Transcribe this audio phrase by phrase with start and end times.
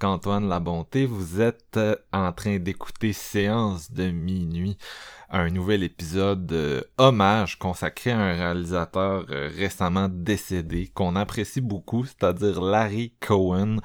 [0.00, 1.04] Marc-Antoine Labonté.
[1.04, 4.78] Vous êtes euh, en train d'écouter Séance de minuit,
[5.28, 12.06] un nouvel épisode euh, hommage consacré à un réalisateur euh, récemment décédé qu'on apprécie beaucoup,
[12.06, 13.76] c'est-à-dire Larry Cohen.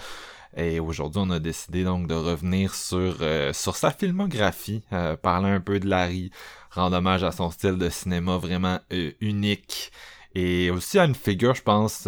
[0.56, 3.18] Et aujourd'hui, on a décidé donc de revenir sur
[3.52, 4.84] sur sa filmographie,
[5.22, 6.32] parler un peu de Larry,
[6.72, 8.80] rendre hommage à son style de cinéma vraiment
[9.20, 9.92] unique
[10.34, 12.08] et aussi à une figure, je pense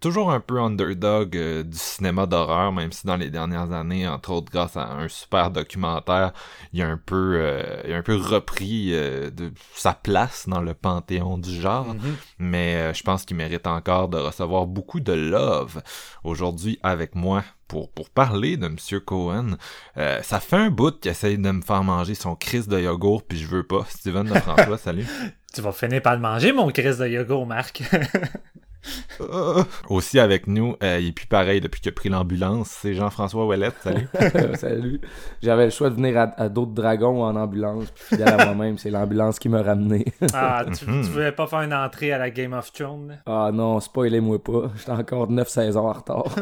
[0.00, 4.30] toujours un peu underdog euh, du cinéma d'horreur, même si dans les dernières années, entre
[4.30, 6.32] autres grâce à un super documentaire,
[6.72, 10.60] il a un peu, euh, il a un peu repris euh, de sa place dans
[10.60, 11.94] le panthéon du genre.
[11.94, 12.14] Mm-hmm.
[12.38, 15.82] Mais je pense qu'il mérite encore de recevoir beaucoup de love
[16.24, 19.56] aujourd'hui avec moi pour, pour parler de Monsieur Cohen.
[19.96, 23.38] ça fait un bout qu'il essaye de me faire manger son crise de yogourt, puis
[23.38, 23.84] je veux pas.
[23.88, 25.06] Steven de François, salut.
[25.54, 27.82] Tu vas finir par le manger, mon crise de yogourt, Marc.
[29.88, 32.68] Aussi avec nous, euh, il est plus pareil depuis qu'il a pris l'ambulance.
[32.68, 34.08] C'est Jean-François Ouellette, salut.
[34.54, 35.00] salut.
[35.42, 38.90] J'avais le choix de venir à, d'autres dragons en ambulance, puis fidèle à moi-même, c'est
[38.90, 40.06] l'ambulance qui m'a ramené.
[40.32, 41.02] ah, tu, mhm.
[41.02, 43.18] voulais pas faire une entrée à la Game of Thrones?
[43.26, 44.70] Ah non, spoilez-moi pas.
[44.76, 46.34] J'étais encore 9-16 heures en retard.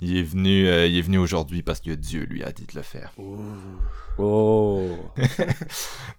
[0.00, 2.76] il est venu, euh, il est venu aujourd'hui parce que Dieu lui a dit de
[2.76, 3.12] le faire.
[4.18, 4.80] Oh!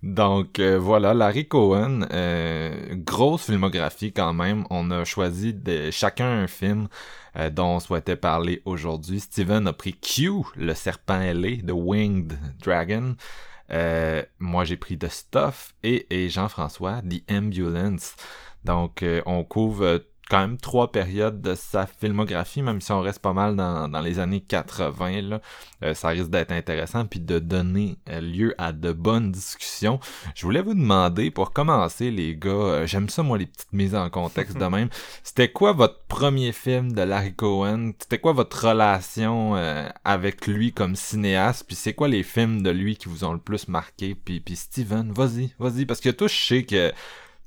[0.04, 2.02] Donc euh, voilà, Larry Cohen,
[2.92, 4.66] grosse filmographie quand même.
[4.70, 6.88] On a choisi de chacun un film
[7.36, 9.20] euh, dont on souhaitait parler aujourd'hui.
[9.20, 13.16] Steven a pris Q, le serpent ailé, The Winged Dragon.
[13.72, 18.16] Euh, moi, j'ai pris The Stuff et, Jean-François, The Ambulance.
[18.64, 23.20] Donc, euh, on couvre quand même trois périodes de sa filmographie, même si on reste
[23.20, 25.42] pas mal dans, dans les années 80, là,
[25.84, 30.00] euh, ça risque d'être intéressant puis de donner euh, lieu à de bonnes discussions.
[30.36, 33.96] Je voulais vous demander, pour commencer, les gars, euh, j'aime ça moi les petites mises
[33.96, 34.90] en contexte de même.
[35.24, 37.92] C'était quoi votre premier film de Larry Cohen?
[38.00, 39.56] C'était quoi votre relation
[40.04, 41.66] avec lui comme cinéaste?
[41.68, 44.16] Puis c'est quoi les films de lui qui vous ont le plus marqué?
[44.16, 46.92] Puis, puis Steven, vas-y, vas-y, parce que toi je sais que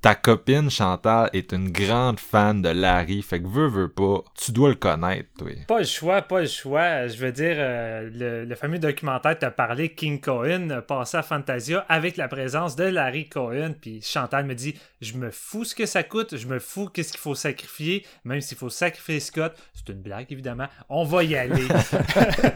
[0.00, 4.50] ta copine Chantal est une grande fan de Larry, fait que veux, veux pas, tu
[4.50, 5.50] dois le connaître, toi.
[5.68, 7.06] Pas le choix, pas le choix.
[7.06, 12.16] Je veux dire, euh, le, fameux documentaire t'a parlé, King Cohen, passé à Fantasia avec
[12.16, 16.02] la présence de Larry Cohen, puis Chantal me dit, je me fous ce que ça
[16.02, 20.00] coûte, je me fous qu'est-ce qu'il faut sacrifier, même s'il faut sacrifier Scott, c'est une
[20.00, 21.68] blague évidemment, on va y aller.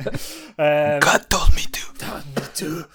[0.61, 1.85] euh, God told me to.
[1.99, 2.43] Told me
[2.83, 2.89] to.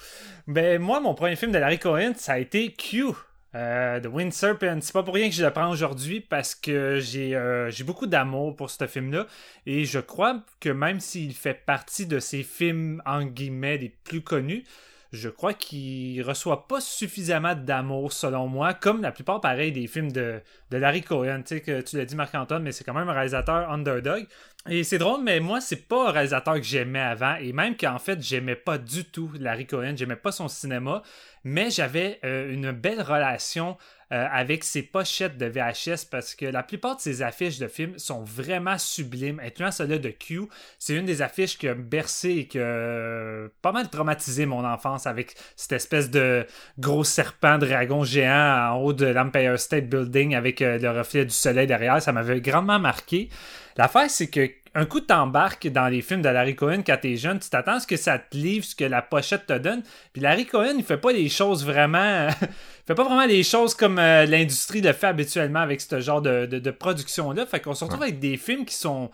[0.48, 3.14] Ben moi, mon premier film de Larry Cohen, ça a été Q.
[3.56, 7.00] Euh, The Wind Serpent, c'est pas pour rien que je le prends aujourd'hui parce que
[7.00, 9.26] j'ai euh, j'ai beaucoup d'amour pour ce film-là.
[9.66, 14.22] Et je crois que même s'il fait partie de ces films en guillemets les plus
[14.22, 14.66] connus,
[15.12, 20.12] je crois qu'il reçoit pas suffisamment d'amour selon moi, comme la plupart pareil des films
[20.12, 20.40] de,
[20.70, 21.42] de Larry Cohen.
[21.42, 24.28] Tu sais que tu l'as dit Marc-Antoine, mais c'est quand même un réalisateur underdog.
[24.70, 27.98] Et c'est drôle, mais moi, c'est pas un réalisateur que j'aimais avant, et même qu'en
[27.98, 31.02] fait, j'aimais pas du tout Larry Cohen, j'aimais pas son cinéma,
[31.44, 33.78] mais j'avais euh, une belle relation
[34.12, 37.98] euh, avec ses pochettes de VHS parce que la plupart de ses affiches de films
[37.98, 40.42] sont vraiment sublimes, incluant celle de Q.
[40.80, 45.06] C'est une des affiches qui a bercé et qui a pas mal traumatisé mon enfance
[45.06, 46.46] avec cette espèce de
[46.80, 51.34] gros serpent dragon géant en haut de l'Empire State Building avec euh, le reflet du
[51.34, 52.02] soleil derrière.
[52.02, 53.30] Ça m'avait grandement marqué.
[53.78, 57.40] L'affaire, c'est que un coup, t'embarques dans les films de Larry Cohen quand t'es jeune,
[57.40, 59.84] tu t'attends à ce que ça te livre, ce que la pochette te donne.
[60.14, 62.28] Puis Larry Cohen, il fait pas les choses vraiment.
[62.42, 62.48] il
[62.86, 66.72] fait pas vraiment les choses comme euh, l'industrie le fait habituellement avec ce genre de,
[66.72, 67.46] production-là.
[67.46, 69.10] Fait qu'on se retrouve avec des films qui sont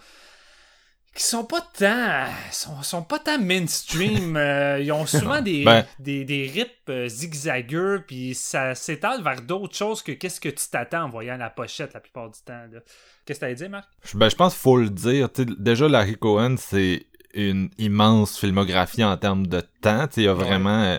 [1.15, 5.85] qui sont pas tant sont, sont pas tant mainstream euh, ils ont souvent des, ben.
[5.97, 10.67] des, des rips euh, zigzagueux puis ça s'étale vers d'autres choses que qu'est-ce que tu
[10.69, 12.67] t'attends en voyant la pochette la plupart du temps
[13.25, 13.87] qu'est-ce que t'as dit Marc?
[14.13, 15.29] Ben je pense qu'il faut le dire
[15.59, 20.83] déjà Larry Cohen c'est une immense filmographie en termes de temps il y a vraiment
[20.83, 20.97] euh,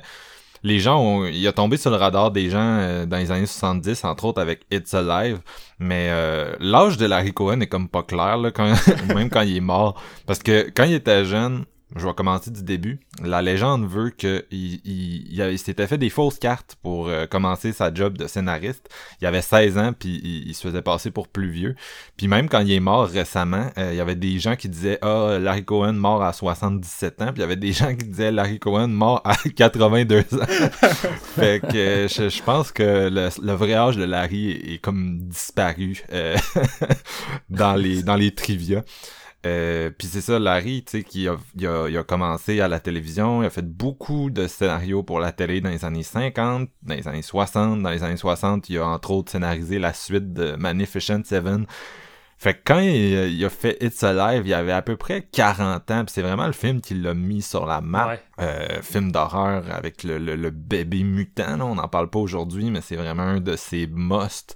[0.67, 3.47] les gens ont, il a tombé sur le radar des gens euh, dans les années
[3.47, 5.39] 70, entre autres avec It's Alive,
[5.79, 8.75] mais euh, l'âge de Larry Cohen est comme pas clair, là, quand,
[9.15, 12.65] même quand il est mort, parce que quand il était jeune, je vais commencer du
[12.65, 12.99] début.
[13.23, 17.95] La légende veut que il, il, s'était fait des fausses cartes pour euh, commencer sa
[17.95, 18.89] job de scénariste.
[19.21, 21.77] Il avait 16 ans puis il, se faisait passer pour plus vieux.
[22.17, 24.99] Puis même quand il est mort récemment, euh, il y avait des gens qui disaient
[25.01, 28.33] ah Larry Cohen mort à 77 ans, puis il y avait des gens qui disaient
[28.33, 30.47] Larry Cohen mort à 82 ans.
[31.37, 36.37] fait que je, pense que le, vrai âge de Larry est, comme disparu euh,
[37.49, 38.83] dans les dans les trivia.
[39.47, 41.67] Euh, puis c'est ça, Larry, tu sais, qui a, il
[41.97, 45.71] a, commencé à la télévision, il a fait beaucoup de scénarios pour la télé dans
[45.71, 47.83] les années 50, dans les années 60.
[47.83, 51.67] Dans les années 60, il a entre autres scénarisé la suite de Magnificent Seven.
[52.39, 56.05] Fait que quand il, a fait It's Alive, il avait à peu près 40 ans,
[56.07, 58.19] c'est vraiment le film qui l'a mis sur la map.
[58.41, 62.97] Euh, film d'horreur avec le, le, bébé mutant, on n'en parle pas aujourd'hui, mais c'est
[62.97, 64.55] vraiment un de ses musts.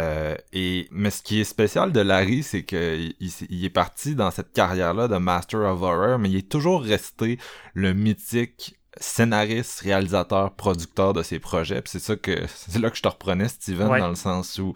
[0.00, 4.30] Euh, et mais ce qui est spécial de Larry, c'est qu'il il, est parti dans
[4.30, 7.38] cette carrière-là de Master of Horror, mais il est toujours resté
[7.74, 11.82] le mythique scénariste, réalisateur, producteur de ses projets.
[11.84, 14.74] c'est ça que c'est là que je te reprenais, Steven, dans le sens où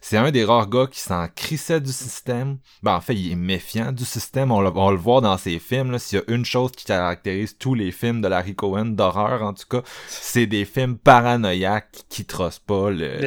[0.00, 2.58] c'est un des rares gars qui s'en crissait du système.
[2.82, 4.50] Ben, en fait, il est méfiant du système.
[4.50, 5.98] On le, on le voit dans ses films.
[5.98, 9.52] S'il y a une chose qui caractérise tous les films de Larry Cohen, d'horreur en
[9.52, 13.24] tout cas, c'est des films paranoïaques qui trossent pas les,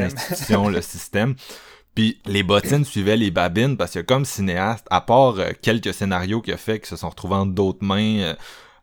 [0.00, 1.34] institutions, le système.
[1.94, 6.40] Puis les bottines suivaient les babines parce que comme cinéaste, à part euh, quelques scénarios
[6.40, 8.34] qu'il a fait qui se sont retrouvés en d'autres mains, euh,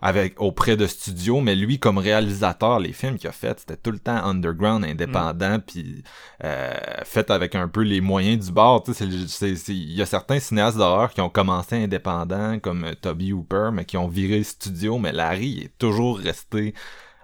[0.01, 3.92] avec auprès de studios, mais lui comme réalisateur, les films qu'il a fait, c'était tout
[3.92, 5.62] le temps underground, indépendant, mm.
[5.62, 6.03] puis
[6.44, 8.83] euh, fait avec un peu les moyens du bord.
[9.00, 13.98] Il y a certains cinéastes d'horreur qui ont commencé indépendants, comme Toby Hooper, mais qui
[13.98, 16.74] ont viré studio, mais Larry est toujours resté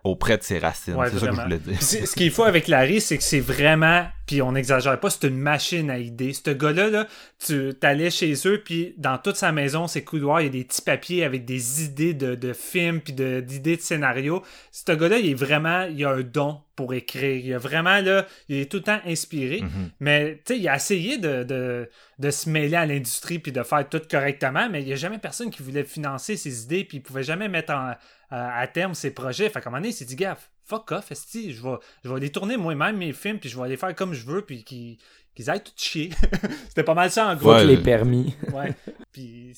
[0.08, 0.96] auprès de ses racines.
[1.12, 1.82] c'est ça que je voulais dire.
[1.82, 5.38] Ce qu'il faut avec Larry, c'est que c'est vraiment, puis on n'exagère pas, c'est une
[5.38, 6.34] machine à idées.
[6.34, 7.08] Ce gars-là, là,
[7.46, 10.64] tu allais chez eux, puis dans toute sa maison, ses couloirs, il y a des
[10.64, 14.44] petits papiers avec des idées de, de films, puis d'idées de, scénarios.
[14.72, 17.46] Ce gars-là, il est vraiment, il a un don pour écrire.
[17.46, 19.60] Il a vraiment, là, il est tout le temps inspiré.
[19.60, 19.90] Mm-hmm.
[20.00, 21.90] Mais, tu sais, il a essayé de, de,
[22.20, 25.18] de se mêler à l'industrie, puis de faire tout correctement, mais il n'y a jamais
[25.18, 27.96] personne qui voulait financer ses idées, puis il pouvait jamais mettre en
[28.30, 29.50] à terme ses projets.
[29.50, 32.14] Fait qu'à un moment donné, il s'est dit, gaffe, fuck off, esti, je vais, je
[32.14, 34.64] vais les tourner moi-même mes films, puis je vais les faire comme je veux, puis
[34.64, 34.98] qu'ils
[35.34, 36.10] qu'ils aillent tout chier.
[36.68, 37.58] C'était pas mal ça en gros.
[37.60, 38.36] les permis.
[38.52, 38.74] ouais.
[39.12, 39.56] Puis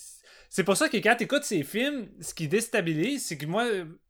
[0.49, 3.65] c'est pour ça que quand tu écoutes ces films, ce qui déstabilise, c'est que moi,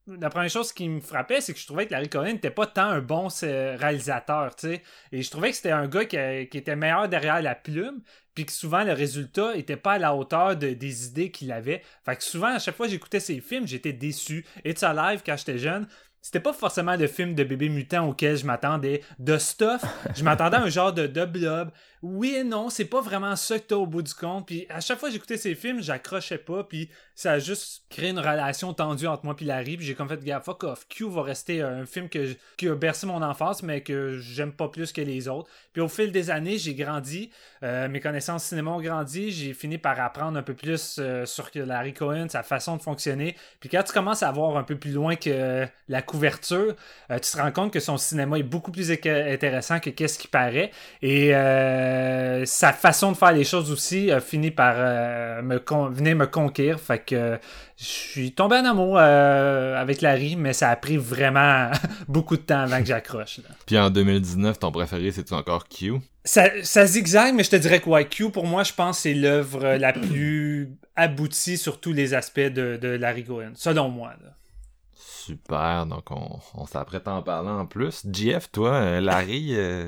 [0.07, 2.65] la première chose qui me frappait, c'est que je trouvais que Larry Cohen n'était pas
[2.65, 4.81] tant un bon réalisateur, tu sais.
[5.11, 6.17] Et je trouvais que c'était un gars qui,
[6.49, 8.01] qui, était meilleur derrière la plume,
[8.33, 11.81] puis que souvent le résultat était pas à la hauteur des idées qu'il avait.
[12.05, 14.45] Fait que souvent, à chaque fois que j'écoutais ses films, j'étais déçu.
[14.63, 15.87] It's Alive, quand j'étais jeune,
[16.21, 19.01] c'était pas forcément le film de bébé mutant auquel je m'attendais.
[19.19, 19.83] De stuff,
[20.15, 23.65] je m'attendais à un genre de blob oui et non, c'est pas vraiment ça que
[23.65, 24.47] t'as au bout du compte.
[24.47, 26.63] Puis à chaque fois que j'écoutais ces films, j'accrochais pas.
[26.63, 29.75] Puis ça a juste créé une relation tendue entre moi et Larry.
[29.75, 30.87] Puis j'ai comme fait, gars, fuck off.
[30.87, 34.69] Q va rester un film que, qui a bercé mon enfance, mais que j'aime pas
[34.69, 35.49] plus que les autres.
[35.73, 37.31] Puis au fil des années, j'ai grandi.
[37.63, 39.31] Euh, mes connaissances cinéma ont grandi.
[39.31, 43.35] J'ai fini par apprendre un peu plus euh, sur Larry Cohen, sa façon de fonctionner.
[43.59, 46.75] Puis quand tu commences à voir un peu plus loin que la couverture,
[47.11, 50.29] euh, tu te rends compte que son cinéma est beaucoup plus intéressant que qu'est-ce qui
[50.29, 50.71] paraît.
[51.01, 51.33] Et
[52.45, 56.79] sa façon de faire les choses aussi a fini par euh, me venir me conquérir.
[56.79, 57.39] Fait que
[57.77, 61.71] je suis tombé en amour euh, avec Larry, mais ça a pris vraiment
[62.07, 63.39] beaucoup de temps avant que j'accroche.
[63.65, 65.95] Puis en 2019, ton préféré, c'est-tu encore Q?
[66.25, 69.75] Ça, ça zigzague, mais je te dirais que Q, pour moi, je pense c'est l'œuvre
[69.75, 74.13] la plus aboutie sur tous les aspects de, de Larry Cohen, selon moi.
[74.95, 78.03] Super, donc on, on s'apprête à en parler en plus.
[78.11, 79.55] Jeff, toi, Larry...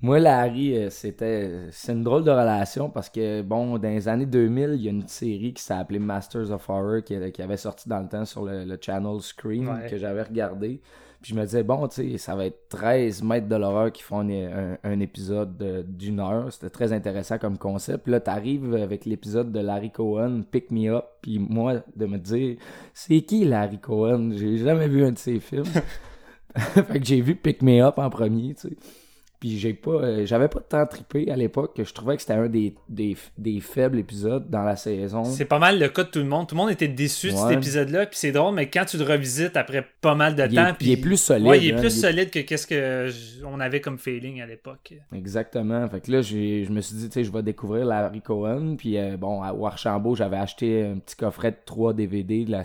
[0.00, 4.26] Moi, Larry, euh, c'était c'est une drôle de relation parce que, bon, dans les années
[4.26, 7.88] 2000, il y a une série qui s'appelait Masters of Horror qui, qui, avait sorti
[7.88, 10.80] dans le temps sur le, channel Screen que j'avais regardé.
[11.22, 14.02] Puis je me disais, bon, tu sais, ça va être 13 mètres de l'horreur qui
[14.02, 16.52] font un, épisode d'une heure.
[16.52, 18.02] C'était très intéressant comme concept.
[18.04, 21.06] Puis là, t'arrives avec l'épisode de Larry Cohen, Pick Me Up.
[21.22, 22.58] Puis moi, de me dire,
[22.92, 24.32] c'est qui Larry Cohen?
[24.36, 25.64] J'ai jamais vu un de ses films.
[26.56, 28.76] fait que j'ai vu Pick Me Up en premier, tu sais.
[29.44, 32.32] Puis j'ai pas, euh, j'avais pas tant trippé à l'époque que je trouvais que c'était
[32.32, 35.22] un des, des, faibles épisodes dans la saison.
[35.24, 36.48] C'est pas mal le cas de tout le monde.
[36.48, 38.06] Tout le monde était déçu de cet épisode-là.
[38.06, 40.72] Puis c'est drôle, mais quand tu le revisites après pas mal de temps.
[40.78, 41.46] puis il est plus solide.
[41.46, 43.10] Ouais, il est hein, plus solide que qu'est-ce que
[43.44, 44.94] on avait comme feeling à l'époque.
[45.14, 45.86] Exactement.
[45.90, 48.76] Fait que là, je me suis dit, tu sais, je vais découvrir Larry Cohen.
[48.78, 52.62] Puis euh, bon, à Archambault, j'avais acheté un petit coffret de 3 DVD de la,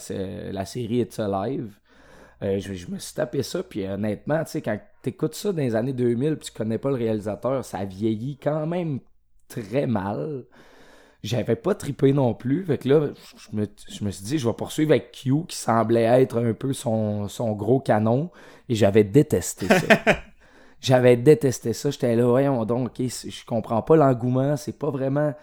[0.53, 1.73] la série It's Alive.
[2.41, 5.75] Euh, je, me suis tapé ça, puis honnêtement, tu sais, quand t'écoutes ça dans les
[5.75, 8.99] années 2000, puis tu connais pas le réalisateur, ça vieillit quand même
[9.47, 10.45] très mal.
[11.21, 14.47] J'avais pas tripé non plus, fait que là, je me, je me suis dit, je
[14.47, 18.31] vais poursuivre avec Q, qui semblait être un peu son, son gros canon,
[18.69, 19.97] et j'avais détesté ça.
[20.81, 25.33] j'avais détesté ça, j'étais là, voyons donc, ok, je comprends pas l'engouement, c'est pas vraiment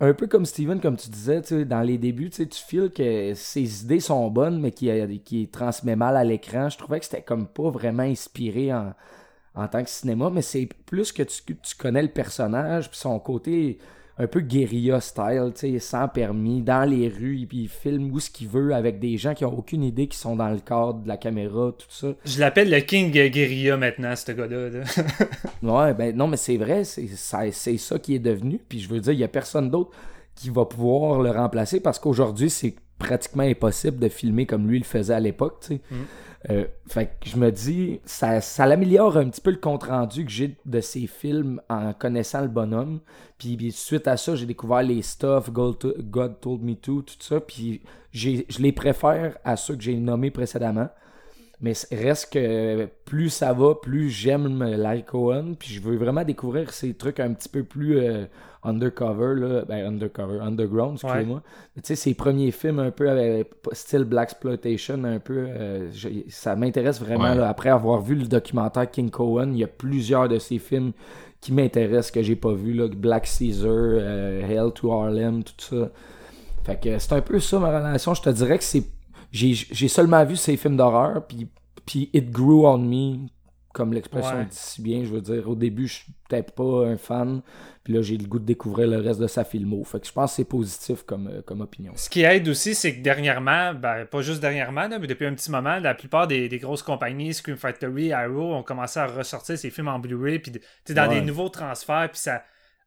[0.00, 4.00] un peu comme Steven, comme tu disais, dans les débuts, tu files que ses idées
[4.00, 4.90] sont bonnes, mais qui,
[5.24, 6.68] qui transmet mal à l'écran.
[6.68, 8.94] Je trouvais que c'était comme pas vraiment inspiré en,
[9.54, 13.18] en tant que cinéma, mais c'est plus que tu, tu connais le personnage, puis son
[13.18, 13.78] côté
[14.18, 18.20] un peu guérilla style, tu sais, sans permis, dans les rues, puis il filme où
[18.20, 21.00] ce qu'il veut avec des gens qui ont aucune idée qui sont dans le cadre
[21.00, 22.08] de la caméra, tout ça.
[22.24, 24.82] Je l'appelle le King Guérilla maintenant, ce gars-là.
[25.62, 29.00] ouais, ben non, mais c'est vrai, c'est ça, ça qui est devenu, puis je veux
[29.00, 29.90] dire, il y a personne d'autre
[30.34, 34.84] qui va pouvoir le remplacer parce qu'aujourd'hui, c'est pratiquement impossible de filmer comme lui le
[34.84, 35.80] faisait à l'époque, tu sais.
[35.90, 35.96] Mm.
[36.50, 40.30] Euh, fait que je me dis, ça, ça l'améliore un petit peu le compte-rendu que
[40.30, 43.00] j'ai de ces films en connaissant le bonhomme.
[43.38, 45.78] Puis, suite à ça, j'ai découvert les stuff, God,
[46.40, 47.40] Told Me To, tout ça.
[47.40, 47.82] Puis
[48.12, 50.88] je les préfère à ceux que j'ai nommés précédemment.
[51.62, 55.54] Mais reste que plus ça va, plus j'aime Larry Cohen.
[55.56, 58.24] Puis je veux vraiment découvrir ces trucs un petit peu plus euh,
[58.64, 59.64] undercover, là.
[59.64, 61.40] Ben, undercover, underground, excusez-moi.
[61.76, 65.46] Tu sais, ces premiers films un peu avec style Black Exploitation, un peu.
[65.48, 65.88] Euh,
[66.28, 67.26] ça m'intéresse vraiment.
[67.44, 70.90] Après avoir vu le documentaire King Cohen, il y a plusieurs de ces films
[71.40, 72.72] qui m'intéressent que j'ai pas vu.
[72.72, 72.88] Là.
[72.88, 75.90] Black Caesar, euh, Hell to Harlem, tout ça.
[76.64, 78.14] Fait que c'est un peu ça ma relation.
[78.14, 78.84] Je te dirais que c'est
[79.32, 81.48] j'ai seulement vu ces films d'horreur, puis,
[81.86, 83.26] puis It Grew on Me,
[83.72, 85.04] comme l'expression dit si bien.
[85.04, 87.40] Je veux dire, au début, je suis peut-être pas un fan,
[87.82, 89.82] puis là, j'ai le goût de découvrir le reste de sa filmo.
[89.84, 91.92] Fait que je pense que c'est positif comme, euh, comme opinion.
[91.96, 95.50] Ce qui aide aussi, c'est que dernièrement, ben, pas juste dernièrement, mais depuis un petit
[95.50, 99.70] moment, la plupart des, des, grosses compagnies, Scream Factory, Arrow, ont commencé à ressortir ces
[99.70, 100.52] films en Blu-ray, puis
[100.90, 102.42] dans des nouveaux transferts, puis ça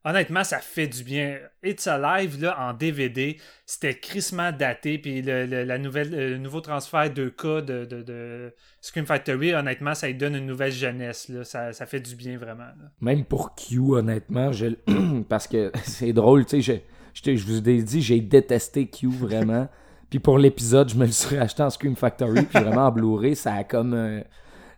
[0.06, 1.38] honnêtement, ça fait du bien.
[1.64, 4.98] It's Alive, là, en DVD, c'était crissement daté.
[4.98, 10.14] Puis le, la nouvelle, le nouveau transfert 2K de, de, Scream Factory, honnêtement, ça lui
[10.14, 11.28] donne une nouvelle jeunesse.
[11.28, 11.42] Là.
[11.42, 12.68] Ça, ça fait du bien, vraiment.
[13.00, 14.66] Même pour Q, honnêtement, je...
[15.28, 16.80] parce que c'est drôle, tu sais,
[17.12, 19.68] je, je, vous ai dit, j'ai détesté Q, vraiment.
[20.10, 23.34] puis pour l'épisode, je me le suis acheté en Scream Factory, puis vraiment en Blu-ray,
[23.34, 24.22] ça a comme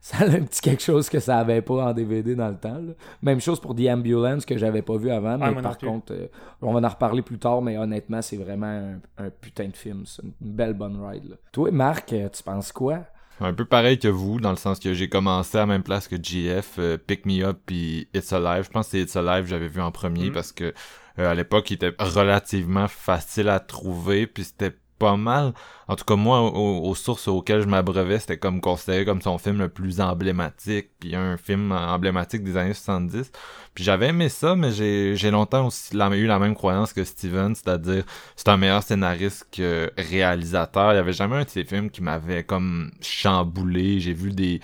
[0.01, 2.81] ça a un petit quelque chose que ça avait pas en DVD dans le temps.
[3.23, 6.29] Même chose pour The Ambulance que j'avais pas vu avant, mais par contre, euh,
[6.63, 10.05] on va en reparler plus tard, mais honnêtement, c'est vraiment un, putain de film.
[10.07, 11.37] C'est une belle bonne ride.
[11.53, 13.05] Toi, Marc, euh, tu penses quoi?
[13.41, 16.09] Un peu pareil que vous, dans le sens que j'ai commencé à la même place
[16.09, 18.65] que GF, euh, Pick Me Up puis It's Alive.
[18.65, 20.33] Je pense que c'est It's Alive j'avais vu en premier mm.
[20.33, 20.75] parce que
[21.17, 25.53] à l'époque, il était relativement facile à trouver, puis c'était pas mal.
[25.87, 29.59] En tout cas, moi, aux, sources auxquelles je m'abreuvais, c'était comme considéré comme son film
[29.59, 33.31] le plus emblématique, puis un film emblématique des années 70.
[33.75, 38.05] Puis j'avais aimé ça, mais j'ai, longtemps aussi eu la même croyance que Steven, c'est-à-dire
[38.37, 40.93] c'est un meilleur scénariste que réalisateur.
[40.93, 44.01] Il y avait jamais un de ces films qui m'avait comme chamboulé.
[44.01, 44.61] J'ai vu des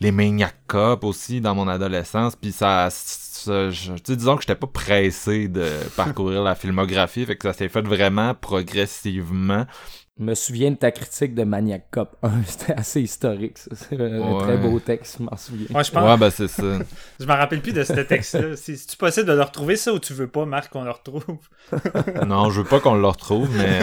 [0.00, 0.54] les Maniac
[1.02, 2.88] aussi dans mon adolescence, puis ça
[3.46, 5.66] je, disons que j'étais pas pressé de
[5.96, 9.66] parcourir la filmographie, fait que ça s'est fait vraiment progressivement.
[10.18, 13.70] Je me souviens de ta critique de Maniac Cop 1, c'était assez historique, ça.
[13.74, 15.66] C'est un, très beau texte, je m'en souviens.
[15.74, 16.18] Ouais, je pense...
[16.18, 16.62] ben c'est ça.
[17.20, 18.54] je me rappelle plus de ce texte-là.
[18.54, 21.38] Si tu possible de le retrouver, ça, ou tu veux pas, Marc, qu'on le retrouve?
[22.26, 23.80] non, je veux pas qu'on le retrouve, mais...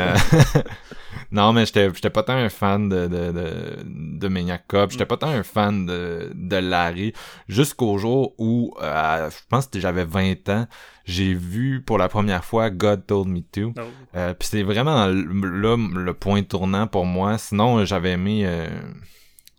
[1.32, 4.92] Non, mais j'étais, j'étais pas tant un fan de, de, de, de Maniac Cop.
[4.92, 7.14] J'étais pas tant un fan de, de Larry.
[7.48, 10.68] Jusqu'au jour où, euh, je pense que j'avais 20 ans,
[11.06, 13.74] j'ai vu pour la première fois God Told Me To.
[13.78, 13.82] Oh.
[14.16, 17.38] Euh, Puis c'est vraiment là le point tournant pour moi.
[17.38, 18.44] Sinon, j'avais aimé...
[18.46, 18.68] Euh,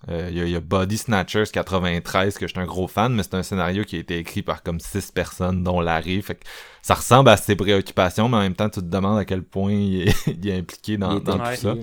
[0.09, 3.35] euh, il y, a Body Snatchers 93 que je suis un gros fan, mais c'est
[3.35, 6.23] un scénario qui a été écrit par comme six personnes, dont Larry.
[6.23, 6.45] Fait que
[6.83, 9.73] ça ressemble à ses préoccupations, mais en même temps, tu te demandes à quel point
[9.73, 11.75] il est, impliqué dans, tout ça.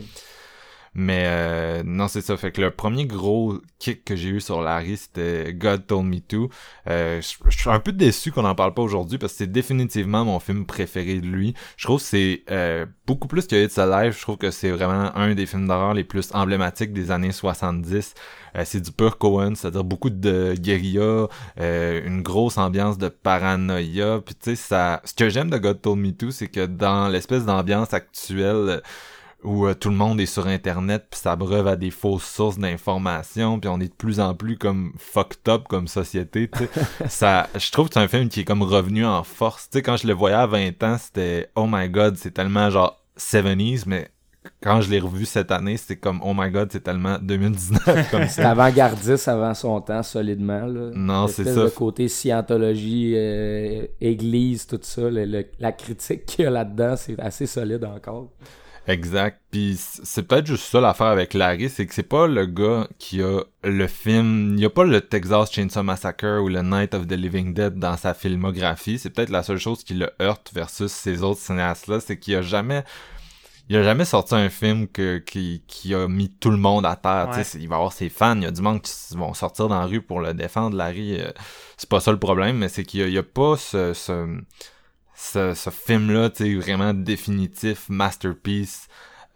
[0.97, 2.37] Mais euh, non, c'est ça.
[2.37, 6.19] Fait que le premier gros kick que j'ai eu sur Larry, c'était God Told Me
[6.21, 6.49] To.
[6.87, 10.23] Euh, je suis un peu déçu qu'on en parle pas aujourd'hui parce que c'est définitivement
[10.23, 11.53] mon film préféré de lui.
[11.75, 14.13] Je trouve que c'est euh, beaucoup plus que It's Alive.
[14.15, 18.13] Je trouve que c'est vraiment un des films d'horreur les plus emblématiques des années 70.
[18.55, 24.21] Euh, c'est du pur Cohen, c'est-à-dire beaucoup de guérilla, une grosse ambiance de paranoïa.
[24.25, 27.09] Puis tu sais, ça, ce que j'aime de God Told Me To, c'est que dans
[27.09, 28.81] l'espèce d'ambiance actuelle
[29.45, 33.59] où euh, tout le monde est sur internet puis s'abreuve à des fausses sources d'informations
[33.59, 36.49] puis on est de plus en plus comme fucked up comme société
[37.07, 39.97] ça je trouve que c'est un film qui est comme revenu en force sais quand
[39.97, 44.09] je le voyais à 20 ans c'était oh my god c'est tellement genre 70s mais
[44.61, 48.27] quand je l'ai revu cette année, c'était comme oh my god, c'est tellement 2019 comme
[48.27, 48.51] C'est ça.
[48.51, 50.67] avant-gardiste avant son temps, solidement.
[50.67, 50.91] Là.
[50.93, 51.63] Non, c'est ça.
[51.63, 56.95] de côté scientologie, euh, église, tout ça, le- le- la critique qu'il y a là-dedans,
[56.95, 58.29] c'est assez solide encore.
[58.87, 59.41] Exact.
[59.51, 63.21] Puis c'est peut-être juste ça l'affaire avec Larry, c'est que c'est pas le gars qui
[63.21, 67.07] a le film, il y a pas le Texas Chainsaw Massacre ou le Night of
[67.07, 68.99] the Living Dead dans sa filmographie.
[68.99, 72.43] C'est peut-être la seule chose qui le heurte versus ces autres cinéastes-là, c'est qu'il a
[72.43, 72.83] jamais,
[73.69, 76.95] il a jamais sorti un film que, qui, qui a mis tout le monde à
[76.95, 77.29] terre.
[77.35, 77.43] Ouais.
[77.59, 79.87] il va avoir ses fans, il y a du monde qui vont sortir dans la
[79.87, 80.77] rue pour le défendre.
[80.77, 81.31] Larry, euh,
[81.77, 84.27] c'est pas ça le problème, mais c'est qu'il y y a pas ce, ce,
[85.15, 88.87] ce, ce film-là, tu vraiment définitif, masterpiece.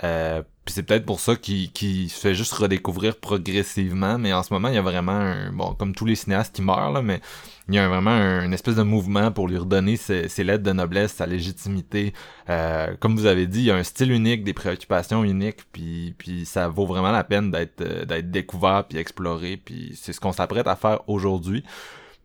[0.04, 4.54] Euh, puis c'est peut-être pour ça qu'il se fait juste redécouvrir progressivement, mais en ce
[4.54, 7.22] moment, il y a vraiment un, bon, comme tous les cinéastes qui meurent, là, mais
[7.68, 10.64] il y a vraiment un, une espèce de mouvement pour lui redonner ses, ses lettres
[10.64, 12.14] de noblesse, sa légitimité.
[12.50, 16.14] Euh, comme vous avez dit, il y a un style unique, des préoccupations uniques, puis,
[16.18, 20.20] puis ça vaut vraiment la peine d'être euh, d'être découvert puis exploré, puis c'est ce
[20.20, 21.64] qu'on s'apprête à faire aujourd'hui.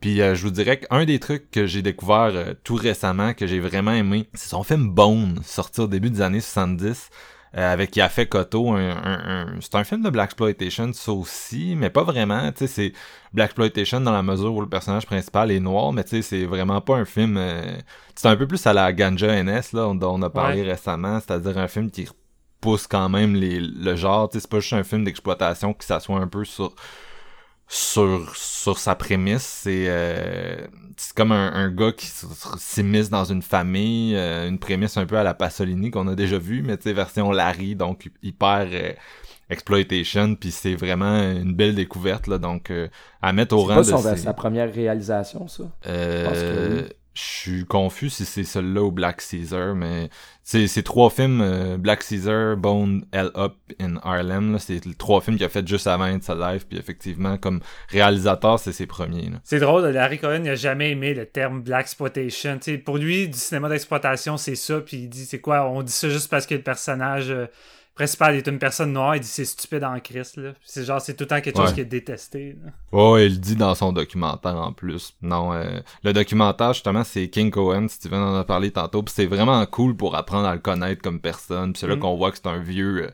[0.04, 3.46] Puis euh, je vous dirais qu'un des trucs que j'ai découvert euh, tout récemment, que
[3.46, 7.08] j'ai vraiment aimé, c'est son film Bone, sorti au début des années 70,
[7.56, 8.73] euh, avec Yafé Koto.
[8.75, 12.52] Un, un- un- c'est un film de Blaxploitation, ça aussi, mais pas vraiment.
[12.52, 12.92] Tu sais, c'est
[13.32, 16.82] Blaxploitation dans la mesure où le personnage principal est noir, mais tu sais, c'est vraiment
[16.82, 17.38] pas un film...
[17.38, 17.62] euh,
[18.14, 20.73] c'est un peu plus à la Ganja NS, là, dont on a parlé Ouais.
[20.73, 22.06] récemment, c'est-à-dire un film qui
[22.61, 25.87] pousse quand même les, le genre, tu sais, c'est pas juste un film d'exploitation qui
[25.87, 26.75] s'assoit un peu sur
[27.68, 30.56] sur sur sa prémisse c'est euh,
[30.97, 32.06] c'est comme un, un gars qui
[32.59, 36.38] s'immisce dans une famille euh, une prémisse un peu à la Pasolini qu'on a déjà
[36.38, 38.92] vu mais tu sais version Larry donc hyper euh,
[39.50, 42.88] exploitation puis c'est vraiment une belle découverte là donc euh,
[43.23, 45.64] à mettre au C'est rang pas de son- ces- sa première réalisation, ça?
[45.87, 46.88] euh, pense que oui.
[47.14, 50.10] Je suis confus si c'est celui-là ou Black Caesar, mais
[50.43, 55.21] c'est c'est trois films, euh, Black Caesar, Bone, Hell Up in Harlem, c'est les trois
[55.21, 59.30] films qu'il a fait juste avant It's Alive, puis effectivement, comme réalisateur, c'est ses premiers.
[59.45, 62.58] C'est drôle, Larry Cohen n'a jamais aimé le terme Black Exploitation.
[62.84, 64.80] Pour lui, du cinéma d'exploitation, c'est ça.
[64.80, 67.47] Puis il dit, c'est quoi On dit ça juste parce que le personnage euh,
[67.95, 69.17] principal est une personne noire.
[69.17, 70.37] Il dit, c'est stupide en Christ.
[70.37, 70.52] là.
[70.65, 72.57] C'est genre, c'est tout le temps quelque chose qui est détesté.
[72.65, 72.71] là.
[72.93, 75.15] Oh, il le dit dans son documentaire en plus.
[75.23, 79.26] Non, euh, le documentaire, justement, c'est King Cohen, Steven en a parlé tantôt, puis c'est
[79.26, 82.00] vraiment cool pour apprendre à le connaître comme personne, puis c'est là Mm.
[82.00, 83.04] qu'on voit que c'est un vieux...
[83.04, 83.11] euh,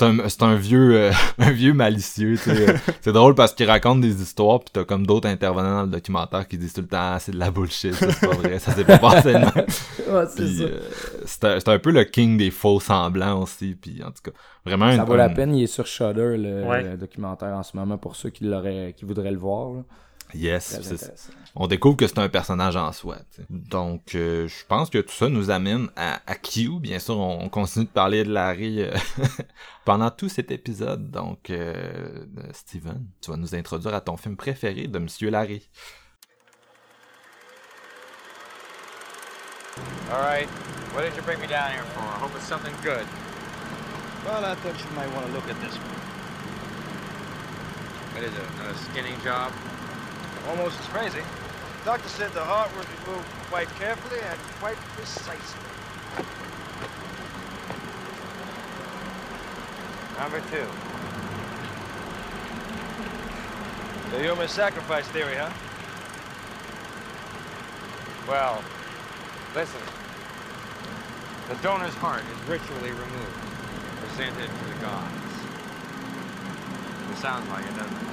[0.00, 2.74] c'est un, c'est un vieux euh, un vieux malicieux, tu sais.
[3.02, 6.48] c'est drôle parce qu'il raconte des histoires, puis t'as comme d'autres intervenants dans le documentaire
[6.48, 8.84] qui disent tout le temps ah, c'est de la bullshit, c'est pas vrai, ça s'est
[8.84, 9.34] pas passé.
[9.34, 10.80] Ouais, c'est euh,
[11.26, 14.30] c'est un, un peu le king des faux semblants aussi, puis en tout cas,
[14.64, 14.90] vraiment...
[14.90, 16.82] Ça une- vaut la peine, il est sur Shudder le, Ouais.
[16.82, 19.72] le documentaire en ce moment pour ceux qui l'auraient qui voudraient le voir.
[19.74, 19.82] là.
[20.34, 20.78] Yes,
[21.54, 23.18] on découvre que c'est un personnage en soi.
[23.34, 23.46] tu sais.
[23.50, 26.78] Donc, euh, je pense que tout ça nous amène à, à Q.
[26.80, 28.92] Bien sûr, on, on continue de parler de Larry euh,
[29.84, 31.10] pendant tout cet épisode.
[31.10, 35.68] Donc, euh, euh, Steven, tu vas nous introduire à ton film préféré de Monsieur Larry.
[40.12, 40.48] All right.
[40.94, 42.02] What did you bring me down here for?
[42.02, 43.06] I hope it's something good.
[44.26, 46.00] Well, I thought you might want to look at this one.
[48.14, 48.44] What is it?
[48.58, 49.52] Another skinning job?
[50.48, 51.20] Almost as crazy.
[51.20, 55.60] The doctor said the heart was removed quite carefully and quite precisely.
[60.18, 60.66] Number two.
[64.10, 65.50] The human sacrifice theory, huh?
[68.28, 68.62] Well,
[69.54, 69.80] listen.
[71.48, 73.38] The donor's heart is ritually removed,
[74.00, 75.34] presented to the gods.
[77.10, 78.09] It sounds like it, doesn't it?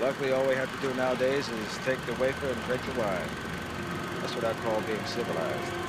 [0.00, 3.28] Luckily, all we have to do nowadays is take the wafer and drink the wine.
[4.20, 5.83] That's what I call being civilized.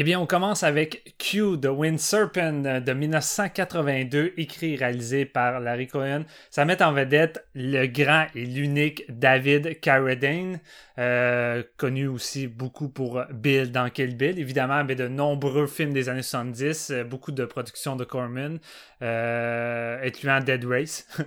[0.00, 5.58] Eh bien, on commence avec Q de Windserpent euh, de 1982, écrit et réalisé par
[5.58, 6.22] Larry Cohen.
[6.50, 10.60] Ça met en vedette le grand et l'unique David Carradine,
[11.00, 16.08] euh, connu aussi beaucoup pour Bill dans Kill Bill, évidemment, mais de nombreux films des
[16.08, 18.60] années 70, euh, beaucoup de productions de Corman,
[19.02, 21.08] euh, incluant Dead Race.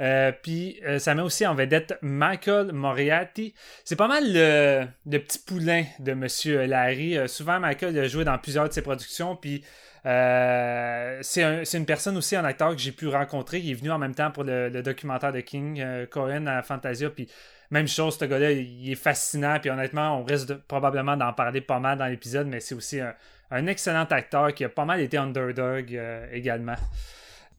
[0.00, 3.54] Euh, Puis ça met aussi en vedette Michael Moriarty.
[3.84, 7.16] C'est pas mal le, le petit poulain de Monsieur Larry.
[7.28, 9.64] Souvent, Michael a joué dans plusieurs de ses productions, puis
[10.04, 13.58] euh, c'est un- c'est une personne aussi, un acteur que j'ai pu rencontrer.
[13.58, 17.10] Il est venu en même temps pour le, documentaire de King euh, Cohen à Fantasia,
[17.10, 17.28] puis
[17.70, 21.80] même chose, ce gars-là, il est fascinant, puis honnêtement, on risque probablement d'en parler pas
[21.80, 23.14] mal dans l'épisode, mais c'est aussi un,
[23.50, 26.76] un excellent acteur qui a pas mal été underdog euh, également.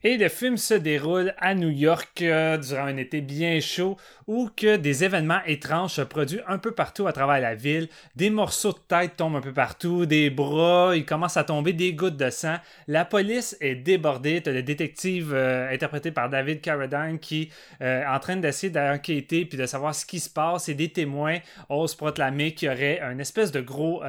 [0.04, 4.48] Et le film se déroule à New York euh, durant un été bien chaud où
[4.56, 7.90] que des événements étranges se produisent un peu partout à travers la ville.
[8.16, 11.94] Des morceaux de tête tombent un peu partout, des bras, il commence à tomber des
[11.94, 12.58] gouttes de sang.
[12.88, 14.42] La police est débordée.
[14.44, 17.50] T'as le détective euh, interprété par David Carradine qui
[17.82, 20.90] euh, est en train d'essayer d'enquêter puis de savoir ce qui se passe et des
[20.90, 24.04] témoins osent proclamer qu'il y aurait un espèce de gros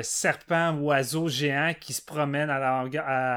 [0.00, 2.84] serpent oiseau géant qui se promène à,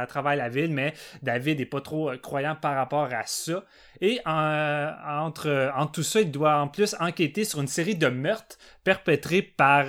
[0.02, 3.64] à travers la ville, mais David n'est pas trop euh, croyant par rapport à ça.
[4.02, 8.58] Et entre, entre tout ça, il doit en plus enquêter sur une série de meurtres
[8.84, 9.86] perpétrés par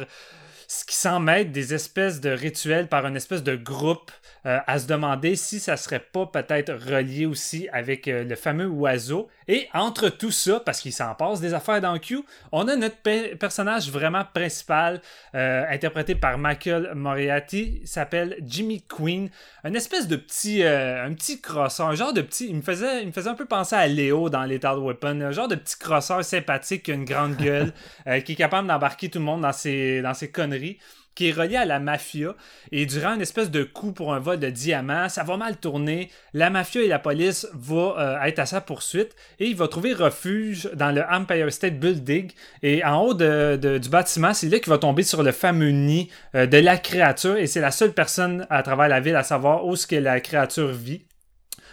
[0.66, 4.10] ce qui semble être des espèces de rituels par une espèce de groupe
[4.46, 8.68] euh, à se demander si ça serait pas peut-être relié aussi avec euh, le fameux
[8.68, 9.28] oiseau.
[9.48, 12.20] Et entre tout ça, parce qu'il s'en passe des affaires dans Q,
[12.52, 12.96] on a notre
[13.36, 15.00] personnage vraiment principal,
[15.34, 19.30] euh, interprété par Michael Moriarty, s'appelle Jimmy Queen,
[19.64, 23.08] un espèce de petit, un petit crosseur, un genre de petit, il me faisait, il
[23.08, 26.24] me faisait un peu penser à Léo dans Lethal Weapon, un genre de petit crosseur
[26.24, 27.72] sympathique qui a une grande gueule,
[28.24, 30.78] qui est capable d'embarquer tout le monde dans ses, dans ses conneries
[31.18, 32.36] qui est relié à la mafia.
[32.70, 36.10] Et durant une espèce de coup pour un vol de diamants, ça va mal tourner.
[36.32, 39.94] La mafia et la police vont euh, être à sa poursuite et il va trouver
[39.94, 42.30] refuge dans le Empire State Building.
[42.62, 46.46] Et en haut du bâtiment, c'est là qu'il va tomber sur le fameux nid euh,
[46.46, 47.36] de la créature.
[47.36, 50.20] Et c'est la seule personne à travers la ville à savoir où ce que la
[50.20, 51.07] créature vit.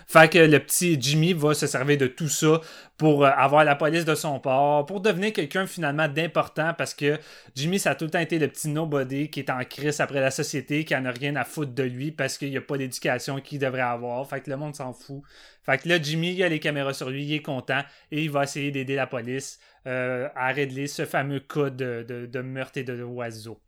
[0.07, 2.61] Fait que le petit Jimmy va se servir de tout ça
[2.97, 7.19] pour euh, avoir la police de son port, pour devenir quelqu'un finalement d'important parce que
[7.55, 10.21] Jimmy, ça a tout le temps été le petit nobody qui est en crise après
[10.21, 12.77] la société, qui en a rien à foutre de lui parce qu'il n'y a pas
[12.77, 14.27] l'éducation qu'il devrait avoir.
[14.29, 15.23] Fait que le monde s'en fout.
[15.65, 18.29] Fait que là, Jimmy, il a les caméras sur lui, il est content et il
[18.29, 23.03] va essayer d'aider la police euh, à régler ce fameux cas de, meurtre et de
[23.03, 23.59] oiseau.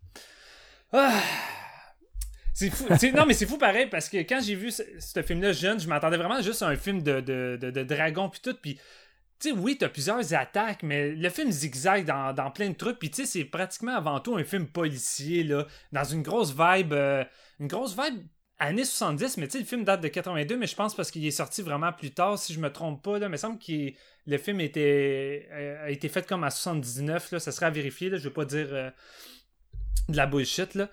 [0.93, 1.21] Ah!
[2.58, 2.88] C'est fou.
[3.15, 6.17] non, mais c'est fou pareil parce que quand j'ai vu ce, film-là jeune, je m'attendais
[6.17, 8.56] vraiment juste à un film de, de, dragon puis tout.
[8.60, 8.80] Puis,
[9.39, 12.98] tu sais, oui, t'as plusieurs attaques, mais le film zigzag dans, plein de trucs.
[12.98, 16.93] Puis, tu sais, c'est pratiquement avant tout un film policier, là, dans une grosse vibe.
[16.93, 17.24] Euh,
[17.60, 18.26] une grosse vibe
[18.58, 21.24] années 70, mais tu sais, le film date de 82, mais je pense parce qu'il
[21.28, 23.20] est sorti vraiment plus tard, si je me trompe pas.
[23.20, 23.91] Là, mais il semble que
[24.26, 28.10] le film était, euh, a été fait comme à 79, là, ça serait à vérifier.
[28.10, 28.70] Là, je vais pas dire.
[28.72, 28.89] Euh,
[30.10, 30.88] de la bullshit là.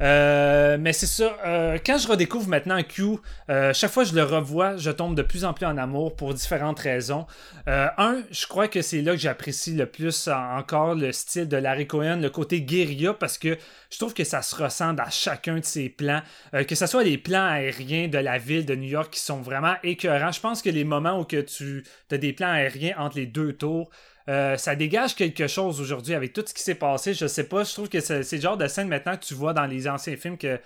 [0.00, 1.36] Euh, mais c'est ça.
[1.44, 3.18] Euh, quand je redécouvre maintenant Q,
[3.50, 6.14] euh, chaque fois que je le revois, je tombe de plus en plus en amour
[6.14, 7.26] pour différentes raisons.
[7.66, 11.86] un, je crois que c'est là que j'apprécie le plus encore le style de Larry
[11.86, 13.58] Cohen, le côté guérilla, parce que
[13.90, 16.22] je trouve que ça se ressent dans chacun de ses plans.
[16.66, 19.74] que ce soit les plans aériens de la ville de New York qui sont vraiment
[19.82, 20.32] écœurants.
[20.32, 23.90] Je pense que les moments où tu as des plans aériens entre les deux tours,
[24.28, 27.14] euh, ça dégage quelque chose aujourd'hui avec tout ce qui s'est passé.
[27.14, 29.54] Je sais pas, je trouve que c'est le genre de scène maintenant que tu vois
[29.54, 30.60] dans les anciens films que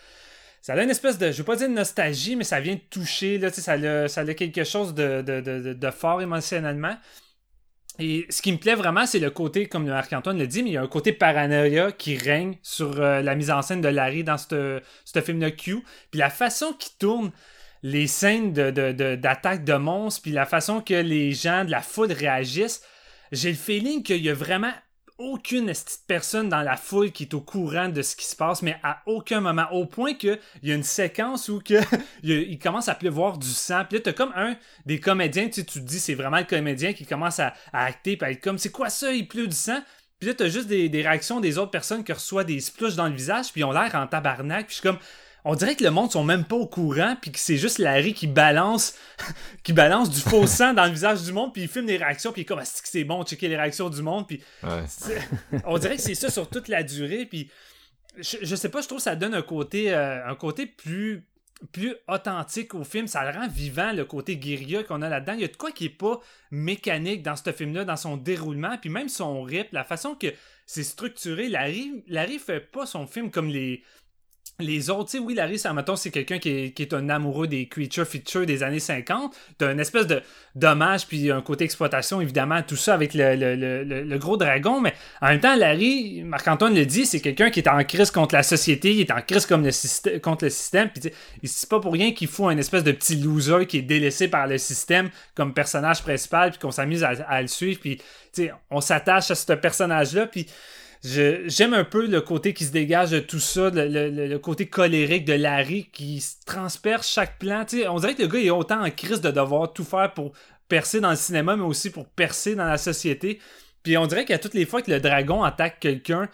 [0.62, 2.80] ça a une espèce de, je veux pas dire de nostalgie, mais ça vient de
[2.90, 6.96] toucher, là, ça, a, ça a quelque chose de, fort émotionnellement.
[7.98, 10.72] Et ce qui me plaît vraiment, c'est le côté, comme Marc-Antoine le dit, mais il
[10.72, 14.24] y a un côté paranoïa qui règne sur euh, la mise en scène de Larry
[14.24, 14.80] dans ce
[15.14, 15.84] film-là Q.
[16.10, 17.32] Puis la façon qu'il tourne
[17.82, 22.12] les scènes d'attaque de, de, monstres, puis la façon que les gens de la foule
[22.12, 22.82] réagissent,
[23.32, 24.72] j'ai le feeling qu'il y a vraiment
[25.18, 25.72] aucune
[26.06, 29.02] personne dans la foule qui est au courant de ce qui se passe, mais à
[29.06, 29.66] aucun moment.
[29.70, 31.80] Au point qu'il y a une séquence où que,
[32.22, 33.84] il commence à pleuvoir du sang.
[33.88, 37.06] Puis là, t'as comme un des comédiens, tu, te dis, c'est vraiment le comédien qui
[37.06, 39.80] commence à, acter, puis à être comme, c'est quoi ça, il pleut du sang?
[40.18, 43.08] Puis là, t'as juste des, des, réactions des autres personnes qui reçoivent des splouches dans
[43.08, 44.66] le visage, puis ils ont l'air en tabarnak.
[44.66, 44.98] Puis je suis comme,
[45.44, 48.14] on dirait que le monde sont même pas au courant puis que c'est juste Larry
[48.14, 48.94] qui balance
[49.62, 52.32] qui balance du faux sang dans le visage du monde puis il filme des réactions
[52.32, 54.42] puis il est comme ah, que c'est bon checker les réactions du monde puis
[55.64, 57.50] on dirait que c'est ça sur toute la durée puis
[58.18, 61.26] je, sais pas je trouve que ça donne un côté euh, un côté plus
[61.70, 65.34] plus authentique au film, ça le rend vivant le côté guérilla qu'on a là-dedans.
[65.34, 66.18] Il y a de quoi qui est pas
[66.50, 70.26] mécanique dans ce film-là, dans son déroulement, puis même son rythme, la façon que
[70.66, 71.48] c'est structuré.
[71.48, 73.84] Larry, Larry fait pas son film comme les,
[74.62, 78.46] les autres, tu oui, Larry Samaton, c'est quelqu'un qui est, un amoureux des creature features
[78.46, 79.34] des années 50.
[79.58, 80.22] T'as une espèce de
[80.54, 84.80] dommage, puis un côté exploitation, évidemment, tout ça avec le, gros dragon.
[84.80, 88.34] Mais en même temps, Larry, Marc-Antoine le dit, c'est quelqu'un qui est en crise contre
[88.34, 90.90] la société, il est en crise contre le système.
[90.90, 91.12] Puis
[91.44, 94.46] c'est pas pour rien qu'il faut un espèce de petit loser qui est délaissé par
[94.46, 97.80] le système comme personnage principal, puis qu'on s'amuse à, le suivre.
[97.80, 98.00] Puis,
[98.70, 100.46] on s'attache à ce personnage-là, puis
[101.02, 105.32] j'aime un peu le côté qui se dégage de tout ça, le, côté colérique de
[105.32, 107.64] Larry qui transperce chaque plan.
[107.88, 110.32] on dirait que le gars est autant en crise de devoir tout faire pour
[110.68, 113.40] percer dans le cinéma, mais aussi pour percer dans la société.
[113.82, 116.28] Puis on dirait qu'à toutes les fois que le dragon attaque quelqu'un,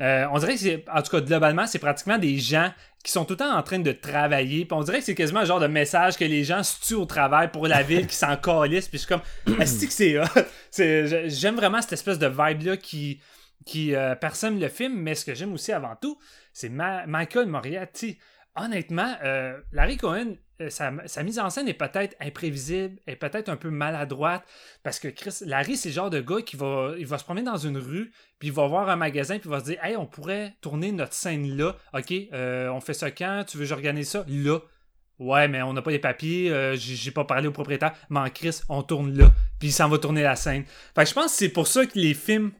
[0.00, 2.72] euh, on dirait que c'est, en tout cas, globalement, c'est pratiquement des gens
[3.04, 4.64] qui sont tout le temps en train de travailler.
[4.64, 6.94] Puis on dirait que c'est quasiment un genre de message que les gens se tuent
[6.94, 8.88] au travail pour la ville, qui s'en calissent.
[8.88, 10.42] Puis je suis comme, est-ce que?
[10.70, 13.20] C'est- J'aime vraiment cette espèce de vibe-là qui,
[13.64, 16.18] qui euh, personne le film, mais ce que j'aime aussi avant tout,
[16.52, 18.18] c'est Michael Moriarty.
[18.54, 23.56] Honnêtement, euh, Larry Cohen, euh, sa, mise en scène est peut-être imprévisible, est peut-être un
[23.56, 24.44] peu maladroite,
[24.82, 27.78] parce que Chris, Larry, c'est le genre de gars qui va, se promener dans une
[27.78, 30.54] rue, puis il va voir un magasin, puis il va se dire Hey, on pourrait
[30.60, 31.76] tourner notre scène là.
[31.94, 33.44] Ok, euh, on fait ça quand?
[33.48, 34.24] Tu veux que j'organise ça?
[34.28, 34.58] Là.
[35.18, 37.94] Ouais, mais on n'a pas les papiers, j'ai j'ai pas parlé au propriétaire.
[38.10, 39.32] Mais en Chris, on tourne là.
[39.58, 40.64] Puis il s'en va tourner la scène.
[40.94, 42.50] Fait que je pense que c'est pour ça que les films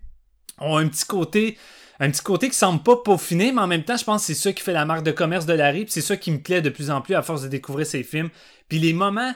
[0.59, 1.59] ont un petit côté.
[2.01, 4.41] Un petit côté qui semble pas peaufiné, mais en même temps, je pense que c'est
[4.41, 6.61] ça qui fait la marque de commerce de Larry, puis c'est ça qui me plaît
[6.61, 8.29] de plus en plus à force de découvrir ses films.
[8.69, 9.33] Puis les moments,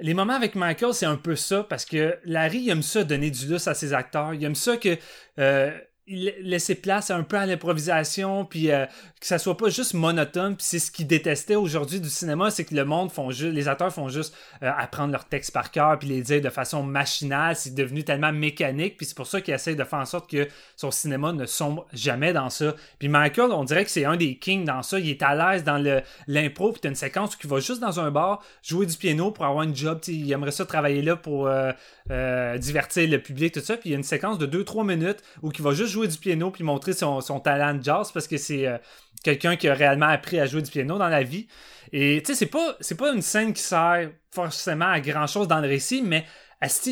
[0.00, 3.30] les moments avec Michael, c'est un peu ça, parce que Larry, il aime ça donner
[3.30, 4.34] du lousse à ses acteurs.
[4.34, 4.96] Il aime ça que
[5.38, 5.70] euh,
[6.10, 8.86] laisser place un peu à l'improvisation, puis euh,
[9.20, 10.56] que ça soit pas juste monotone.
[10.56, 13.68] Puis c'est ce qu'il détestait aujourd'hui du cinéma, c'est que le monde font juste, les
[13.68, 17.56] acteurs font juste euh, apprendre leur texte par cœur, puis les dire de façon machinale.
[17.56, 20.48] C'est devenu tellement mécanique, puis c'est pour ça qu'il essaie de faire en sorte que
[20.76, 22.74] son cinéma ne sombre jamais dans ça.
[22.98, 24.98] Puis Michael, on dirait que c'est un des kings dans ça.
[24.98, 25.78] Il est à l'aise dans
[26.26, 29.30] l'impro, puis t'as une séquence où il va juste dans un bar jouer du piano
[29.30, 30.00] pour avoir une job.
[30.08, 31.48] Il aimerait ça travailler là pour
[32.10, 33.76] euh, divertir le public, tout ça.
[33.76, 36.18] Puis il y a une séquence de 2-3 minutes où il va juste jouer du
[36.18, 38.78] piano puis montrer son, talent de jazz parce que c'est euh,
[39.22, 41.48] quelqu'un qui a réellement appris à jouer du piano dans la vie.
[41.92, 45.48] Et tu sais, c'est pas, c'est pas une scène qui sert forcément à grand chose
[45.48, 46.24] dans le récit, mais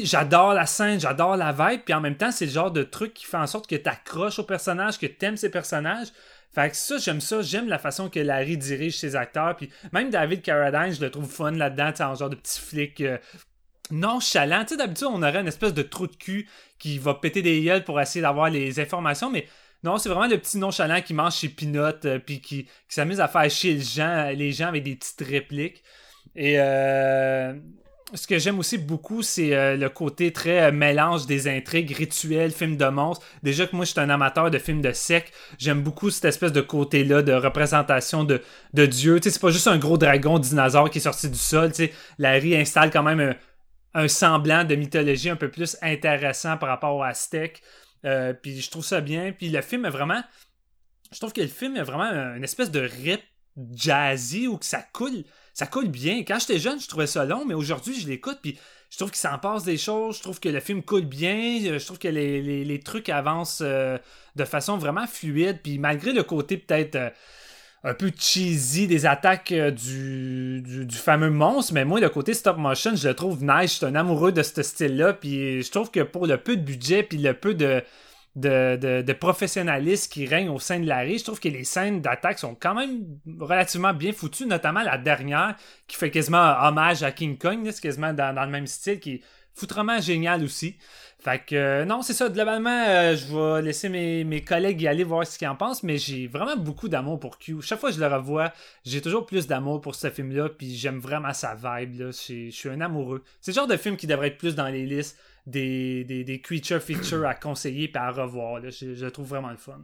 [0.02, 3.14] j'adore la scène, j'adore la vibe, puis en même temps, c'est le genre de truc
[3.14, 6.08] qui fait en sorte que t'accroches au personnage, que t'aimes ses personnages.
[6.54, 7.42] Fait que ça, j'aime ça.
[7.42, 9.54] J'aime la façon que Larry dirige ses acteurs.
[9.56, 13.18] Puis même David Carradine, je le trouve fun là-dedans, en genre de petit flic euh,
[13.90, 14.62] nonchalant.
[14.62, 16.48] Tu sais, d'habitude, on aurait une espèce de trou de cul
[16.78, 19.46] qui va péter des gueules pour essayer d'avoir les informations, mais
[19.84, 23.28] non, c'est vraiment le petit nonchalant qui mange ses pinottes, euh, puis qui, s'amuse à
[23.28, 25.84] faire chier les gens, avec des petites répliques.
[26.34, 27.54] Et euh,
[28.12, 32.76] ce que j'aime aussi beaucoup, c'est euh, le côté très mélange des intrigues, rituels, films
[32.76, 33.24] de monstres.
[33.44, 36.52] Déjà que moi, je suis un amateur de films de sec, j'aime beaucoup cette espèce
[36.52, 38.42] de côté-là de représentation de,
[38.74, 39.20] de Dieu.
[39.20, 41.70] Tu sais, c'est pas juste un gros dragon dinosaure qui est sorti du sol.
[41.70, 43.34] Tu sais, Larry installe quand même un,
[43.98, 47.62] un semblant de mythologie un peu plus intéressant par rapport aux Aztèques.
[48.04, 49.32] Euh, puis je trouve ça bien.
[49.32, 50.22] Puis le film est vraiment.
[51.10, 53.20] Je trouve que le film est vraiment une espèce de rip
[53.74, 55.24] jazzy où que ça coule.
[55.52, 56.18] Ça coule bien.
[56.18, 58.38] Quand j'étais jeune, je trouvais ça long, mais aujourd'hui, je l'écoute.
[58.40, 58.56] Puis
[58.90, 60.18] je trouve qu'il s'en passe des choses.
[60.18, 61.58] Je trouve que le film coule bien.
[61.60, 63.98] Je trouve que les, trucs avancent euh,
[64.36, 65.58] de façon vraiment fluide.
[65.60, 66.94] Puis malgré le côté peut-être.
[66.94, 67.10] euh,
[67.84, 72.56] un peu cheesy des attaques euh, du, du, fameux monstre, mais moi, le côté stop
[72.56, 73.72] motion, je le trouve nice.
[73.72, 76.62] Je suis un amoureux de ce style-là, puis je trouve que pour le peu de
[76.62, 77.82] budget, puis le peu de,
[78.34, 82.38] de, de, professionnalisme qui règne au sein de Larry, je trouve que les scènes d'attaque
[82.38, 83.04] sont quand même
[83.38, 85.54] relativement bien foutues, notamment la dernière,
[85.86, 89.14] qui fait quasiment hommage à King Kong, c'est quasiment dans, dans le même style, qui
[89.14, 89.20] est
[89.54, 90.76] foutrement génial aussi.
[91.28, 92.30] Fait que euh, non, c'est ça.
[92.30, 95.98] Globalement, euh, je vais laisser mes, collègues y aller voir ce qu'ils en pensent, mais
[95.98, 97.60] j'ai vraiment beaucoup d'amour pour Q.
[97.60, 98.50] Chaque fois que je le revois,
[98.86, 102.00] j'ai toujours plus d'amour pour ce film-là, puis j'aime vraiment sa vibe.
[102.00, 102.06] Là.
[102.12, 103.22] Je suis un amoureux.
[103.42, 106.80] C'est le genre de film qui devrait être plus dans les listes des, des, creature
[106.80, 108.60] features à conseiller et à revoir.
[108.60, 108.70] Là.
[108.70, 109.80] Je, je trouve vraiment le fun.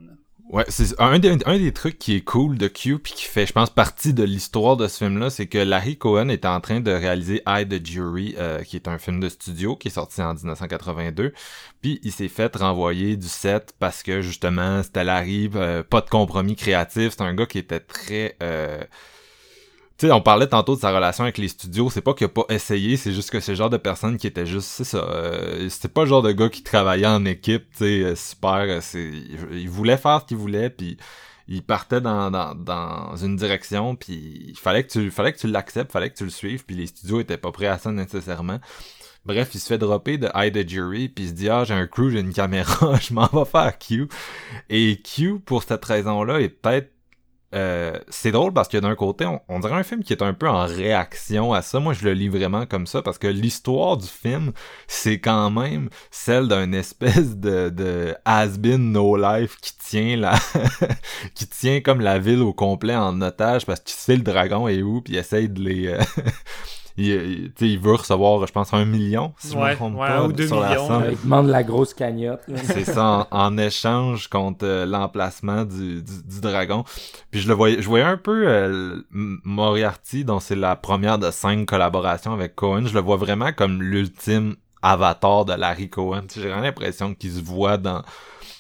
[0.51, 3.47] Ouais, c'est un des, un des trucs qui est cool de Q puis qui fait,
[3.47, 6.81] je pense, partie de l'histoire de ce film-là, c'est que Larry Cohen est en train
[6.81, 10.21] de réaliser Eye the Jury, euh, qui est un film de studio qui est sorti
[10.21, 11.33] en 1982.
[11.81, 16.11] Puis il s'est fait renvoyer du set parce que justement c'était Larry, euh, pas de
[16.11, 17.15] compromis créatif.
[17.17, 18.85] C'est un gars qui était très euh,
[19.97, 21.89] tu sais, on parlait tantôt de sa relation avec les studios.
[21.89, 24.27] C'est pas qu'il a pas essayé, c'est juste que c'est le genre de personne qui
[24.27, 24.99] était juste, c'est ça.
[24.99, 28.65] Euh, c'était pas le genre de gars qui travaillait en équipe, tu sais, euh, super.
[28.69, 29.09] euh, C'est,
[29.53, 30.97] il, voulait faire ce qu'il voulait, puis
[31.47, 35.47] il partait dans, dans, dans une direction, puis il fallait que tu, fallait que tu
[35.47, 38.59] l'acceptes, fallait que tu le suives, puis les studios étaient pas prêts à ça nécessairement.
[39.25, 41.73] Bref, il se fait dropper de Hide the Jury, puis il se dit ah j'ai
[41.75, 44.09] un crew, j'ai une caméra, je m'en vais faire Q.
[44.69, 46.91] Et Q pour cette raison-là est peut-être
[47.55, 50.49] euh, c'est drôle parce que d'un côté, on, dirait un film qui est un peu
[50.49, 51.79] en réaction à ça.
[51.79, 54.53] Moi, je le lis vraiment comme ça parce que l'histoire du film,
[54.89, 60.35] c'est quand même celle d'un espèce de, de has-been no life qui tient la,
[61.35, 64.83] qui tient comme la ville au complet en otage parce qu'il sait le dragon est
[64.83, 65.99] où puis essaye de les, euh,
[66.97, 70.19] il, sais, il veut recevoir, je pense, un million, si je me trompe ouais, pas,
[70.19, 71.01] un ou deux sur la millions.
[71.03, 72.43] Euh, il demande la grosse cagnotte.
[72.47, 72.57] là.
[72.63, 76.85] C'est ça, en, en échange contre euh, l'emplacement du, du, du dragon.
[77.31, 81.31] Puis je le voyais, je voyais un peu euh, Moriarty, dont c'est la première de
[81.31, 82.87] cinq collaborations avec Cohen.
[82.87, 86.23] Je le vois vraiment comme l'ultime avatar de Larry Cohen.
[86.29, 88.03] Tu sais, J'ai vraiment l'impression qu'il se voit dans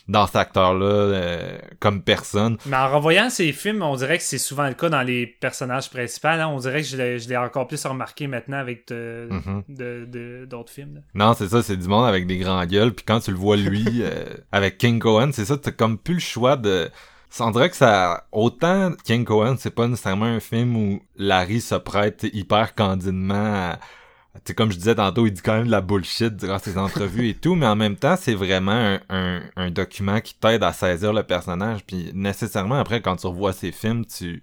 [0.06, 2.58] dans cet acteur-là euh, comme personne.
[2.66, 5.88] Mais en revoyant ces films, on dirait que c'est souvent le cas dans les personnages
[5.90, 6.28] principaux.
[6.28, 6.46] hein.
[6.48, 9.62] On dirait que je l'ai encore plus remarqué maintenant avec de- Mhm.
[9.68, 10.96] de- de- d'autres films.
[10.96, 11.00] là.
[11.14, 12.92] Non, c'est ça, c'est du monde avec des grands gueules.
[12.92, 16.14] Puis quand tu le vois lui, euh, avec King Cohen, c'est ça, t'as comme plus
[16.14, 16.90] le choix de...
[17.40, 18.26] On dirait que ça...
[18.30, 23.34] Autant King Cohen, c'est pas nécessairement un film où Larry se prête hyper candidement
[23.72, 23.78] à...
[24.44, 27.28] Sais, comme je disais tantôt, il dit quand même de la bullshit durant ses entrevues
[27.28, 30.72] et tout, mais en même temps, c'est vraiment un, un, un document qui t'aide à
[30.72, 31.84] saisir le personnage.
[31.86, 34.42] Puis nécessairement, après, quand tu revois ses films, tu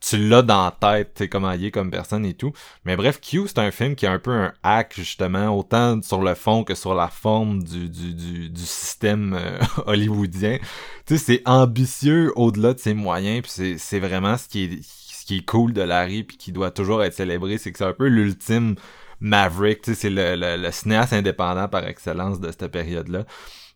[0.00, 2.52] tu l'as dans la tête, tu sais, comment il est comme personne et tout.
[2.84, 6.22] Mais bref, Q, c'est un film qui est un peu un hack, justement, autant sur
[6.22, 10.58] le fond que sur la forme du, du, du, du système euh, hollywoodien.
[11.06, 14.82] Tu sais, c'est ambitieux au-delà de ses moyens, puis c'est, c'est vraiment ce qui est,
[14.82, 17.84] ce qui est cool de Larry, puis qui doit toujours être célébré, c'est que c'est
[17.84, 18.76] un peu l'ultime
[19.20, 23.24] Maverick, tu sais, c'est le, le, le cinéaste indépendant par excellence de cette période-là.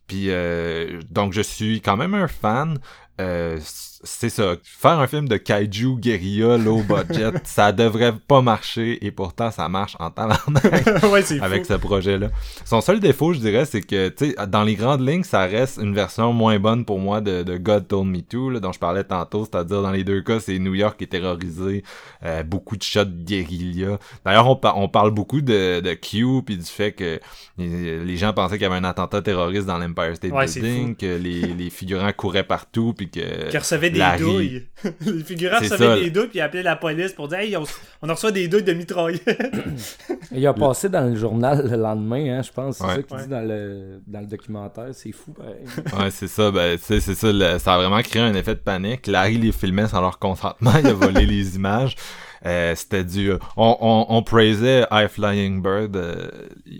[0.07, 2.79] Puis euh, donc je suis quand même un fan.
[3.21, 3.59] Euh,
[4.05, 4.53] c'est ça.
[4.63, 9.67] Faire un film de kaiju guérilla low budget, ça devrait pas marcher et pourtant ça
[9.67, 10.63] marche en tabarnak
[11.11, 11.73] ouais, avec fou.
[11.73, 12.29] ce projet-là.
[12.63, 15.79] Son seul défaut, je dirais, c'est que, tu sais, dans les grandes lignes, ça reste
[15.81, 18.79] une version moins bonne pour moi de, de God Told Me To, là, dont je
[18.79, 21.83] parlais tantôt, c'est-à-dire dans les deux cas, c'est New York qui est terrorisé,
[22.23, 23.97] euh, beaucoup de shots de guérilla.
[24.23, 27.19] D'ailleurs, on, par- on parle beaucoup de, de Q, puis du fait que
[27.57, 31.17] les, gens pensaient qu'il y avait un attentat terroriste dans l'Empire State Ouais, Building, que
[31.17, 33.49] les, les figurants couraient partout, puis que...
[33.49, 33.57] Qui
[33.95, 34.21] des Larry.
[34.23, 34.63] douilles.
[35.01, 37.63] les figurants recevaient des douilles puis ils appelaient la police pour dire Hey, on,
[38.01, 39.25] on reçoit des douilles de mitraillettes.
[40.31, 42.77] Il a passé dans le journal le lendemain, hein, je pense.
[42.77, 42.95] C'est Ouais.
[42.95, 43.23] ça qu'il Ouais.
[43.23, 44.87] dit dans le, dans le documentaire.
[44.93, 45.55] C'est fou, pareil.
[46.03, 49.07] Ouais, c'est ça, ben, c'est ça, le- ça a vraiment créé un effet de panique.
[49.07, 51.95] Larry les filmait sans leur consentement, il a volé les images.
[52.45, 53.31] Euh, c'était du...
[53.57, 56.29] On, on, on praisait High Flying Bird euh,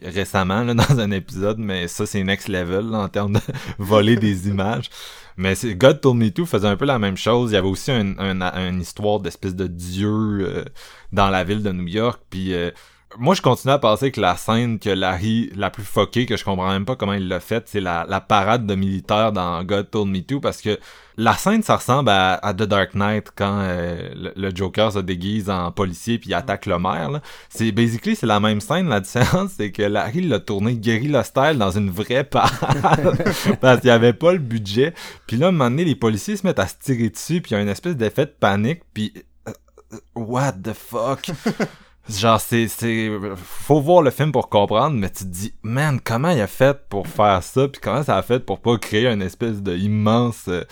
[0.03, 3.39] récemment là, dans un épisode, mais ça, c'est next level là, en termes de
[3.79, 4.89] voler des images.
[5.37, 7.51] Mais God Told Me To faisait un peu la même chose.
[7.51, 10.63] Il y avait aussi un, un- une histoire d'espèce de dieu euh,
[11.11, 12.21] dans la ville de New York.
[12.29, 12.71] Puis euh,
[13.17, 16.43] moi, je continue à penser que la scène que Larry, la plus fuckée, que je
[16.43, 19.89] comprends même pas comment il l'a faite, c'est la, la parade de militaires dans God
[19.89, 20.79] Told Me To, parce que
[21.17, 25.49] la scène, ça ressemble à, The Dark Knight quand euh, le, le Joker se déguise
[25.49, 27.21] en policier puis il attaque le maire.
[27.49, 28.89] C'est basically c'est la même scène.
[28.89, 33.17] La différence, c'est que Larry l'a tourné guérilla style dans une vraie parade
[33.61, 34.93] parce qu'il y avait pas le budget.
[35.25, 37.51] Puis là, à un moment donné, les policiers se mettent à se tirer dessus puis
[37.51, 39.13] il y a une espèce d'effet de panique puis
[39.47, 39.51] euh,
[39.93, 41.31] euh, what the fuck?
[42.07, 46.29] Genre, c'est, c'est, faut voir le film pour comprendre, mais tu te dis, man, comment
[46.29, 49.23] il a fait pour faire ça, puis comment ça a fait pour pas créer une
[49.23, 50.63] espèce de immense, euh,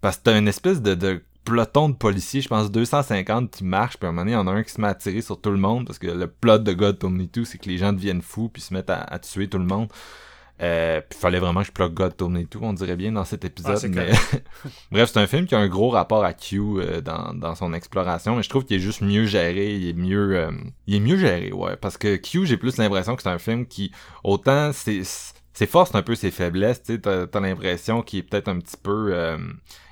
[0.00, 3.96] parce que t'as une espèce de, de peloton de policiers, je pense 250 qui marchent,
[3.96, 5.20] puis à un moment donné, il y en a un qui se met à tirer
[5.20, 7.78] sur tout le monde, parce que le plot de God Me To, c'est que les
[7.78, 9.88] gens deviennent fous, puis se mettent à, à tuer tout le monde.
[10.62, 13.24] Euh, puis fallait vraiment que je plug God Told Me To, on dirait bien dans
[13.24, 14.10] cet épisode, Ah, mais...
[14.92, 17.72] Bref, c'est un film qui a un gros rapport à Q euh, dans, dans son
[17.72, 20.50] exploration, mais je trouve qu'il est juste mieux géré, il est mieux euh,
[20.86, 23.66] il est mieux géré, ouais, parce que Q, j'ai plus l'impression que c'est un film
[23.66, 23.90] qui
[24.22, 25.02] autant c'est
[25.60, 28.58] ses forces, un peu ses faiblesses, tu sais, t'as, t'as l'impression qu'il est peut-être un
[28.58, 29.36] petit peu euh,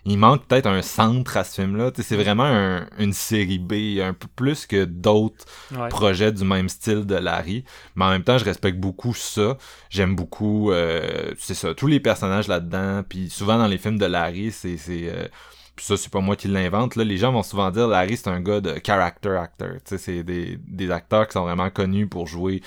[0.06, 3.58] il manque peut-être un centre à ce film-là, tu sais, c'est vraiment un- une série
[3.58, 5.44] B, un peu plus que d'autres
[5.78, 5.88] Ouais.
[5.88, 7.64] projet du même style de Larry.
[7.96, 9.58] Mais en même temps, je respecte beaucoup ça.
[9.90, 13.02] J'aime beaucoup, euh, c'est ça, tous les personnages là-dedans.
[13.06, 14.78] Puis souvent dans les films de Larry, c'est...
[14.78, 15.28] c'est euh,
[15.76, 16.96] puis ça, c'est pas moi qui l'invente.
[16.96, 19.68] Là, les gens vont souvent dire Larry, c'est un gars de character actor.
[19.74, 22.62] Tu sais, c'est des, des acteurs qui sont vraiment connus pour jouer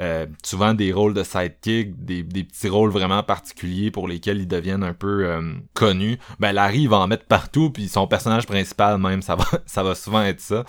[0.00, 4.48] euh, souvent des rôles de sidekick, des, des petits rôles vraiment particuliers pour lesquels ils
[4.48, 6.18] deviennent un peu euh, connus.
[6.40, 9.82] Ben Larry, il va en mettre partout, puis son personnage principal même, ça va, ça
[9.82, 10.64] va souvent être ça.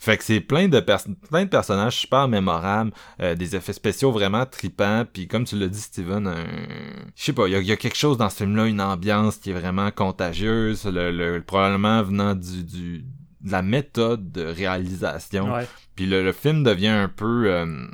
[0.00, 4.12] Fait que c'est plein de pers- plein de personnages super mémorables, euh, des effets spéciaux
[4.12, 6.44] vraiment tripants, puis comme tu l'as dit Steven, un...
[7.16, 9.50] je sais pas, il y y a quelque chose dans ce film-là, une ambiance qui
[9.50, 13.04] est vraiment contagieuse, le, le- probablement venant du, du
[13.40, 15.46] de la méthode de réalisation.
[15.96, 17.46] Puis le, le film devient un peu...
[17.50, 17.86] euh,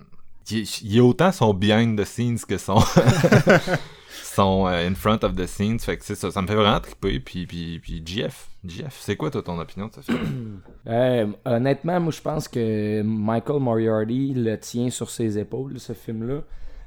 [0.51, 2.79] il, est- il est autant son behind the scenes que son...
[4.23, 5.79] son euh, in front of the scenes.
[5.81, 7.21] Fait que c'est ça, ça me fait vraiment triper.
[7.21, 10.61] Puis, puis, puis GF, GF, c'est quoi toi ton opinion de ce film?
[10.87, 16.43] Euh, honnêtement, moi, je pense que Michael Moriarty le tient sur ses épaules, ce film-là.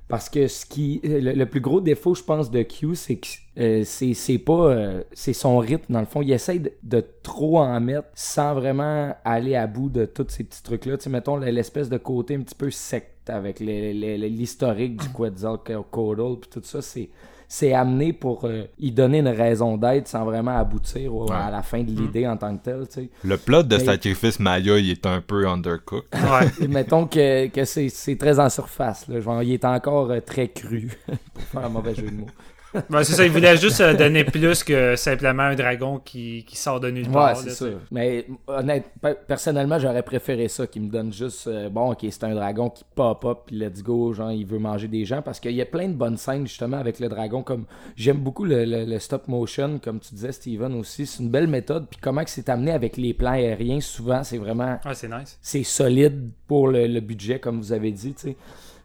[0.07, 3.27] Parce que ce qui le, le plus gros défaut, je pense, de Q, c'est que
[3.59, 6.21] euh, c'est pas euh, c'est son rythme dans le fond.
[6.21, 10.45] Il essaye de, de trop en mettre sans vraiment aller à bout de tous ces
[10.45, 10.97] petits trucs-là.
[10.97, 16.49] Tu sais, mettons l'espèce de côté un petit peu secte avec l'historique du Quetzalcoatl puis
[16.49, 17.09] tout ça, c'est
[17.49, 21.61] c'est amené pour euh, y donner une raison d'être sans vraiment aboutir au- à la
[21.63, 22.87] fin de l'idée en tant que telle.
[22.87, 23.09] Tu sais.
[23.23, 26.07] Le plot de Mais- Sacrifice Maya, il est un peu undercooked.
[26.13, 26.67] Ouais.
[26.67, 29.07] Mettons que, que c'est, c'est très en surface.
[29.07, 29.19] Là.
[29.21, 30.89] Genre, il est encore euh, très cru,
[31.33, 32.27] pour faire un mauvais jeu de mots.
[32.89, 36.57] Ben, c'est ça, il voulait juste euh, donner plus que simplement un dragon qui, qui
[36.57, 37.37] sort de nulle part.
[37.43, 37.73] Ouais, c'est.
[37.91, 42.23] Mais honnêtement, pe- personnellement, j'aurais préféré ça, qui me donne juste, euh, bon, ok, c'est
[42.25, 45.39] un dragon qui pop up, puis let's go, genre, il veut manger des gens, parce
[45.39, 47.65] qu'il y a plein de bonnes scènes, justement, avec le dragon, comme,
[47.95, 51.47] j'aime beaucoup le, le- le stop motion, comme tu disais, Steven, aussi, c'est une belle
[51.47, 55.07] méthode, puis comment que c'est amené avec les plans aériens, souvent, c'est vraiment, Ouais, c'est
[55.09, 55.37] nice.
[55.41, 58.35] c'est solide pour le, le budget, comme vous avez dit, tu sais.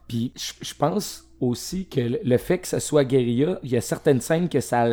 [0.07, 4.21] Puis je pense aussi que le, fait que ça soit guérilla, il y a certaines
[4.21, 4.85] scènes que ça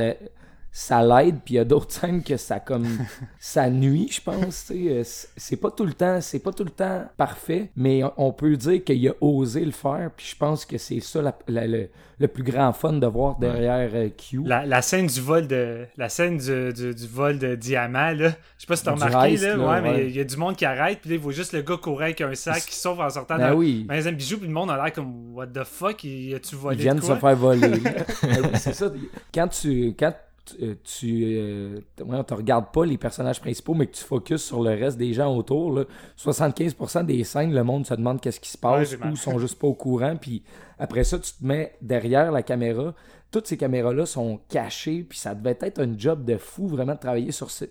[0.72, 2.86] ça l'aide, puis il y a d'autres scènes que ça comme
[3.40, 4.70] ça nuit, je pense.
[4.74, 8.56] Euh, c'est- pas tout le temps, c'est pas tout le temps parfait, mais on- peut
[8.56, 11.88] dire qu'il a osé le faire, puis je pense que c'est ça la- la- le,
[12.20, 14.42] le plus grand fun de voir derrière euh, Q.
[14.44, 18.28] La, la scène du vol de la scène du, du- du vol de diamant là,
[18.56, 20.06] je sais pas si t'as remarqué là, là, ouais, mais ouais.
[20.08, 22.02] il y a du monde qui arrête, puis là, il voit juste le gars courir
[22.02, 23.84] avec un sac qui sauve en sortant Ben oui.
[23.88, 26.76] magasin de bijoux, puis le monde a l'air comme what the fuck, il a-tu volé
[26.76, 27.16] Ils viennent de quoi?
[27.16, 27.68] se faire voler.
[28.22, 28.90] Ben oui, c'est ça.
[29.34, 30.14] Quand tu quand
[30.44, 34.62] tu, euh, tu euh, te regardes pas les personnages principaux, mais que tu focuses sur
[34.62, 35.84] le reste des gens autour, là,
[36.18, 39.66] 75% des scènes, le monde se demande qu'est-ce qui se passe ou sont juste pas
[39.66, 40.16] au courant.
[40.16, 40.42] Puis
[40.78, 42.94] après ça, tu te mets derrière la caméra.
[43.30, 47.00] Toutes ces caméras-là sont cachées, puis ça devait être un job de fou vraiment de
[47.00, 47.66] travailler sur ce.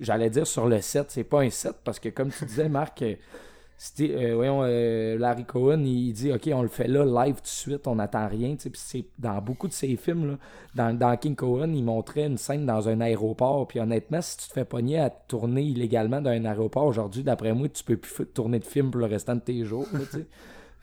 [0.00, 3.04] J'allais dire sur le set, c'est pas un set parce que comme tu disais, Marc,
[4.00, 7.46] euh, voyons, euh, Larry Cohen, il dit Ok, on le fait là, live tout de
[7.46, 8.56] suite, on n'attend rien.
[8.74, 10.36] c'est dans beaucoup de ses films, là,
[10.74, 13.68] dans, dans King Cohen, il montrait une scène dans un aéroport.
[13.68, 17.52] Puis honnêtement, si tu te fais pogner à tourner illégalement dans un aéroport aujourd'hui, d'après
[17.52, 19.86] moi, tu peux plus tourner de film pour le restant de tes jours.
[19.92, 20.00] là.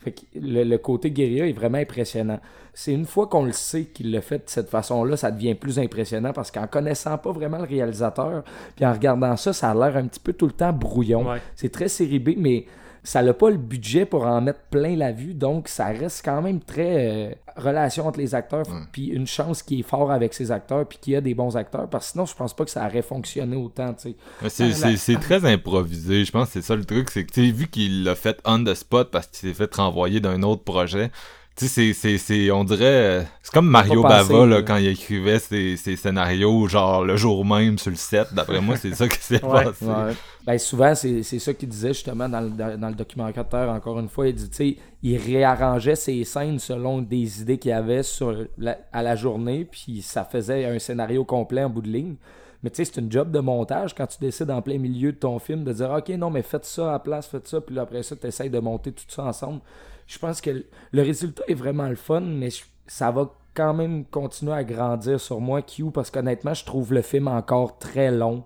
[0.04, 2.40] Fait que le, le côté guérilla est vraiment impressionnant.
[2.74, 5.80] C'est une fois qu'on le sait qu'il le fait de cette façon-là, ça devient plus
[5.80, 8.44] impressionnant parce qu'en connaissant pas vraiment le réalisateur,
[8.76, 11.30] puis en regardant ça, ça a l'air un petit peu tout le temps brouillon.
[11.30, 11.42] Ouais.
[11.56, 12.66] C'est très série B, mais
[13.04, 16.42] ça n'a pas le budget pour en mettre plein la vue, donc ça reste quand
[16.42, 20.52] même très euh, relation entre les acteurs, puis une chance qui est fort avec ses
[20.52, 22.72] acteurs, puis qu'il y a des bons acteurs, parce que sinon je pense pas que
[22.72, 24.16] ça aurait fonctionné autant, tu sais.
[24.42, 26.24] Mais C'est, très improvisé.
[26.24, 27.10] Je pense que c'est ça le truc.
[27.10, 30.42] C'est que, vu qu'il l'a fait on the spot parce qu'il s'est fait renvoyer d'un
[30.44, 31.12] autre projet,
[31.56, 34.62] tu sais, c'est, c'est, on dirait, euh, c'est comme Mario Bava, là, là.
[34.64, 38.28] quand il écrivait ses, ses scénarios, genre, le jour même sur le set.
[38.34, 39.64] D'après moi, c'est ça qui s'est Ouais.
[39.66, 39.86] passé.
[39.86, 40.14] Ouais.
[40.46, 44.10] Ben, souvent, c'est c'est ça qu'il disait justement dans le, dans, le documentaire, encore une
[44.10, 44.28] fois.
[44.28, 48.80] Il dit, tu sais, il réarrangeait ses scènes selon des idées qu'il avait sur la-
[48.92, 52.16] à la journée, puis ça faisait un scénario complet en bout de ligne.
[52.64, 55.18] Mais tu sais, c'est une job de montage quand tu décides en plein milieu de
[55.18, 57.76] ton film de dire, OK, non, mais faites ça à la place, faites ça, puis
[57.76, 59.60] là, après ça, tu essaies de monter tout ça ensemble.
[60.08, 60.50] Je pense que
[60.92, 65.20] le- résultat est vraiment le fun, mais je- ça va quand même continuer à grandir
[65.20, 68.44] sur moi, Q, parce qu'honnêtement, je trouve le film encore très long.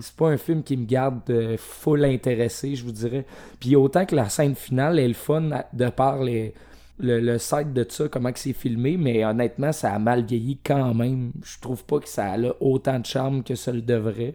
[0.00, 3.24] C'est pas un film qui me garde euh, full intéressé, je vous dirais.
[3.58, 6.52] Puis autant que la scène finale est le fun de par les,
[6.98, 10.92] le, le site de ça, comment c'est filmé, mais honnêtement, ça a mal vieilli quand
[10.92, 11.32] même.
[11.42, 14.34] Je trouve pas que ça a autant de charme que ça le devrait.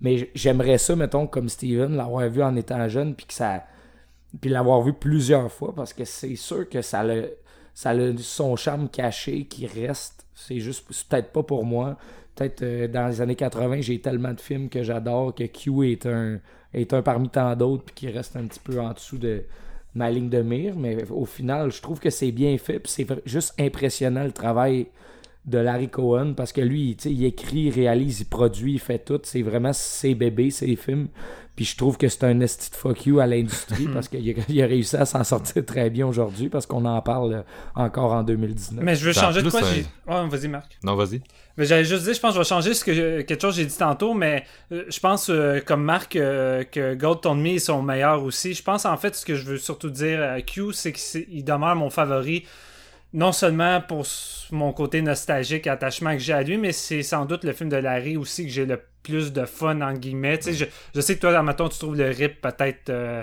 [0.00, 3.64] Mais j'aimerais ça, mettons, comme Steven, l'avoir vu en étant jeune, puis que ça.
[4.40, 7.22] Puis l'avoir vu plusieurs fois, parce que c'est sûr que ça a,
[7.74, 10.26] ça a son charme caché qui reste.
[10.34, 11.96] C'est juste, peut-être pas pour moi.
[12.34, 16.06] Peut-être euh, dans les années 80, j'ai tellement de films que j'adore que Q est
[16.06, 16.38] un,
[16.74, 19.44] est un parmi tant d'autres, puis qui reste un petit peu en dessous de
[19.94, 20.76] ma ligne de mire.
[20.76, 24.86] Mais au final, je trouve que c'est bien fait, c'est juste impressionnant le travail
[25.48, 28.80] de Larry Cohen parce que lui, tu sais, il écrit, il réalise, il produit, il
[28.80, 29.20] fait tout.
[29.22, 31.08] C'est vraiment ses bébés, ses films.
[31.56, 34.66] Puis je trouve que c'est un esti de fuck you à l'industrie parce qu'il a,
[34.66, 37.44] réussi à s'en sortir très bien aujourd'hui parce qu'on en parle
[37.74, 38.84] encore en 2019.
[38.84, 39.62] Mais je veux changer de quoi
[40.28, 40.78] vas-y Marc.
[40.84, 41.20] Non, vas-y.
[41.58, 43.62] Mais j'allais juste dire, je pense que je vais changer ce que quelque chose que
[43.62, 47.54] j'ai dit tantôt, mais euh, je pense, euh, comme Marc, euh, que Gold Tone Me
[47.54, 48.54] est son meilleur aussi.
[48.54, 51.74] Je pense, en fait, ce que je veux surtout dire à Q, c'est qu'il demeure
[51.74, 52.44] mon favori,
[53.12, 54.06] non seulement pour
[54.50, 57.68] mon côté nostalgique et attachement que j'ai à lui, mais c'est sans doute le film
[57.70, 60.40] de Larry aussi que j'ai le plus de fun, en guillemets.
[60.46, 62.90] Je, je sais que toi, mettons, tu trouves le rip peut-être...
[62.90, 63.22] euh,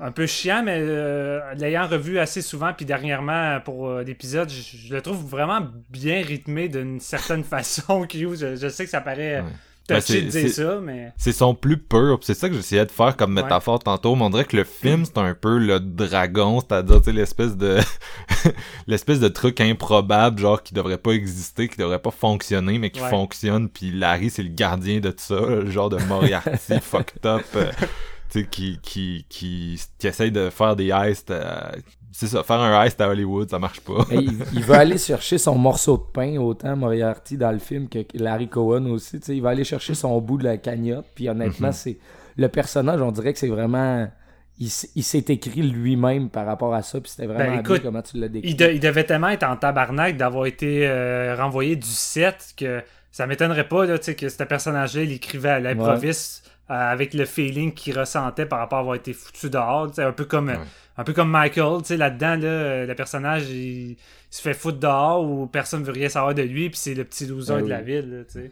[0.00, 4.92] un peu chiant, mais euh, l'ayant revu assez souvent, puis dernièrement pour euh, l'épisode, je,
[4.92, 8.06] le trouve vraiment bien rythmé d'une certaine façon.
[8.06, 8.36] Q.
[8.36, 9.44] Je, je sais que ça paraît.
[9.86, 13.36] Ben, c'est- ça, mais C'est son plus pur, c'est ça que j'essayais de faire comme
[13.36, 13.42] Ouais.
[13.42, 14.16] métaphore tantôt.
[14.16, 17.78] Mais on dirait que le film, c'est un peu le dragon, c'est-à-dire, l'espèce de,
[18.86, 23.02] l'espèce de truc improbable, genre, qui devrait pas exister, qui devrait pas fonctionner, mais qui
[23.02, 23.10] Ouais.
[23.10, 23.68] fonctionne.
[23.68, 26.48] Puis Larry, c'est le gardien de tout ça, le genre de Moriarty
[26.82, 27.70] fucked up, euh,
[28.30, 31.70] tu sais, qui, qui, qui, qui essaye de faire des heists, euh,
[32.16, 34.06] c'est ça, faire un heist à Hollywood, ça marche pas.
[34.10, 37.88] Mais il, il va aller chercher son morceau de pain, autant Moriarty dans le film
[37.88, 39.18] que Larry Cohen aussi.
[39.18, 41.06] tu sais, il va aller chercher son bout de la cagnotte.
[41.14, 41.72] Puis honnêtement, Mhm.
[41.74, 41.96] c'est
[42.36, 44.08] le personnage, on dirait que c'est vraiment.
[44.60, 47.90] il, il s'est écrit lui-même par rapport à ça, puis c'était vraiment Ben, écoute, bien
[47.90, 48.50] comment tu l'as décrit.
[48.50, 52.80] Il, de- il devait tellement être en tabarnak d'avoir été euh, renvoyé du set que
[53.10, 57.24] ça m'étonnerait pas là, tu sais, que ce personnage-là, il écrivait à l'improviste avec le
[57.26, 59.90] feeling qu'il ressentait par rapport à avoir été foutu dehors.
[59.98, 60.58] Un peu comme, Ouais.
[60.96, 63.96] un peu comme Michael, tu sais, là-dedans, là, euh, le personnage, il, il
[64.30, 67.26] se fait foutre dehors ou personne veut rien savoir de lui, puis c'est le petit
[67.26, 68.10] loser Ben de la ville.
[68.34, 68.42] là,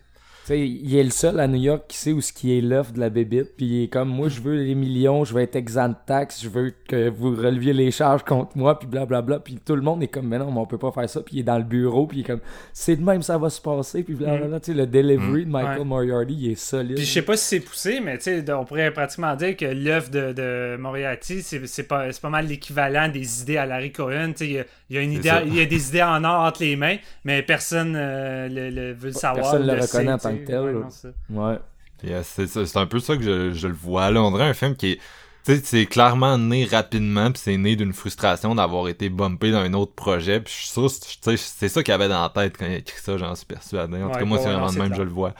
[0.47, 0.55] sais.
[0.55, 2.61] Tu sais, il est le seul à New York qui sait où ce qui est
[2.61, 5.41] l'œuf de la bébite, puis il est comme moi je veux les millions, je veux
[5.43, 9.39] être exempt de taxes, je veux que vous releviez les charges contre moi, puis blablabla,
[9.41, 11.37] puis tout le monde est comme mais non, mais on peut pas faire ça, puis
[11.37, 12.41] il est dans le bureau, puis il est comme
[12.73, 15.79] c'est de même ça va se passer, puis blablabla, tu sais le delivery de Michael
[15.79, 15.85] Ouais.
[15.85, 16.97] Moriarty, il est solide.
[16.97, 19.65] Puis je sais pas si c'est poussé, mais tu sais, on pourrait pratiquement dire que
[19.65, 23.93] l'œuvre de, de Moriarty, c'est c'est pas, c'est pas mal l'équivalent des idées à Larry
[23.93, 24.33] Cohen.
[24.33, 25.43] Tu sais, il y a, il y a une C'est idée, ça.
[25.47, 28.93] il y a des idées en or entre les mains, mais personne euh, le, le
[28.93, 29.51] veut le savoir.
[29.51, 30.53] personne le sait, reconnaît tu sais.
[30.53, 31.59] tant que tel, Ouais.
[32.05, 34.23] Yes, c'est un peu ça que je, je le vois là.
[34.23, 35.01] On dirait un film qui est.
[35.45, 39.59] Tu sais, c'est clairement né rapidement, puis c'est né d'une frustration d'avoir été bumpé dans
[39.59, 40.41] un autre projet.
[40.41, 42.75] Puis je suis sûr, tu sais, c'est ça qu'il avait dans la tête quand il
[42.75, 44.03] a écrit ça, j'en suis persuadé.
[44.03, 44.99] En tout cas, moi, ouais, c'est vraiment de même, clair.
[44.99, 45.35] je le vois.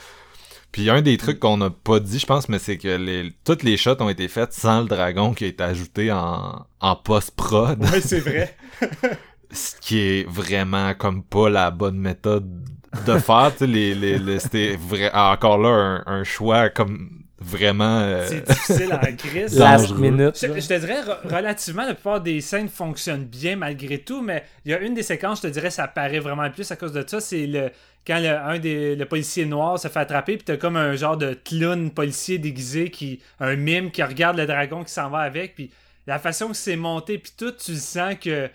[0.73, 3.63] Puis un des trucs qu'on n'a pas dit, je pense, mais c'est que les, toutes
[3.63, 7.81] les shots ont été faites sans le dragon qui a été ajouté en, en post-prod.
[7.81, 8.57] Ouais, c'est vrai.
[9.53, 12.65] ce qui est vraiment comme pas la bonne méthode
[13.07, 13.51] de faire.
[13.53, 14.79] tu sais, les, les, les- c'était
[15.13, 17.99] encore là un, un choix comme vraiment.
[18.01, 19.59] euh, C'est difficile en crise.
[19.59, 20.39] Last minute.
[20.41, 24.71] Je, te dirais, re- relativement, la plupart des scènes fonctionnent bien malgré tout, mais il
[24.71, 26.93] y a une des séquences, je te dirais, ça paraît vraiment le plus à cause
[26.93, 27.71] de ça, c'est le
[28.07, 31.17] quand le, un des le policier noir se fait attraper, puis t'as comme un genre
[31.17, 35.55] de clown policier déguisé, qui un mime qui regarde le dragon qui s'en va avec,
[35.55, 35.71] puis
[36.09, 38.49] la façon que c'est monté, puis tout, tu le sens que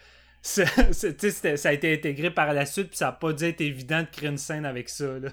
[0.92, 4.02] c'était- ça a été intégré par la suite, puis ça a pas dû être évident
[4.02, 5.06] de créer une scène avec ça.
[5.20, 5.30] Là.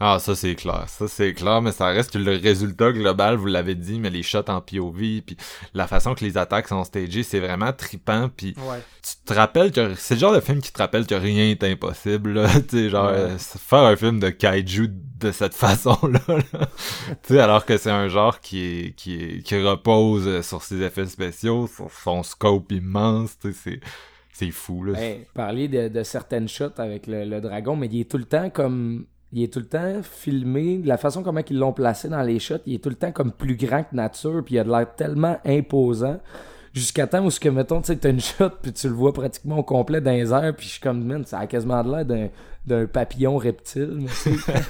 [0.00, 3.74] Ah, ça c'est clair, ça c'est clair, mais ça reste le résultat global, vous l'avez
[3.74, 5.36] dit, mais les shots en POV, puis
[5.74, 8.78] la façon que les attaques sont stagées, c'est vraiment trippant, puis Ouais.
[9.02, 11.64] tu te rappelles que c'est le genre de film qui te rappelle que rien est
[11.64, 12.46] impossible, là.
[12.68, 13.16] tu sais, genre, Ouais.
[13.18, 16.38] euh, faire un film de kaiju de cette façon-là, là.
[17.24, 20.62] tu sais, alors que c'est un genre qui est, qui est, qui repose euh, sur
[20.62, 23.80] ses effets spéciaux, sur son scope immense, tu sais, c'est,
[24.38, 24.96] c'est fou, là.
[25.34, 29.06] Parler de, certaines shots avec le, dragon, mais il est tout le temps comme.
[29.32, 32.38] Il est tout le temps filmé, de la façon comment ils l'ont placé dans les
[32.38, 34.70] shots, il est tout le temps comme plus grand que nature, puis il a de
[34.70, 36.18] l'air tellement imposant.
[36.72, 39.12] Jusqu'à temps où, ce que, mettons, tu sais, t'as une shot, puis tu le vois
[39.12, 42.30] pratiquement au complet dans les puis je suis comme, man, ça a quasiment de l'air
[42.68, 44.06] d'un, papillon reptile.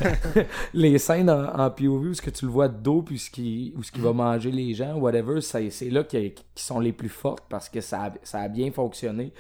[0.75, 3.31] les scènes en, en POV où ce que tu le vois de dos, puis ce
[3.31, 6.93] qui, où ce qui va manger les gens, whatever, c'est, là qui, qui sont les
[6.93, 9.33] plus fortes parce que ça a, ça a bien fonctionné.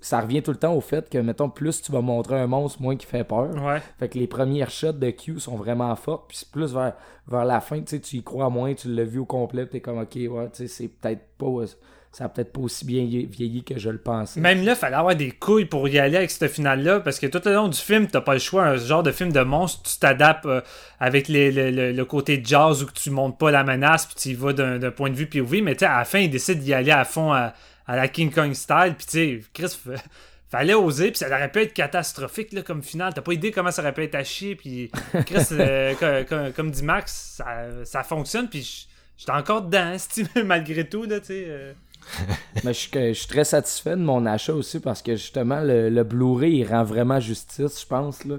[0.00, 2.80] Ça revient tout le temps au fait que, mettons, plus tu vas montrer un monstre,
[2.82, 3.50] moins qu'il fait peur.
[3.62, 3.80] Ouais.
[3.98, 6.94] Fait que les premières shots de Q sont vraiment fortes, puis c'est plus vers,
[7.26, 9.80] vers la fin, tu sais, tu y crois moins, tu l'as vu au complet, t'es
[9.80, 11.64] comme, ok, ouais, tu sais, c'est peut-être pas,
[12.12, 14.40] ça a peut-être pas aussi bien vieilli- que je le pensais.
[14.40, 17.42] Même là, fallait avoir des couilles pour y aller avec ce final-là, parce que tout
[17.44, 18.64] le long du film, t'as pas le choix.
[18.64, 20.60] Un genre de film de monstre, tu t'adaptes euh,
[20.98, 24.28] avec les- le, le- le côté jazz où tu montes pas la menace, puis tu
[24.30, 26.72] y vas d'un point de vue POV, mais tu à la fin, ils décident d'y
[26.72, 27.52] aller à fond à,
[27.86, 30.02] à la King Kong style, puis tu sais, Chris, fa-
[30.48, 33.12] fallait oser, puis ça aurait pu être catastrophique là, comme final.
[33.12, 34.90] T'as pas idée comment ça aurait pu être à chier, puis
[35.26, 38.86] Chris, euh, co- co- comme, dit Max, ça, ça fonctionne, puis
[39.18, 39.96] j'étais encore dedans,
[40.44, 41.44] malgré tout, là, tu sais.
[41.48, 41.72] euh.
[42.64, 45.60] Mais je, suis que- je suis très satisfait de mon achat aussi parce que justement,
[45.60, 48.24] le, le Blu-ray, il rend vraiment justice, je pense.
[48.24, 48.36] Là.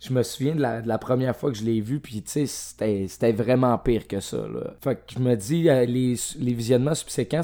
[0.00, 2.46] Je me souviens de la, de la première fois que je l'ai vu, puis tu
[2.46, 4.36] sais, c'était vraiment pire que ça.
[4.36, 4.74] Là.
[4.80, 7.42] Fait que je me dis, euh, les, les visionnements subséquents,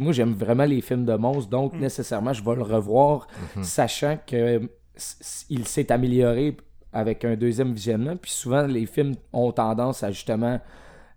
[0.00, 3.26] moi j'aime vraiment les films de monstres, donc nécessairement je vais le revoir,
[3.62, 4.60] sachant que
[5.48, 6.56] il s'est amélioré
[6.92, 8.16] avec un deuxième visionnement.
[8.16, 10.60] Puis souvent, les films ont tendance à justement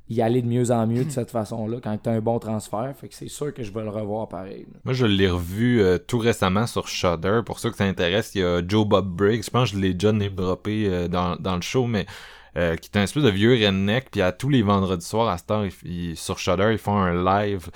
[0.09, 2.93] y aller de mieux en mieux de cette façon-là quand t'as un bon transfert.
[2.99, 4.65] Fait que c'est sûr que je vais le revoir pareil.
[4.83, 7.41] Moi, je l'ai revu euh, tout récemment sur Shudder.
[7.45, 9.43] Pour ceux que ça intéresse, il y a Joe Bob Briggs.
[9.43, 12.07] Je pense que je l'ai déjà droppé euh, dans, dans le show, mais
[12.57, 14.09] euh, qui est un espèce de vieux redneck.
[14.11, 15.65] Puis à tous les vendredis soirs à cette heure,
[16.15, 17.69] sur Shudder, ils font un live.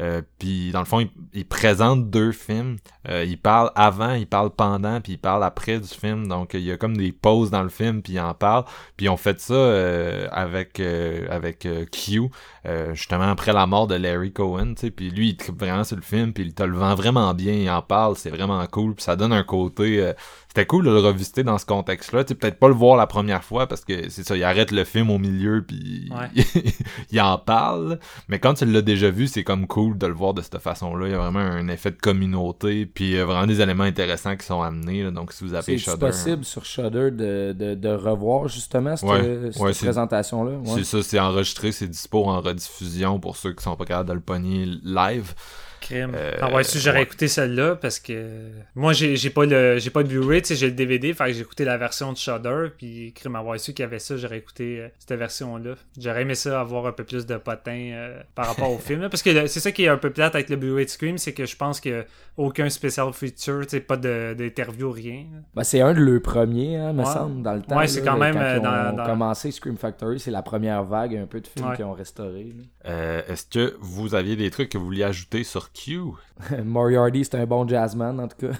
[0.00, 2.76] Euh, puis dans le fond, ils, ils présentent deux films.
[3.08, 6.26] Euh, ils parlent avant, ils parlent pendant, puis ils parlent après du film.
[6.26, 8.64] Donc il y a comme des pauses dans le film, puis ils en parlent.
[8.96, 12.30] Puis ont fait ça euh, avec euh, avec euh, Q,
[12.66, 14.74] euh, justement après la mort de Larry Cohen.
[14.74, 17.52] Puis lui il tripe vraiment sur le film, puis il te le vend vraiment bien,
[17.52, 18.94] il en parle, c'est vraiment cool.
[18.94, 20.12] Puis ça donne un côté.
[20.50, 22.24] Euh, c'était cool de le revisiter dans ce contexte-là.
[22.24, 24.72] Tu sais, peut-être pas le voir la première fois parce que c'est ça, il arrête
[24.72, 26.44] le film au milieu puis Ouais.
[27.12, 27.98] il en parle.
[28.28, 31.06] Mais quand tu l'as déjà vu, c'est comme cool de le voir de cette façon-là.
[31.06, 33.84] Il y a vraiment un effet de communauté, puis il y a vraiment des éléments
[33.84, 35.02] intéressants qui sont amenés.
[35.04, 35.10] là.
[35.12, 39.08] Donc si vous avez C'est Shudder, possible sur Shudder de, de, de revoir justement cette,
[39.08, 40.52] Ouais, cette ouais, c'est- présentation-là.
[40.66, 44.14] c'est ça, c'est enregistré, c'est dispo en rediffusion pour ceux qui sont pas capables de
[44.14, 45.32] le pogner live.
[45.80, 46.12] Crime.
[46.14, 47.02] Euh, ah ouais, si j'aurais ouais.
[47.04, 50.56] écouté celle-là parce que moi j'ai j'ai pas le j'ai pas le Blu-ray, tu sais,
[50.56, 53.72] j'ai le DVD, fait que j'ai écouté la version de Shudder, puis crime avoir su
[53.72, 55.74] qu'il y avait ça, j'aurais écouté euh, cette version-là.
[55.98, 59.08] J'aurais aimé ça avoir un peu plus de potin euh, par rapport au film, là,
[59.08, 61.32] parce que c'est ça qui est un peu plate avec le Blu-ray de Scream, c'est
[61.32, 62.04] que je pense que
[62.36, 65.24] aucun special feature, tu sais, pas de- d'interview rien.
[65.54, 67.04] Ben, c'est un de leurs premiers, hein, me Ouais.
[67.12, 67.76] semble, dans le temps.
[67.76, 70.42] Ouais, c'est quand même, Quand euh, ils ont dans- dans- commencé Scream Factory, c'est la
[70.42, 71.76] première vague un peu de films Ouais.
[71.76, 72.52] qu'ils ont restauré.
[72.86, 76.14] Euh, Est-ce que vous aviez des trucs que vous vouliez ajouter sur Q?
[76.64, 78.56] Moriarty, c'est un bon jazzman, en tout cas.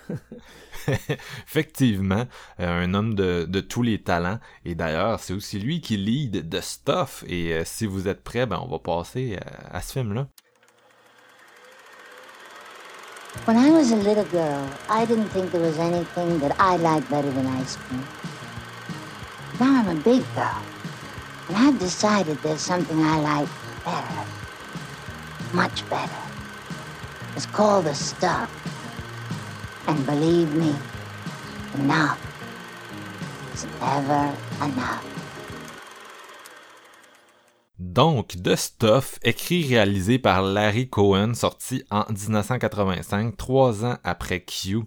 [1.47, 2.25] Effectivement,
[2.61, 4.39] euh, un homme de, de tous les talents.
[4.65, 7.25] Et d'ailleurs, c'est aussi lui qui lead The Stuff.
[7.27, 9.39] Et euh, si vous êtes prêts, ben, on va passer
[9.71, 10.27] à, à ce film-là.
[13.47, 17.09] When I was a little girl, I didn't think there was anything that I liked
[17.09, 18.05] better than ice cream.
[19.61, 20.63] Now I'm a big girl,
[21.49, 23.49] and I've decided there's something I like
[23.85, 24.27] better.
[25.53, 26.30] Much better.
[27.53, 27.87] Called.
[29.87, 30.75] And believe me,
[31.75, 32.19] enough.
[37.79, 44.41] Donc, The Stuff, écrit et réalisé par Larry Cohen, sorti en 1985, trois ans après
[44.41, 44.81] Q,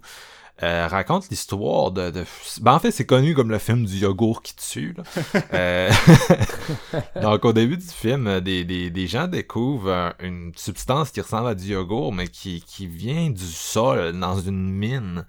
[0.62, 2.24] euh, raconte l'histoire de, de...
[2.60, 4.94] Ben, en fait, c'est connu comme le film du yogourt qui tue.
[4.96, 5.02] là.
[5.52, 5.90] Euh,
[7.22, 11.20] Donc, au début du film, euh, des, des, des gens découvrent euh, une substance qui
[11.20, 15.26] ressemble à du yogourt, mais qui, qui vient du sol, dans une mine.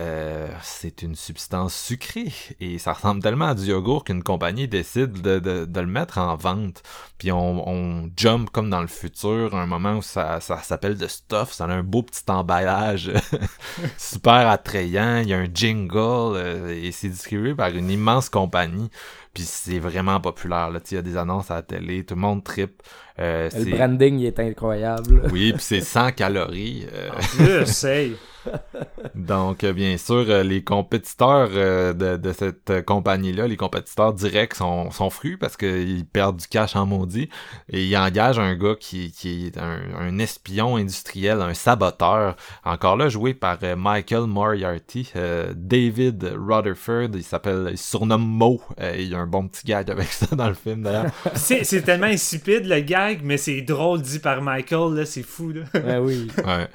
[0.00, 5.22] Euh, c'est une substance sucrée et ça ressemble tellement à du yogourt qu'une compagnie décide
[5.22, 6.82] de, de, de le mettre en vente.
[7.16, 10.96] Puis on, on jump comme dans le futur, à un moment où ça, ça s'appelle
[10.96, 13.12] de stuff, ça a un beau petit emballage
[13.98, 15.96] super attrayant, il y a un jingle
[16.36, 18.90] euh, et c'est distribué par une immense compagnie.
[19.32, 20.70] Puis c'est vraiment populaire.
[20.70, 20.80] Là.
[20.80, 22.82] Tu sais, Il y a des annonces à la télé, tout le monde tripe.
[23.18, 25.22] Euh, Le branding il est incroyable.
[25.32, 26.86] Oui, puis c'est 100 calories.
[26.92, 28.16] euh, En plus, hey.
[29.14, 34.54] donc, euh, bien sûr, euh, les compétiteurs euh, de, de cette compagnie-là, les compétiteurs directs
[34.54, 37.28] sont, sont frus parce qu'ils perdent du cash en maudit.
[37.70, 42.36] Et ils engagent un gars qui, qui est un, un espion industriel, un saboteur.
[42.64, 45.12] Encore là, joué par Michael Moriarty.
[45.16, 48.60] euh, David Rutherford, il s'appelle, il se surnomme Mo.
[48.80, 51.10] Euh, il y a un bon petit gag avec ça dans le film, d'ailleurs.
[51.34, 55.50] C'est c'est tellement insipide le gag, mais c'est drôle dit par Michael, là, c'est fou,
[55.52, 55.62] là.
[55.74, 56.28] Ouais, oui.
[56.44, 56.68] Ouais,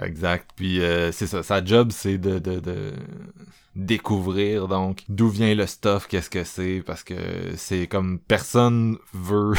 [0.00, 0.50] exact.
[0.56, 2.92] Puis euh, c'est ça, sa job c'est de, de, de
[3.74, 7.14] découvrir donc d'où vient le stuff, qu'est-ce que c'est, parce que
[7.56, 9.54] c'est comme personne veut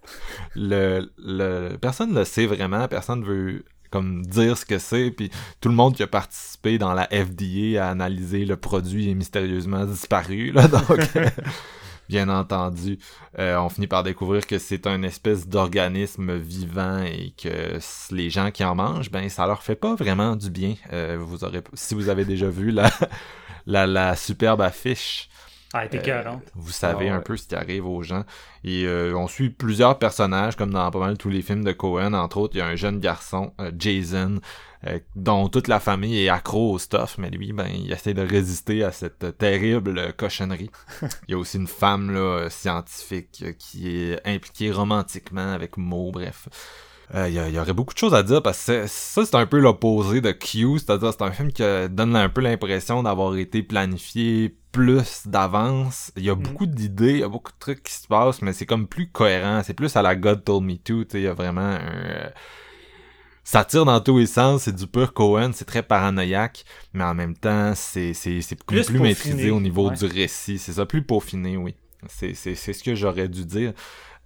[0.54, 5.30] le, le personne le sait vraiment, personne veut comme dire ce que c'est, puis
[5.60, 9.84] tout le monde qui a participé dans la FDA à analyser le produit est mystérieusement
[9.84, 10.98] disparu, là, donc...
[12.08, 12.98] Bien entendu,
[13.38, 17.78] euh, on finit par découvrir que c'est un espèce d'organisme vivant et que
[18.10, 20.74] les gens qui en mangent, ben ça leur fait pas vraiment du bien.
[20.92, 22.90] Euh, vous aurez, si vous avez déjà vu la,
[23.66, 25.28] la, la superbe affiche,
[25.72, 26.22] Ah, euh,
[26.54, 27.22] vous savez Ah un ouais.
[27.22, 28.24] peu ce qui arrive aux gens.
[28.62, 32.12] Et euh, on suit plusieurs personnages, comme dans pas mal tous les films de Cohen.
[32.12, 34.40] Entre autres, il y a un jeune garçon, euh, Jason,
[34.86, 38.22] euh, dont toute la famille est accro au stuff, mais lui, ben, il essaie de
[38.22, 40.70] résister à cette euh, terrible euh, cochonnerie.
[41.28, 45.76] il y a aussi une femme là, euh, scientifique euh, qui est impliquée romantiquement avec
[45.76, 46.48] Mo, bref.
[47.14, 49.24] Euh, Il y, a- il y aurait beaucoup de choses à dire parce que ça
[49.26, 52.40] c'est un peu l'opposé de Q, c'est-à-dire c'est un film qui euh, donne un peu
[52.40, 56.10] l'impression d'avoir été planifié plus d'avance.
[56.16, 58.52] Il y a beaucoup d'idées, il y a beaucoup de trucs qui se passent, mais
[58.54, 59.60] c'est comme plus cohérent.
[59.64, 61.04] C'est plus à la God Told Me To.
[61.04, 62.30] tu sais, Il y a vraiment un...
[63.44, 66.64] Ça tire dans tous les sens, c'est du pur Cohen, c'est très paranoïaque,
[66.94, 69.96] mais en même temps, c'est c'est c'est plus, Plus maîtrisé au niveau ouais.
[69.96, 70.58] du récit.
[70.58, 71.74] C'est ça, plus peaufiné, oui.
[72.08, 73.72] C'est c'est- c'est ce que j'aurais dû dire.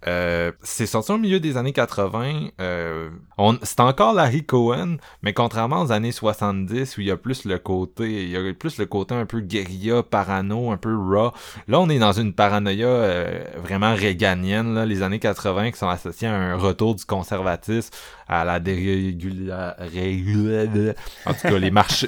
[0.07, 2.47] Euh, c'est sorti au milieu des années 80.
[2.61, 7.17] Euh, on, c'est encore Larry Cohen, mais contrairement aux années 70 où il y a
[7.17, 10.95] plus le côté, il y a plus le côté un peu guérilla, parano, un peu
[10.95, 11.33] raw.
[11.67, 14.73] Là, on est dans une paranoïa euh, vraiment réganienne.
[14.73, 17.91] Là, les années 80 qui sont associées à un retour du conservatisme,
[18.29, 19.75] à la dérégula...
[19.93, 22.07] régula- En tout cas, les marchés,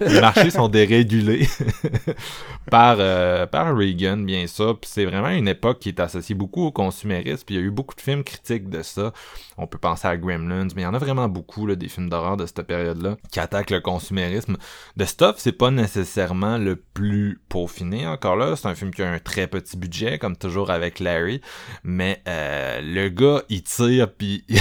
[0.00, 1.46] les marchés sont dérégulés
[2.70, 4.78] par euh, par Reagan, bien sûr.
[4.78, 7.44] Puis c'est vraiment une époque qui est associée beaucoup au consumérisme.
[7.46, 9.12] Puis il y a eu beaucoup de films critiques de ça.
[9.62, 12.08] On peut penser à Gremlins, mais il y en a vraiment beaucoup là, des films
[12.08, 14.56] d'horreur de cette période-là qui attaquent le consumérisme.
[14.98, 18.56] The Stuff, c'est pas nécessairement le plus peaufiné encore là.
[18.56, 21.42] C'est un film qui a un très petit budget, comme toujours avec Larry.
[21.84, 24.44] Mais euh, le gars, il tire puis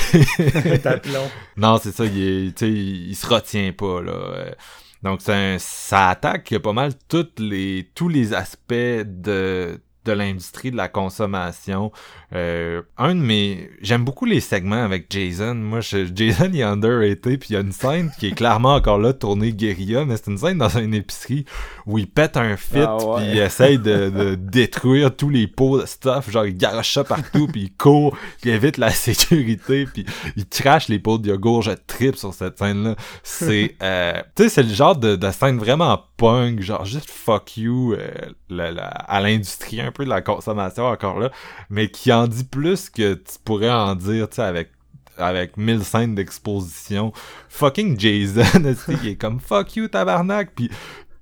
[1.58, 4.54] non, c'est ça, il, est, il, il se retient pas, là.
[5.02, 9.80] Donc, c'est un- ça attaque pas mal toutes les, tous les aspects de,
[10.10, 11.92] de l'industrie de la consommation.
[12.34, 13.70] Euh, un de mes...
[13.82, 15.56] J'aime beaucoup les segments avec Jason.
[15.56, 16.08] Moi, je...
[16.14, 19.14] Jason, il est underrated, puis il y a une scène qui est clairement encore là,
[19.14, 21.46] tournée guérilla, mais c'est une scène dans une épicerie
[21.86, 23.16] où il pète un fit, Ah ouais.
[23.22, 27.04] puis il essaye de, de détruire tous les pots de stuff, genre il garoche ça
[27.04, 30.06] partout, puis il court, puis il évite la sécurité, puis
[30.36, 31.62] il crache les pots de yogourt.
[31.64, 32.96] Je tripe sur cette scène-là.
[33.24, 33.76] C'est...
[33.82, 37.94] euh, tu sais, c'est le genre de, de scène vraiment punk, genre juste fuck you
[37.94, 38.10] euh,
[38.50, 41.32] la- la- à l'industrie un peu de la consommation encore là,
[41.70, 44.72] mais qui en dit plus que tu pourrais en dire, tu sais, avec
[45.18, 47.12] avec mille scènes d'exposition.
[47.50, 50.70] Fucking Jason, il est comme fuck you tabarnak, puis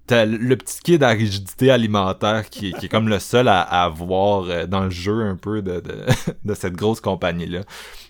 [0.07, 3.61] t'as le- petit kid à rigidité alimentaire qui, est- qui est comme le seul à,
[3.61, 6.05] à voir euh, dans le jeu un peu de, de,
[6.45, 7.61] de cette grosse compagnie-là.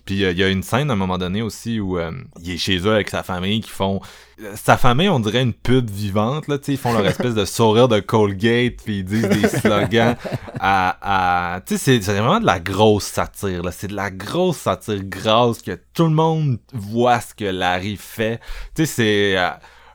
[0.04, 2.10] Puis euh, il y a une scène à un moment donné aussi où euh,
[2.42, 4.00] il est chez eux avec sa famille qui font...
[4.42, 7.34] euh, Sa famille, on dirait une pub vivante, là, tu sais, ils font leur espèce
[7.34, 10.16] de sourire de Colgate, puis ils disent des slogans
[10.60, 11.54] à...
[11.56, 11.60] à...
[11.60, 13.70] Tu sais, c'est- c'est vraiment de la grosse satire, là.
[13.70, 18.40] C'est de la grosse satire grasse que tout le monde voit ce que Larry fait.
[18.74, 19.36] Tu sais, c'est...
[19.38, 19.50] euh,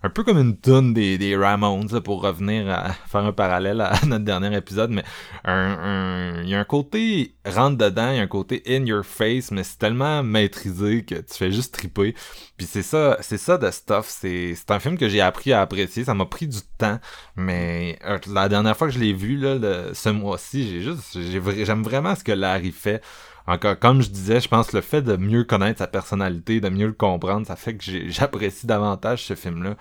[0.06, 3.80] un peu comme une tune des, des Ramones, là, pour revenir à faire un parallèle
[3.80, 5.04] à notre dernier épisode, mais
[5.45, 9.06] un, il y a un côté rentre dedans, il y a un côté in your
[9.06, 12.14] face, mais c'est tellement maîtrisé que tu fais juste triper.
[12.58, 14.08] Puis c'est ça, c'est ça de stuff.
[14.10, 16.04] C'est, c'est un film que j'ai appris à apprécier.
[16.04, 16.99] Ça m'a pris du temps,
[17.36, 19.58] mais euh, la dernière fois que je l'ai vu là,
[19.93, 21.18] ce mois-ci, j'ai juste,
[21.66, 23.01] j'aime vraiment ce que Larry fait.
[23.46, 26.70] Encore, comme je disais, je pense que le fait de mieux connaître sa personnalité, de
[26.70, 29.76] mieux le comprendre, ça fait que j'apprécie davantage ce film-là.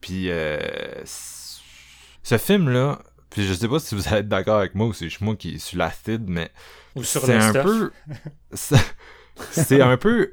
[0.00, 0.58] Puis euh,
[2.22, 5.08] ce film-là, puis je sais pas si vous allez être d'accord avec moi ou si
[5.08, 6.50] je suis moi qui suis l'acide, mais
[6.96, 7.64] Ou sur c'est un stuff.
[7.64, 7.92] peu
[9.50, 10.32] c'est- un peu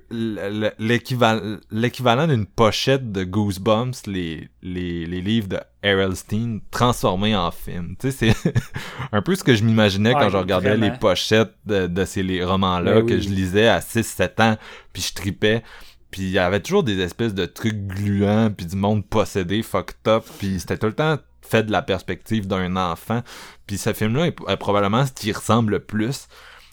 [0.80, 7.96] l'équivalent d'une pochette de Goosebumps les, les, les livres de Errol Steen transformés en film
[8.00, 8.54] tu sais c'est
[9.12, 10.92] un peu ce que je m'imaginais quand Ouais, je regardais vraiment.
[10.94, 13.22] les pochettes de, de ces les romans là Ben que oui.
[13.22, 14.58] je lisais à 6 7 ans
[14.94, 15.64] puis je tripais
[16.12, 20.08] puis il y avait toujours des espèces de trucs gluants puis du monde possédé fucked
[20.08, 23.22] up puis c'était tout le temps fait de la perspective d'un enfant
[23.68, 26.28] puis ce film là est, est probablement ce qui ressemble le plus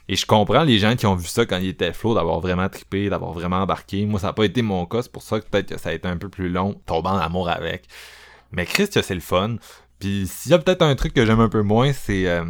[0.08, 2.68] et je comprends les gens qui ont vu ça quand il était flow, d'avoir vraiment
[2.68, 4.04] trippé, d'avoir vraiment embarqué.
[4.06, 5.92] Moi, ça n'a pas été mon cas, c'est pour ça que peut-être que ça a
[5.92, 7.84] été un peu plus long, tomber en amour avec.
[8.52, 9.56] Mais Chris, que c'est le fun.
[9.98, 12.28] Puis s'il y a peut-être un truc que j'aime un peu moins, c'est...
[12.28, 12.44] euh,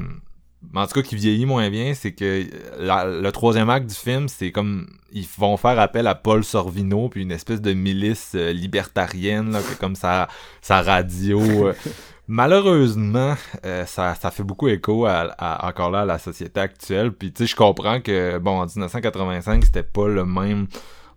[0.75, 2.45] en tout cas, qui vieillit moins bien, c'est que
[2.79, 4.89] la- le troisième acte du film, c'est comme...
[5.13, 9.61] Ils vont faire appel à Paul Sorvino, puis une espèce de milice euh, libertarienne, là,
[9.61, 10.29] que comme sa,
[10.61, 11.41] sa radio...
[11.69, 11.75] euh,
[12.27, 13.35] Malheureusement,
[13.67, 17.13] euh, ça, ça fait beaucoup écho à, à- encore là à la société actuelle.
[17.13, 20.67] Puis tu sais, je comprends que bon, en 1985, c'était pas le même.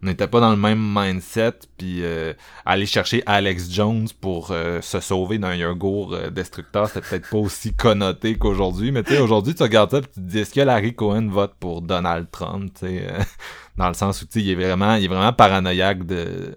[0.04, 1.54] On n'était pas dans le même mindset.
[1.78, 2.34] Puis euh,
[2.66, 7.38] aller chercher Alex Jones pour euh, se sauver d'un yogourt euh, destructeur, c'était peut-être pas
[7.38, 8.92] aussi connoté qu'aujourd'hui.
[8.92, 11.30] Mais tu sais, aujourd'hui, tu regardes ça, puis tu te dis est-ce que Larry Cohen
[11.30, 13.20] vote pour Donald Trump Tu sais, euh,
[13.78, 16.56] dans le sens où tu sais, il est vraiment, il est vraiment paranoïaque de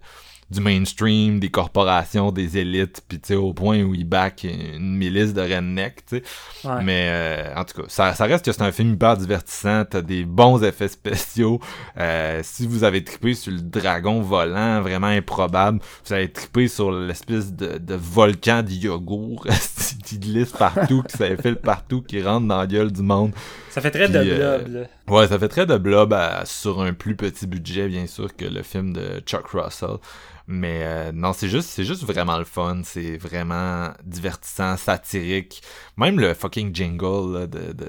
[0.51, 4.97] du mainstream, des corporations, des élites, puis tu sais, au point où il back une
[4.97, 6.69] milice de redneck, tu sais.
[6.69, 6.83] Ouais.
[6.83, 10.03] Mais euh, en tout cas, ça, ça reste que c'est un film hyper divertissant, t'as
[10.03, 11.61] des bons effets spéciaux.
[11.99, 16.91] Euh, si vous avez trippé sur le dragon volant, vraiment improbable, vous avez trippé sur
[16.91, 19.47] l'espèce de, de volcan de yogourt
[20.05, 23.33] qui glisse partout, qui s'infile partout, qui rentre dans la gueule du monde.
[23.71, 24.87] Ça fait très de euh, là.
[25.11, 28.45] Ouais, ça fait très de blob à- sur un plus petit budget, bien sûr, que
[28.45, 29.97] le film de Chuck Russell.
[30.53, 32.81] Mais euh, non, c'est juste, c'est juste vraiment le fun.
[32.85, 35.63] C'est vraiment divertissant, satirique.
[35.97, 37.87] Même le fucking jingle là, de, de-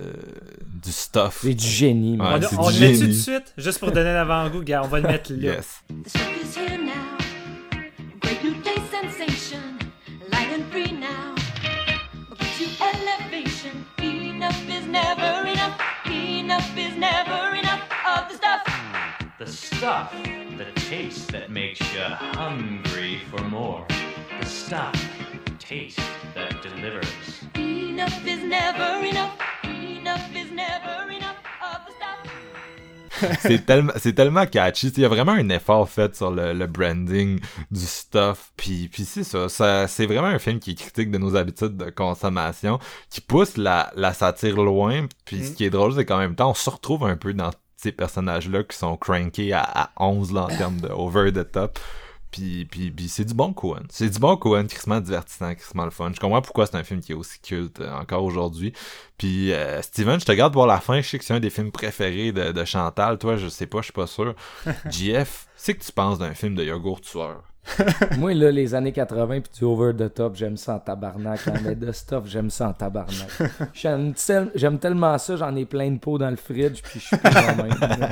[0.84, 1.40] du stuff.
[1.42, 2.44] C'est du génie, Ouais, man.
[2.46, 3.16] on c'est on du le met tout de génie.
[3.16, 4.82] suite, juste pour donner l'avant-goût, gars.
[4.84, 5.54] On va le mettre là.
[5.56, 5.84] Yes.
[16.52, 17.62] Enough is never enough.
[17.72, 18.64] Enough is never enough of the stuff.
[19.40, 20.12] The stuff,
[20.58, 23.86] the taste that makes you hungry for more.
[24.42, 24.94] The stuff,
[25.60, 26.02] taste
[26.36, 27.46] that delivers.
[27.56, 29.40] Enough is never enough.
[29.64, 31.01] Enough is never
[33.42, 36.68] c'est tellement c'est tellement catchy il y a vraiment un effort fait sur le, le
[36.68, 38.52] branding du stuff.
[38.58, 41.90] Puis puis c'est ça, ça c'est vraiment un film qui critique de nos habitudes de
[41.90, 45.08] consommation qui pousse la, la satire loin.
[45.26, 47.52] Puis ce qui est drôle c'est qu'en même temps on se retrouve un peu dans
[47.78, 51.50] ces personnages là qui sont crankés à, à 11 là en termes de over the
[51.50, 51.80] top
[52.32, 53.84] puis, puis, puis c'est du bon Cohen.
[53.90, 56.12] C'est du bon Cohen, crissement divertissant, crissement le fun.
[56.14, 58.74] Je comprends pourquoi c'est un film qui est aussi culte euh, encore aujourd'hui.
[59.18, 61.02] Puis euh, Steven, je te garde voir la fin.
[61.02, 63.18] Je sais que c'est un des films préférés de, de Chantal.
[63.18, 64.34] Toi, je sais pas, je suis pas sûr.
[64.90, 67.44] JF, c'est que tu penses d'un film de yogourt tueur?
[68.18, 71.48] Moi, là, les années 80 puis du over the top, j'aime ça en tabarnak.
[71.48, 73.30] hein, mais de stuff, j'aime ça en tabarnak.
[73.74, 77.06] J'aime tel- j'aime tellement ça, j'en ai plein de pots dans le fridge, puis je
[77.08, 78.10] suis plus moi-même.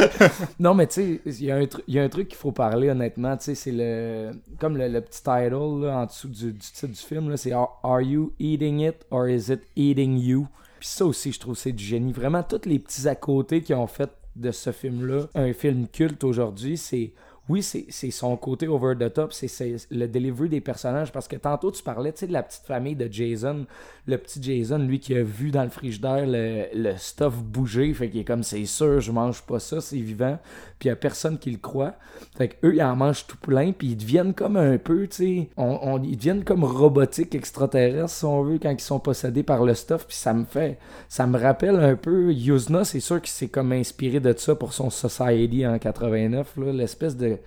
[0.60, 2.36] non, mais tu sais, il y, a un tru- il y a un truc qu'il
[2.36, 3.36] faut parler, honnêtement.
[3.36, 4.32] Tu sais, c'est le.
[4.58, 7.80] Comme le, le petit title là, en dessous du, du titre du film, c'est Are
[7.82, 10.46] Are you eating it or is it eating you?
[10.78, 12.12] Puis ça aussi, je trouve, c'est du génie.
[12.12, 16.24] Vraiment, tous les petits à côté qui ont fait de ce film-là un film culte
[16.24, 17.12] aujourd'hui, c'est
[17.52, 21.12] oui, c'est son côté over the top, c'est- le delivery des personnages.
[21.12, 23.66] Parce que tantôt, tu parlais de la petite famille de Jason.
[24.06, 27.92] Le petit Jason, lui, qui a vu dans le frigidaire le, le stuff bouger.
[27.92, 30.38] Fait qu'il est comme, c'est sûr, je mange pas ça, c'est vivant.
[30.78, 31.94] Puis il a personne qui le croit.
[32.36, 33.72] Fait qu'eux, ils en mangent tout plein.
[33.72, 38.42] Puis ils deviennent comme un peu, tu sais, ils deviennent comme robotiques extraterrestres, si on
[38.42, 40.06] veut, quand ils sont possédés par le stuff.
[40.06, 40.78] Puis ça me fait,
[41.08, 44.72] ça me rappelle un peu, Yuzna, c'est sûr qu'il s'est comme inspiré de ça pour
[44.72, 47.38] son Society en 89, là, l'espèce de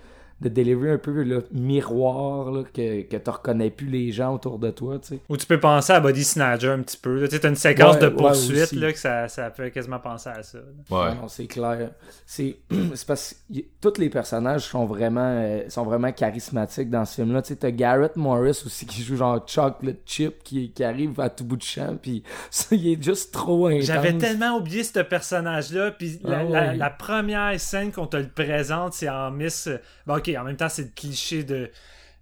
[0.41, 4.59] de delivery un peu là, miroir là, que, que tu reconnais plus les gens autour
[4.59, 7.23] de toi tu sais Ou tu peux penser à Body Snatcher un petit peu.
[7.25, 10.29] Tu sais, t'as une séquence Ouais, de poursuite là, que ça, ça fait quasiment penser
[10.29, 10.59] à ça.
[10.89, 11.11] Ouais.
[11.27, 11.91] C'est clair.
[12.25, 12.57] C'est
[12.95, 17.41] c'est parce que tous les personnages sont vraiment euh, sont vraiment charismatiques dans ce film-là.
[17.41, 21.29] Tu sais, t'as Garrett Morris aussi qui joue genre Chocolate Chip qui, qui arrive à
[21.29, 23.85] tout bout de champ, puis ça, il est juste trop intense.
[23.85, 25.91] J'avais tellement oublié ce personnage-là.
[25.91, 26.75] Puis la, Ah la- ouais.
[26.77, 29.69] la première scène qu'on te le présente, c'est en Miss.
[30.05, 31.69] Bon, ok, en même temps, c'est le cliché de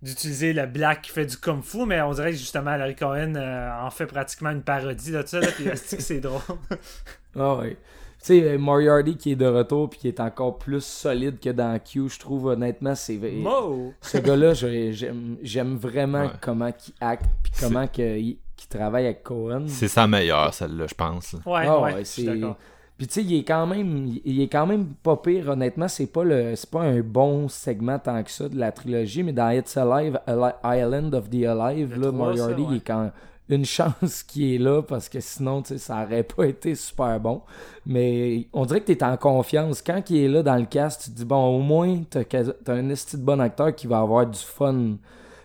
[0.01, 3.35] d'utiliser le black qui fait du kung fu, mais on dirait que justement Larry Cohen
[3.37, 6.41] euh, en fait pratiquement une parodie de ça, là, puis c'est drôle?
[7.39, 7.77] Ah ouais.
[8.19, 11.49] Tu sais, euh, Moriarty qui est de retour puis qui est encore plus solide que
[11.49, 13.93] dans Q, je trouve honnêtement, c'est Mo!
[14.01, 16.31] ce gars-là, j'aime vraiment Ouais.
[16.41, 18.37] comment il acte puis comment qu'il
[18.69, 19.63] travaille avec Cohen.
[19.67, 21.33] C'est sa meilleure, celle-là, je pense.
[21.45, 22.57] Ouais, Ah ouais, ouais, c'est- d'accord.
[22.97, 26.05] Puis tu sais, il est quand même il est quand même pas pire honnêtement, c'est
[26.07, 29.49] pas le c'est pas un bon segment tant que ça de la trilogie, mais dans
[29.49, 32.77] It's Alive Ali- Island of the Alive là, Moriarty, il ouais.
[32.77, 33.11] est quand
[33.49, 37.19] une chance qu'il est là parce que sinon tu sais ça aurait pas été super
[37.19, 37.41] bon.
[37.85, 41.11] Mais on dirait que t'es en confiance quand il est là dans le cast, tu
[41.11, 43.99] te dis bon au moins t'as quasi- t'as un esti de bon acteur qui va
[43.99, 44.97] avoir du fun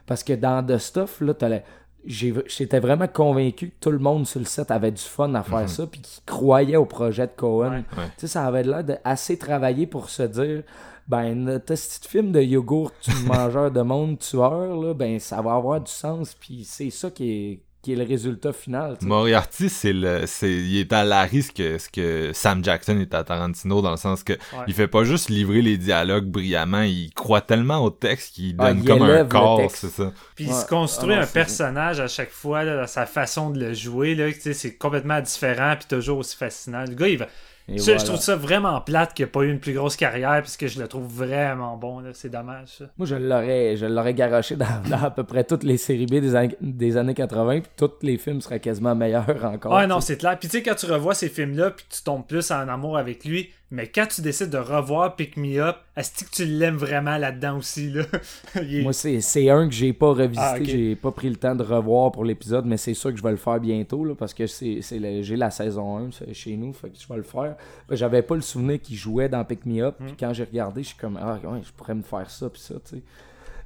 [0.07, 1.61] parce que dans The Stuff là t'as
[2.05, 5.68] j'étais vraiment convaincu que tout le monde sur le set avait du fun à faire
[5.68, 7.70] ça puis qu'ils croyaient au projet de Cohen.
[7.70, 7.84] Ouais.
[8.16, 10.62] Tu sais, ça avait l'air de assez travaillé pour se dire
[11.07, 15.55] ben notre petit film de yogourt tu mangeur de monde tueur là, ben ça va
[15.55, 18.99] avoir du sens puis c'est ça qui est qui est le résultat final.
[19.01, 23.14] Moriarty, c'est le, c'est, il est à Larry ce que, ce que Sam Jackson est
[23.14, 24.34] à Tarantino dans le sens que
[24.66, 28.68] il fait pas juste livrer les dialogues brillamment, il croit tellement au texte qu'il Ah,
[28.74, 30.12] donne il comme un corps, c'est ça.
[30.34, 30.61] Puis il Ouais.
[30.61, 33.72] se construit Ah non, un personnage à chaque fois, là, dans sa façon de le
[33.72, 36.84] jouer, là, c'est complètement différent, puis toujours aussi fascinant.
[36.86, 37.26] Le gars, il va...
[37.68, 37.98] Et je, voilà.
[37.98, 40.80] je trouve ça vraiment plate qu'il ait pas eu une plus grosse carrière, puisque je
[40.80, 42.10] le trouve vraiment bon, là.
[42.14, 42.68] c'est dommage.
[42.78, 42.84] Ça.
[42.96, 46.14] Moi, je l'aurais, je l'aurais garoché dans, dans à peu près toutes les séries B
[46.14, 49.72] des, années- des années 80, puis tous les films seraient quasiment meilleurs encore.
[49.74, 50.38] Ouais, non, c'est clair.
[50.38, 53.24] Puis tu sais, quand tu revois ces films-là, puis tu tombes plus en amour avec
[53.24, 57.16] lui, mais quand tu décides de revoir Pick Me Up, est-ce que tu l'aimes vraiment
[57.18, 58.04] là-dedans aussi, là?
[58.54, 61.54] Est- Moi, c'est, c'est un que j'ai pas revisité, Ah, j'ai pas pris le temps
[61.54, 64.32] de revoir pour l'épisode, mais c'est sûr que je vais le faire bientôt, là, parce
[64.34, 67.16] que c'est, c'est le- j'ai la saison 1 c'est chez nous, fait que je vais
[67.16, 67.56] le faire.
[67.90, 70.06] J'avais pas le souvenir qu'il jouait dans Pick Me Up, Hmm.
[70.06, 72.60] puis quand j'ai regardé, je suis comme, ah ouais, je pourrais me faire ça, puis
[72.62, 73.02] ça, tu sais.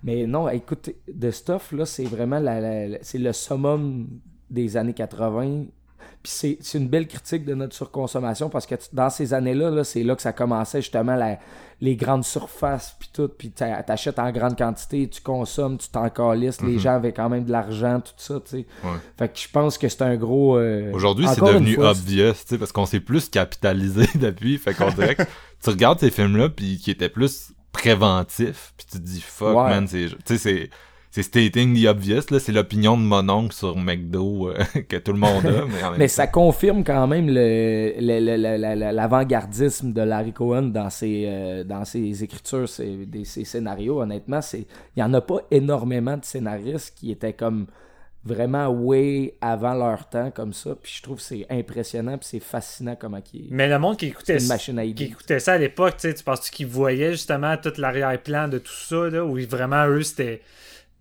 [0.05, 0.91] Mais non, écoute,
[1.21, 4.09] The Stuff, là, c'est vraiment la, la- la- c'est le summum
[4.51, 5.67] des années 80.
[6.23, 9.83] Puis c'est, c'est une belle critique de notre surconsommation parce que dans ces années-là, là,
[9.83, 11.39] c'est là que ça commençait justement la-
[11.81, 13.29] les grandes surfaces puis tout.
[13.29, 16.61] Puis t'a- t'achètes en grande quantité, tu consommes, tu t'en calisses.
[16.63, 18.67] Les gens avaient quand même de l'argent, tout ça, tu sais.
[18.85, 18.91] Ouais.
[19.19, 20.57] Fait que je pense que c'est un gros...
[20.59, 24.59] euh, Aujourd'hui, c'est encore devenu fois, obvious, tu sais, parce qu'on s'est plus capitalisé depuis.
[24.59, 25.25] Fait qu'on dirait que
[25.63, 29.71] tu regardes ces films-là, puis qui étaient plus préventifs, puis tu te dis fuck, Ouais.
[29.71, 30.71] man, c'est, tu sais, c'est,
[31.15, 34.55] c'est stating the obvious, là, c'est l'opinion de mon oncle sur McDo euh,
[34.89, 38.75] que tout le monde a, mais ça confirme quand même le, le- le- le- le-
[38.87, 44.01] le- l'avant-gardisme de Larry Cohen dans ses, euh, dans ses écritures, ses, des- ses scénarios.
[44.01, 47.67] Honnêtement, c'est il y en a pas énormément de scénaristes qui étaient comme
[48.25, 50.77] vraiment way avant leur temps comme ça.
[50.83, 54.07] Puis je trouve que c'est impressionnant puis c'est fascinant comment qui Mais le monde qui
[54.07, 56.69] écoutait, C'est une machine à qui écoutait ça à l'époque, tu sais, tu penses qu'ils
[56.69, 60.41] voyaient justement tout l'arrière-plan de tout ça, là, où vraiment, eux, c'était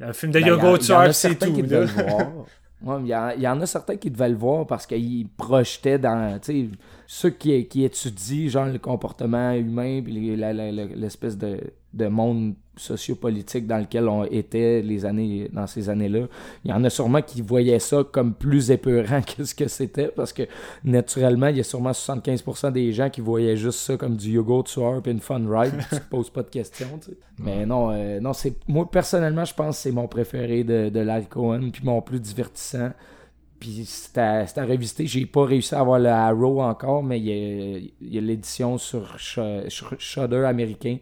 [0.02, 1.54] un film de Ben, yoga pis c'est certains tout.
[1.54, 1.68] qui là.
[1.68, 2.32] devaient le voir.
[2.84, 5.28] Ouais, il y, en- il y en a certains qui devaient le voir parce qu'ils
[5.38, 10.02] projetaient dans, tu sais, ceux qui, qui étudient genre le comportement humain
[10.36, 10.52] la-
[10.96, 11.60] l'espèce de,
[11.94, 16.28] de monde sociopolitique dans lequel on était les années, dans ces années-là.
[16.66, 20.08] Il y en a sûrement qui voyaient ça comme plus épeurant que ce que c'était,
[20.08, 20.44] parce que
[20.84, 24.68] naturellement, il y a sûrement 75% des gens qui voyaient juste ça comme du yoga
[24.70, 27.00] soir et une fun ride, tu te poses pas de questions.
[27.04, 27.18] tu sais.
[27.40, 31.00] Mais non, euh, non c'est moi personnellement, je pense que c'est mon préféré de, de
[31.00, 32.92] Larry Cohen, puis mon plus divertissant.
[33.60, 35.06] Puis c'est à, à revisiter.
[35.06, 38.22] J'ai pas réussi à avoir le Arrow encore, mais il y a, il y a
[38.22, 40.98] l'édition sur, Sh- sur Shudder américain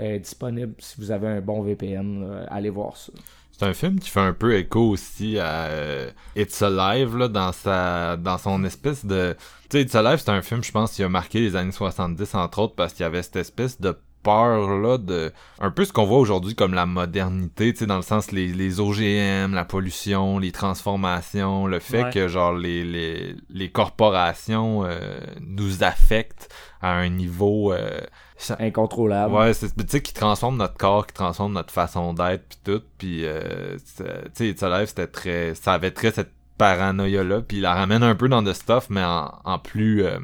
[0.00, 2.22] euh, disponible si vous avez un bon VPN.
[2.22, 3.12] euh, allez voir ça.
[3.52, 7.50] C'est un film qui fait un peu écho aussi à euh, It's Alive là, dans
[7.52, 9.34] sa dans son espèce de
[9.68, 12.34] tu sais It's Alive c'est un film je pense qui a marqué les années 70
[12.36, 15.92] entre autres parce qu'il y avait cette espèce de peur là de un peu ce
[15.92, 19.64] qu'on voit aujourd'hui comme la modernité tu sais dans le sens les, les OGM la
[19.64, 22.10] pollution les transformations le fait Ouais.
[22.12, 26.48] que genre les les, les corporations euh, nous affectent
[26.80, 28.00] à un niveau euh,
[28.38, 29.34] ça- Incontrôlable.
[29.34, 32.82] Ouais, c'est tu sais qui transforme notre corps, qui transforme notre façon d'être puis tout,
[32.96, 37.58] puis euh, tu sais It's Alive c'était très ça avait très cette paranoïa là, puis
[37.58, 40.18] il la ramène un peu dans de stuff mais en, en plus euh,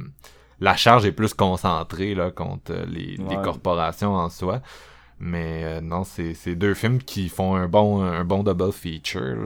[0.61, 4.61] la charge est plus concentrée là contre euh, les, corporations en soi.
[5.27, 9.39] Mais euh, non, c'est deux films qui font un bon un bon double feature.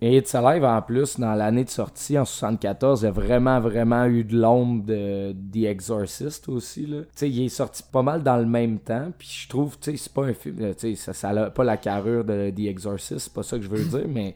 [0.00, 4.06] Et It's Alive, en plus, dans l'année de sortie, en 74, il a vraiment, vraiment
[4.06, 6.86] eu de l'ombre de The Exorcist aussi.
[6.86, 7.02] Là.
[7.20, 9.12] Il est sorti pas mal dans le même temps.
[9.16, 10.56] Puis je trouve, c'est pas un film.
[10.60, 13.68] euh, ça, ça a pas la carrure de The Exorcist, c'est pas ça que je
[13.68, 14.34] veux dire, mais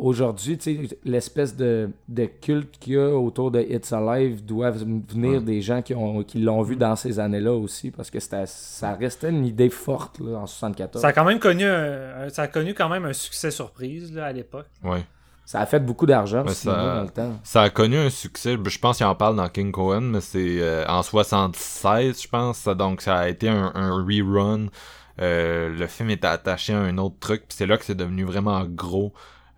[0.00, 4.70] aujourd'hui, tu sais, l'espèce de, de culte qu'il y a autour de It's Alive doit
[4.70, 8.94] venir des gens qui ont qui l'ont vu dans ces années-là aussi, parce que ça
[8.98, 11.00] restait une idée forte là, en 74.
[11.02, 14.26] Ça a quand même connu un, ça a connu quand même un succès surprise là,
[14.26, 14.66] à l'époque.
[14.82, 15.04] Ouais.
[15.44, 17.40] Ça a fait beaucoup d'argent ça- dans le temps.
[17.42, 20.60] Ça a connu un succès, je pense qu'il en parle dans King Cohen, mais c'est
[20.60, 24.66] euh, en 76, je pense, ça, donc ça a été un, un rerun.
[25.20, 28.24] Euh, le film était attaché à un autre truc, puis c'est là que c'est devenu
[28.24, 29.12] vraiment gros.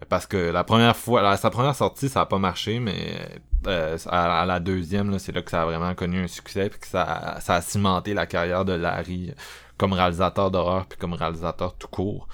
[0.09, 4.43] Parce que la première fois, sa première sortie, ça a pas marché, mais euh, à,
[4.43, 7.37] à la deuxième, c'est là que ça a vraiment connu un succès, puis que ça,
[7.41, 9.33] ça a cimenté la carrière de Larry
[9.77, 12.29] comme réalisateur d'horreur, puis comme réalisateur tout court.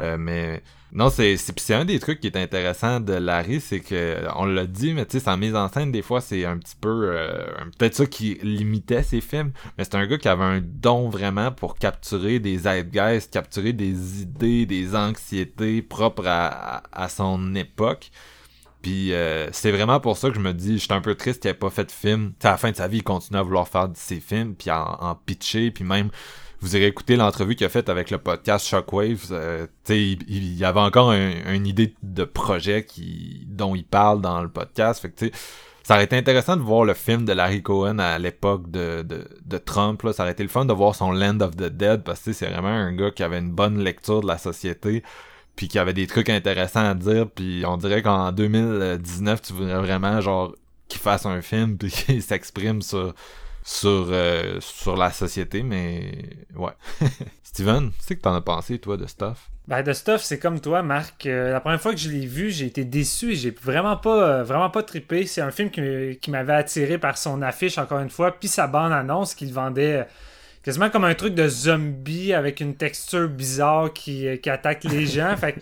[0.00, 0.62] Euh, mais
[0.92, 1.38] non, c'est
[1.70, 5.18] un des trucs qui est intéressant de Larry, c'est que on l'a dit, mais tu
[5.18, 7.46] sais, sa mise en scène des fois c'est un petit peu euh,
[7.78, 11.52] peut-être ça qui limitait ses films, mais c'est un gars qui avait un don vraiment
[11.52, 18.10] pour capturer des zeitgeist, capturer des idées, des anxiétés propres à, à, son époque.
[18.82, 21.50] Puis euh, c'est vraiment pour ça que je me dis, j'étais un peu triste qu'il
[21.50, 22.32] ait pas fait de film.
[22.38, 24.70] T'sais, à la fin de sa vie, il continue à vouloir faire ses films, puis
[24.70, 26.10] en, en pitcher, puis même
[26.60, 29.28] vous irez écouter l'entrevue qu'il a faite avec le podcast Shockwaves.
[29.30, 34.42] Euh, il, y avait encore un- une idée de projet qui, dont il parle dans
[34.42, 35.00] le podcast.
[35.00, 35.36] Fait que
[35.82, 39.58] ça aurait été intéressant de voir le film de Larry Cohen à l'époque de, de,
[39.58, 40.02] Trump.
[40.02, 40.12] Là.
[40.12, 42.46] Ça aurait été le fun de voir son Land of the Dead parce que c'est
[42.46, 45.02] vraiment un gars qui avait une bonne lecture de la société
[45.56, 47.26] puis qui avait des trucs intéressants à dire.
[47.28, 50.54] Puis on dirait qu'en 2019, tu voudrais vraiment genre
[50.88, 53.14] qu'il fasse un film puis qu'il s'exprime sur
[53.62, 56.12] sur euh, sur la société, mais
[56.56, 56.72] ouais.
[57.42, 59.50] Steven, tu sais que t'en as pensé toi de stuff?
[59.70, 61.26] Ben, The Stuff, c'est comme toi, Marc.
[61.26, 64.28] Euh, la première fois que je l'ai vu, j'ai été déçu et j'ai vraiment pas,
[64.28, 65.26] euh, vraiment pas trippé.
[65.26, 69.32] C'est un film qui, m'avait attiré par son affiche, encore une fois, puis sa bande-annonce
[69.36, 70.04] qu'il vendait euh,
[70.64, 75.36] quasiment comme un truc de zombie avec une texture bizarre qui, qui attaque les gens.
[75.40, 75.60] fait que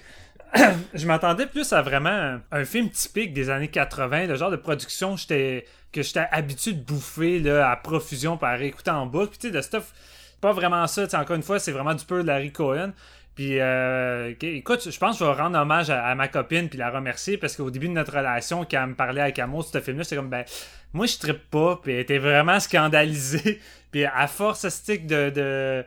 [0.94, 5.16] je m'attendais plus à vraiment un, film typique des années 80, le genre de production
[5.16, 9.30] que j'étais habitué de bouffer là, à profusion par réécouter en boucle.
[9.30, 9.92] Puis tu sais, The Stuff,
[10.40, 11.07] pas vraiment ça.
[11.14, 12.92] Encore une fois, c'est vraiment du peu de Larry Cohen.
[13.34, 16.90] Puis, euh, écoute, je pense que je vais rendre hommage à, ma copine puis la
[16.90, 19.80] remercier parce qu'au début de notre relation, quand elle me parlait avec amour de ce
[19.80, 20.44] film-là, j'étais comme, ben,
[20.92, 21.78] moi, je trippe pas.
[21.80, 23.61] Puis elle était vraiment scandalisée.
[23.92, 25.84] puis à force, stick de, de,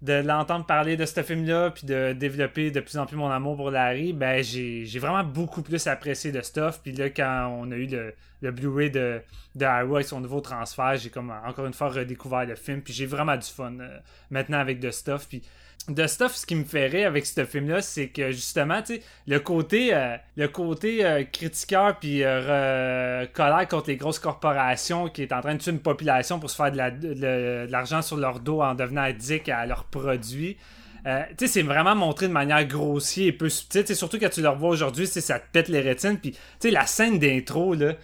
[0.00, 3.56] de l'entendre parler de ce film-là puis de développer de plus en plus mon amour
[3.56, 6.80] pour Larry, ben, j'ai vraiment beaucoup plus apprécié de stuff.
[6.82, 9.20] Puis là, quand on a eu le, le Blu-ray de,
[9.56, 12.80] de Arrow avec son nouveau transfert, j'ai comme encore une fois redécouvert le film.
[12.80, 13.98] Puis j'ai vraiment du fun euh,
[14.30, 15.26] maintenant avec de stuff.
[15.28, 15.42] Puis
[15.88, 19.40] de stuff, ce qui me rire avec ce film-là, c'est que justement, tu sais, le
[19.40, 25.22] côté, euh, le côté euh, critiqueur puis euh, re- colère contre les grosses corporations qui
[25.22, 28.02] est en train de tuer une population pour se faire de la- de- de l'argent
[28.02, 30.58] sur leur dos en devenant addict à leurs produits.
[31.06, 33.82] Euh, tu sais, c'est vraiment montré de manière grossière et peu subtile.
[33.82, 36.18] Tu sais, surtout quand tu le revois aujourd'hui, ça te pète les rétines.
[36.18, 37.94] Puis, tu sais, la scène d'intro, là,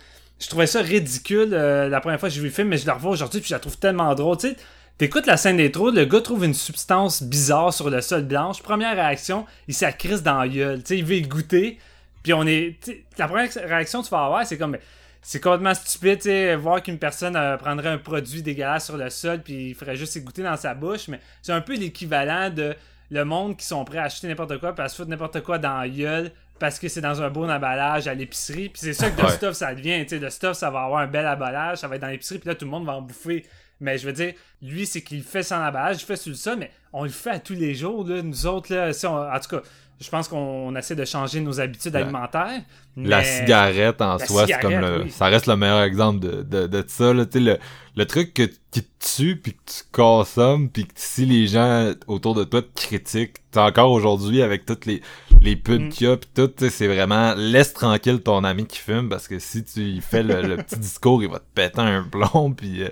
[0.40, 2.86] je trouvais ça ridicule euh, la première fois que j'ai vu le film, mais je
[2.86, 4.38] le revois aujourd'hui, puis je la trouve tellement drôle.
[4.38, 4.56] Tu sais,
[4.98, 8.62] t'écoutes la scène d'intro, le gars trouve une substance bizarre sur le sol blanche.
[8.62, 10.78] Première réaction, il s'accrisse dans la gueule.
[10.82, 11.78] Tu sais, il veut y goûter.
[12.22, 12.76] Puis on est.
[13.18, 14.76] La première réaction que tu vas avoir, c'est comme.
[15.20, 19.10] c'est complètement stupide, tu sais, voir qu'une personne euh, prendrait un produit dégueulasse sur le
[19.10, 22.74] sol puis il ferait juste goûter dans sa bouche, mais c'est un peu l'équivalent de
[23.10, 25.58] le monde qui sont prêts à acheter n'importe quoi puis à se foutre n'importe quoi
[25.58, 28.68] dans la gueule parce que c'est dans un beau emballage à l'épicerie.
[28.70, 29.32] Puis c'est ça que le Ouais.
[29.32, 30.02] stuff, ça devient.
[30.04, 32.38] Tu sais, le stuff, ça va avoir un bel emballage, ça va être dans l'épicerie,
[32.38, 33.44] puis là, tout le monde va en bouffer.
[33.80, 36.56] Mais je veux dire, lui, c'est qu'il fait sans emballage, il fait sur le sol,
[36.58, 38.22] mais on le fait à tous les jours, là.
[38.22, 39.62] Nous autres, là, si on- en tout cas,
[40.00, 42.62] je pense qu'on essaie de changer nos habitudes alimentaires.
[42.96, 45.10] La cigarette en La soi, c'est comme le, oui.
[45.10, 47.58] ça reste le meilleur exemple de, de, de ça, là, tu sais, le,
[47.96, 51.92] le truc que, qui te tue puis que tu consommes puis que si les gens
[52.08, 55.00] autour de toi te critiquent, encore aujourd'hui avec toutes les,
[55.40, 55.88] les pubs Mm.
[55.90, 59.38] qu'il y a pis tout, c'est vraiment laisse tranquille ton ami qui fume parce que
[59.38, 62.82] si tu y fais le, le petit discours, il va te péter un plomb puis
[62.82, 62.88] euh,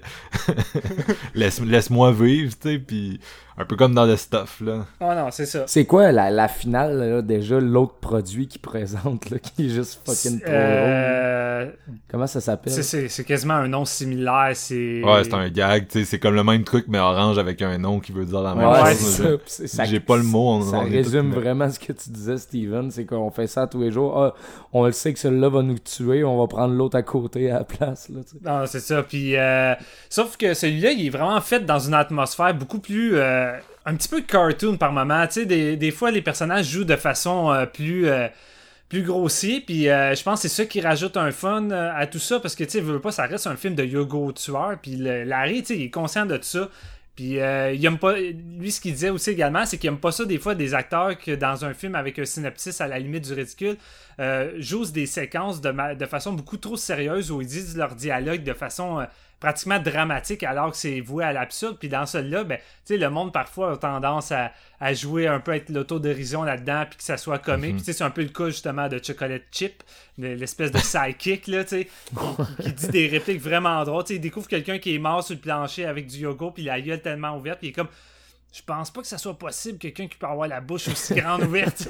[1.35, 3.19] laisse, laisse-moi vivre, tu sais, puis
[3.59, 4.87] un peu comme dans le stuff, là.
[5.01, 5.65] Oh non, c'est ça.
[5.67, 10.01] C'est quoi la, la finale, là, déjà, l'autre produit qu'ils présentent, là, qui est juste
[10.07, 10.51] fucking trop?
[10.51, 11.71] Euh,
[12.09, 12.73] Comment ça s'appelle?
[12.73, 14.53] c'est- c'est c'est quasiment un nom similaire.
[14.55, 14.92] C'est.
[15.03, 17.79] Ouais, c'est un gag, tu sais, c'est comme le même truc mais orange avec un
[17.79, 19.39] nom qui veut dire la même Ouais, Ouais, chose.
[19.47, 19.85] ça.
[19.85, 22.91] J'ai pas le mot, on- ça on résume vraiment ce que tu disais, Steven.
[22.91, 24.17] C'est qu'on fait ça tous les jours.
[24.23, 24.35] Ah,
[24.73, 27.59] on le sait que celui-là va nous tuer, on va prendre l'autre à côté à
[27.61, 28.09] la place.
[28.09, 28.21] Là.
[28.45, 29.03] Non, c'est ça.
[29.03, 29.75] Puis, euh,
[30.11, 33.17] sauf que celui-là, il est vraiment fait dans une atmosphère beaucoup plus.
[33.17, 33.53] euh,
[33.85, 35.27] un petit peu cartoon par moment.
[35.27, 38.09] Tu sais, des, des fois, les personnages jouent de façon euh, plus.
[38.93, 42.07] Plus grossier, puis euh, je pense que c'est ça qui rajoute un fun euh, à
[42.07, 44.97] tout ça, parce que, tu sais, pas, ça reste un film de Yogo tueur, puis
[44.97, 46.69] Larry, tu sais, il est conscient de tout ça,
[47.17, 50.13] puis euh, il aime pas, lui, ce qu'il disait aussi également, c'est qu'il aime pas
[50.13, 53.25] ça, des fois, des acteurs que dans un film avec un synopsis à la limite
[53.25, 53.79] du ridicule,
[54.21, 58.43] euh, jouent des séquences de, de façon beaucoup trop sérieuse où ils disent leur dialogue
[58.43, 59.07] de façon
[59.43, 61.77] pratiquement dramatique alors que c'est voué à l'absurde.
[61.77, 65.41] Puis dans celui-là, ben, tu sais, le monde parfois a tendance à, à jouer un
[65.41, 67.73] peu avec l'autodérision là-dedans puis que ça soit comique.
[67.73, 69.83] Puis tu sais, c'est un peu le cas justement de Chocolate Chip,
[70.17, 74.05] l'espèce de sidekick, là, tu sais, qui, qui dit des répliques vraiment drôles.
[74.05, 76.63] Tu sais, il découvre quelqu'un qui est mort sur le plancher avec du yoga puis
[76.63, 77.89] la gueule tellement ouverte puis il est comme...
[78.53, 81.45] Je pense pas que ça soit possible, quelqu'un qui peut avoir la bouche aussi grande
[81.45, 81.89] ouverte.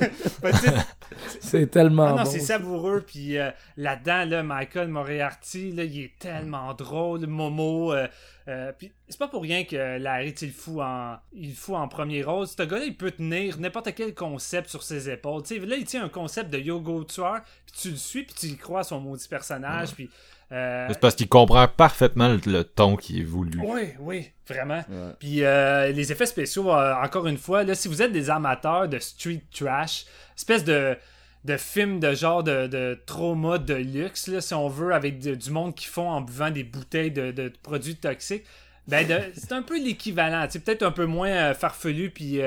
[1.41, 2.25] C'est tellement ah non, bon.
[2.25, 3.03] c'est savoureux.
[3.05, 7.27] Puis euh, là-dedans, là, Michael Moriarty, là, il est tellement drôle.
[7.27, 7.93] Momo.
[7.93, 8.07] euh,
[8.47, 11.89] euh, puis c'est pas pour rien que Larry, il le fout en, il fout en
[11.89, 12.47] premier rôle.
[12.47, 15.43] Ce gars-là, il peut tenir n'importe quel concept sur ses épaules.
[15.43, 17.41] Tu sais, là, il tient un concept de Yogo tueur.
[17.67, 19.95] Puis tu le suis, puis tu y crois à son maudit personnage.
[19.95, 20.09] Puis.
[20.53, 23.59] Euh, C'est parce qu'il comprend parfaitement le, le ton qui est voulu.
[23.65, 24.85] oui, oui, vraiment.
[24.89, 25.13] Ouais.
[25.19, 28.89] Puis euh, les effets spéciaux, euh, encore une fois, là, si vous êtes des amateurs
[28.89, 30.05] de street trash,
[30.37, 30.97] espèce de,
[31.45, 35.35] de film de genre de, de trauma de luxe, là, si on veut, avec de-
[35.35, 38.45] du monde qui font en buvant des bouteilles de, de produits toxiques,
[38.89, 40.45] ben de- c'est un peu l'équivalent.
[40.51, 42.41] C'est peut-être un peu moins euh, farfelu puis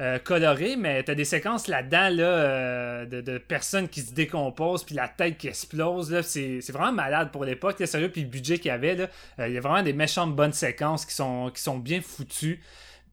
[0.00, 4.84] euh, coloré, mais t'as des séquences là-dedans là, euh, de, de personnes qui se décomposent
[4.84, 6.10] puis la tête qui explose.
[6.12, 7.80] Là, c'est, c'est vraiment malade pour l'époque.
[7.80, 9.06] là, Sérieux, puis le budget qu'il y avait, là,
[9.40, 12.60] euh, il y a vraiment des méchantes bonnes séquences qui sont, qui sont bien foutues.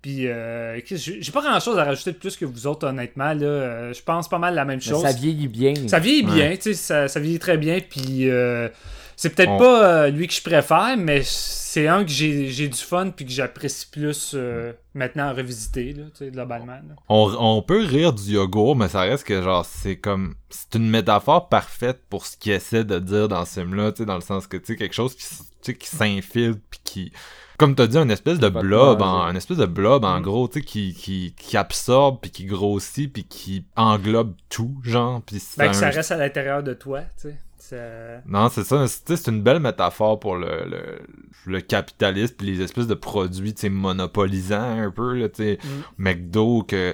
[0.01, 3.33] Puis, euh, j'ai pas grand chose à rajouter de plus que vous autres, honnêtement.
[3.33, 5.01] Là, Euh, je pense pas mal la même Mais chose.
[5.01, 5.73] ça vieillit bien.
[5.87, 6.33] Ça vieillit Ouais.
[6.49, 8.69] bien, tu sais, ça, ça vieillit très bien, puis euh,
[9.17, 12.67] c'est peut-être On- pas euh, lui que je préfère, mais c'est un que j'ai j'ai
[12.67, 16.73] du fun, puis que j'apprécie plus euh, maintenant à revisiter, là, tu sais, globalement.
[16.73, 16.95] là.
[17.09, 20.89] On, on peut rire du yogourt, mais ça reste que genre c'est comme c'est une
[20.89, 24.21] métaphore parfaite pour ce qu'il essaie de dire dans ce film-là, tu sais, dans le
[24.21, 27.11] sens que tu sais quelque chose qui, s- tu sais, qui s'infiltre puis qui
[27.57, 30.23] comme t'as dit, une espèce de blob, en, un espèce de blob en Mm.
[30.23, 35.21] gros, tu sais, qui, qui, qui absorbe puis qui grossit puis qui englobe tout, genre,
[35.21, 37.35] puis c'est Ben, que ça reste à l'intérieur de toi, tu sais.
[37.69, 38.87] Ça- Non, c'est ça.
[38.87, 40.99] c'est- une belle métaphore pour le, le,
[41.45, 45.59] le capitalisme les espèces de produits, tu sais, monopolisants un peu, là, tu sais.
[45.63, 45.67] Mm.
[46.03, 46.93] McDo, que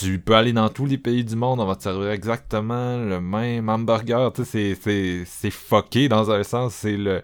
[0.00, 3.20] tu peux aller dans tous les pays du monde, on va te servir exactement le
[3.20, 6.74] même hamburger, tu sais, c'est, c'est, c'est fucké dans un sens.
[6.74, 7.22] C'est le,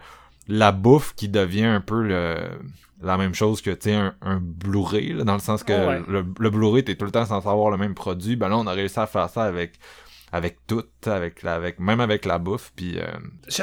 [0.48, 2.36] la bouffe qui devient un peu le,
[3.02, 6.02] la même chose que, tu sais, un, un Blu-ray, dans le sens que Oh, ouais.
[6.08, 8.36] le, le Blu-ray, t'es tout le temps censé avoir le même produit.
[8.36, 9.72] Ben là, on a réussi à faire ça avec
[10.34, 13.04] avec tout, avec la, avec même avec la bouffe, puis euh,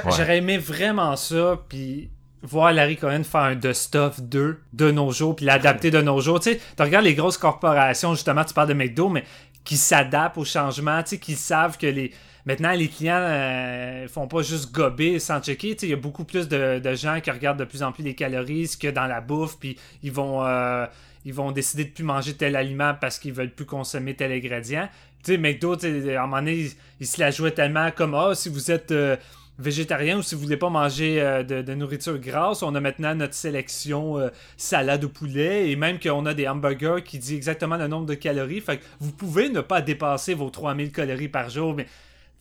[0.05, 0.11] Ouais.
[0.17, 2.09] J'aurais aimé vraiment ça, puis
[2.43, 6.21] voir Larry Cohen faire un The Stuff 2 de nos jours, puis l'adapter de nos
[6.21, 6.39] jours.
[6.39, 9.25] Tu sais, tu regardes les grosses corporations, justement, tu parles de McDo, mais
[9.65, 12.11] qui s'adaptent au changement, tu sais, qui savent que les...
[12.45, 15.75] Maintenant, les clients euh, font pas juste gober sans checker.
[15.75, 17.91] Tu sais, Il y a beaucoup plus de, de gens qui regardent de plus en
[17.91, 20.85] plus les calories ce qu'il y a dans la bouffe, puis ils vont, euh,
[21.25, 24.89] ils vont décider de plus manger tel aliment parce qu'ils veulent plus consommer tel ingrédient.
[25.23, 26.69] Tu sais, McDo, à un moment donné,
[26.99, 29.15] ils, se la jouaient tellement comme Ah, si vous êtes euh,
[29.59, 33.13] végétarien ou si vous voulez pas manger euh, de, de nourriture grasse, on a maintenant
[33.13, 37.77] notre sélection euh, salade au poulet et même qu'on a des hamburgers qui dit exactement
[37.77, 38.61] le nombre de calories.
[38.61, 41.85] Fait que vous pouvez ne pas dépasser vos 3000 calories par jour, mais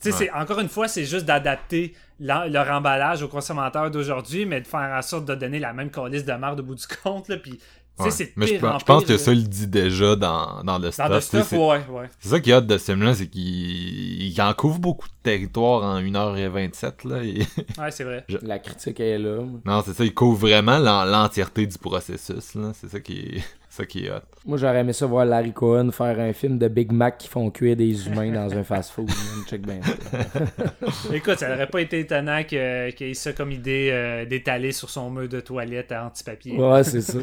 [0.03, 0.25] Tu sais, Ouais.
[0.25, 4.91] c'est- encore une fois, c'est juste d'adapter leur emballage aux consommateurs d'aujourd'hui, mais de faire
[4.97, 7.59] en sorte de donner la même calice de merde au bout du compte, là, puis...
[7.99, 8.09] Ouais.
[8.11, 10.63] c'est Mais je, pense- en je pense pire, que ça, il le dit déjà dans,
[10.63, 11.19] dans le Dans stuff.
[11.23, 12.09] stuff, c'est- ouais, ouais.
[12.19, 13.43] C'est ça qui est hot de ce film-là, c'est qu'il
[14.23, 17.07] il en couvre beaucoup de territoire en 1h27.
[17.07, 17.39] Là, et-
[17.79, 18.25] Ouais, c'est vrai.
[18.41, 19.39] La critique est là.
[19.65, 22.55] Non, c'est ça, il couvre vraiment l'en- l'entièreté du processus.
[22.55, 22.71] là.
[22.73, 24.19] C'est ça qui est, ça qui est hot.
[24.45, 27.49] Moi, j'aurais aimé ça voir Larry Cohen faire un film de Big Mac qui font
[27.51, 29.09] cuire des humains dans un fast-food.
[29.49, 29.79] Check bien.
[31.13, 34.89] Écoute, ça n'aurait pas été étonnant que- qu'il ait ça comme idée euh, d'étaler sur
[34.89, 36.57] son mur de toilette à anti-papier.
[36.57, 37.19] Ouais, c'est ça.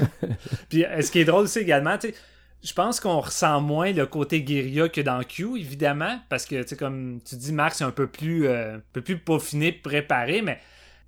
[0.68, 2.14] Puis euh, ce qui est drôle aussi également, tu sais,
[2.62, 6.68] je pense qu'on ressent moins le côté guérilla que dans Q, évidemment, parce que, tu
[6.68, 10.42] sais, comme tu dis, Marc, c'est un peu plus, euh, un peu plus peaufiné, préparé,
[10.42, 10.58] mais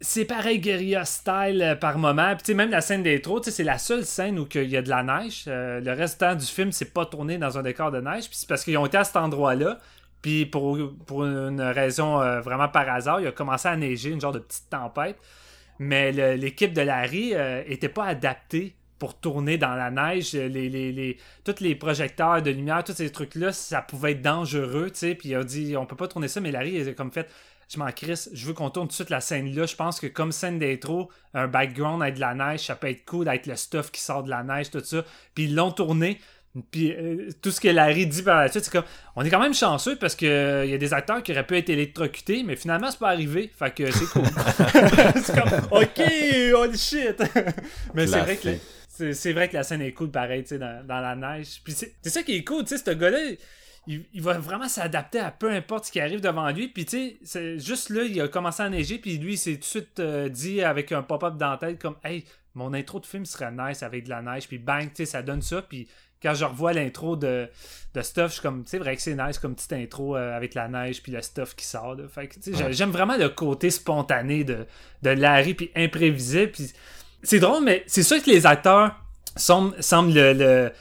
[0.01, 2.35] c'est pareil guérilla style euh, par moment.
[2.43, 5.03] Puis, même la scène d'intro, c'est la seule scène où il y a de la
[5.03, 5.45] neige.
[5.47, 8.29] Euh, le reste du film, c'est pas tourné dans un décor de neige.
[8.29, 9.79] Puis c'est parce qu'ils ont été à cet endroit-là.
[10.23, 14.33] Puis pour, une raison euh, vraiment par hasard, il a commencé à neiger, une genre
[14.33, 15.17] de petite tempête.
[15.79, 20.35] Mais l'équipe de Larry euh, était pas adaptée pour tourner dans la neige.
[20.35, 24.91] Les, les, les, tous les projecteurs de lumière, tous ces trucs-là, ça pouvait être dangereux.
[24.91, 27.27] Puis il a dit, on peut pas tourner ça, mais Larry, il a comme fait,
[27.73, 29.65] je m'en crisse, je veux qu'on tourne tout de suite la scène là.
[29.65, 33.05] Je pense que comme scène d'intro, un background avec de la neige, ça peut être
[33.05, 35.05] cool avec le stuff qui sort de la neige, tout ça.
[35.35, 36.19] Puis ils l'ont tourné.
[36.73, 38.85] Puis euh, tout ce que Larry dit par la suite, c'est comme
[39.15, 41.57] on est quand même chanceux parce que il y a des acteurs qui auraient pu
[41.57, 43.53] être électrocutés, mais finalement c'est pas arrivé.
[43.57, 44.25] Fait que c'est cool.
[45.23, 46.03] c'est comme OK,
[46.53, 47.23] holy shit.
[47.95, 48.49] mais c'est vrai que
[49.13, 51.61] c'est vrai que la scène est cool pareil, tu sais dans, dans la neige.
[51.63, 53.19] Puis c'est c'est ça qui est cool, tu sais ce gars-là
[53.95, 56.69] il, il va vraiment s'adapter à peu importe ce qui arrive devant lui.
[56.69, 58.99] Puis, tu sais, juste là, il a commencé à neiger.
[58.99, 61.81] Puis, lui, il s'est tout de suite euh, dit avec un pop-up dans la tête,
[61.81, 64.49] comme, hey, mon intro de film serait nice avec de la neige.
[64.49, 65.63] Puis, bang, tu sais, ça donne ça.
[65.63, 65.89] Puis,
[66.23, 67.49] quand je revois l'intro de,
[67.95, 70.55] de stuff, je suis comme, c'est vrai que c'est nice comme petite intro euh, avec
[70.55, 71.03] la neige.
[71.03, 71.95] Puis, le stuff qui sort.
[71.95, 72.05] là.
[72.09, 74.67] Fait que, tu sais, j'ai- j'aime vraiment le côté spontané de,
[75.03, 75.55] de Larry.
[75.55, 76.53] Puis, imprévisible.
[76.53, 76.73] Puis,
[77.23, 78.95] c'est drôle, mais c'est sûr que les acteurs
[79.37, 80.73] semblent, semblent le- le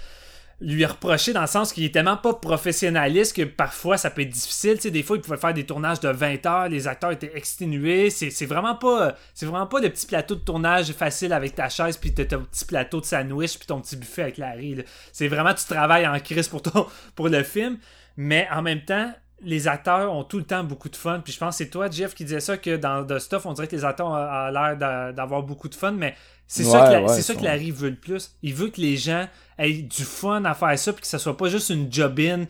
[0.61, 4.29] lui reprocher dans le sens qu'il est tellement pas professionnaliste que parfois ça peut être
[4.29, 4.75] difficile.
[4.75, 7.31] Tu sais, des fois, il pouvait faire des tournages de 20 heures, les acteurs étaient
[7.35, 8.09] exténués.
[8.09, 11.69] C'est c'est vraiment pas c'est vraiment pas le petit plateau de tournage facile avec ta
[11.69, 14.75] chaise puis t'as ton petit plateau de sandwich puis ton petit buffet avec Larry.
[14.75, 14.83] là.
[15.13, 17.77] C'est vraiment tu travailles en crise pour ton pour le film,
[18.17, 21.21] mais en même temps les acteurs ont tout le temps beaucoup de fun.
[21.23, 23.53] Puis je pense que c'est toi, Jeff, qui disait ça, que dans The Stuff, on
[23.53, 26.13] dirait que les acteurs ont, l'air d'a- d'avoir beaucoup de fun, mais
[26.49, 28.31] c'est ça, Ouais, ouais, ça que Larry veut le plus.
[28.41, 29.27] Il veut que les gens
[29.57, 32.45] aient du fun à faire ça, puis que ça soit pas juste une job-in,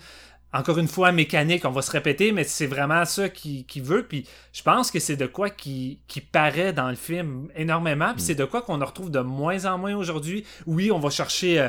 [0.53, 4.03] encore une fois, mécanique, on va se répéter, mais c'est vraiment ça qu'il veut.
[4.07, 8.21] Puis je pense que c'est de quoi qui, qui paraît dans le film énormément, puis
[8.23, 10.45] c'est de quoi qu'on en retrouve de moins en moins aujourd'hui.
[10.65, 11.59] Oui, on va chercher...
[11.59, 11.67] euh,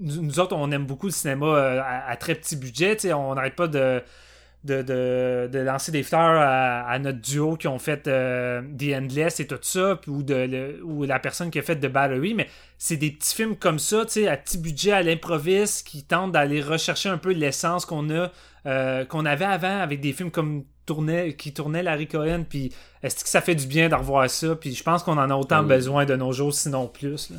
[0.00, 2.96] nous nous autres, on aime beaucoup le cinéma euh, à, à très petit budget.
[2.96, 4.02] tu sais, On n'arrête pas de,
[4.64, 8.94] de, de, de lancer des fleurs à, à notre duo qui ont fait euh, The
[8.96, 12.34] Endless et tout ça, ou, de, le- ou la personne qui a fait The Battery.
[12.34, 16.02] Mais c'est des petits films comme ça, tu sais, à petit budget, à l'improviste, qui
[16.02, 18.30] tentent d'aller rechercher un peu l'essence qu'on a,
[18.66, 22.44] euh, qu'on avait avant avec des films comme tournait, qui tournaient Larry Cohen.
[22.48, 22.72] Puis
[23.02, 24.56] est-ce que ça fait du bien de revoir ça?
[24.56, 25.68] Puis je pense qu'on en a autant Oui.
[25.68, 27.30] besoin de nos jours, sinon plus.
[27.30, 27.36] là.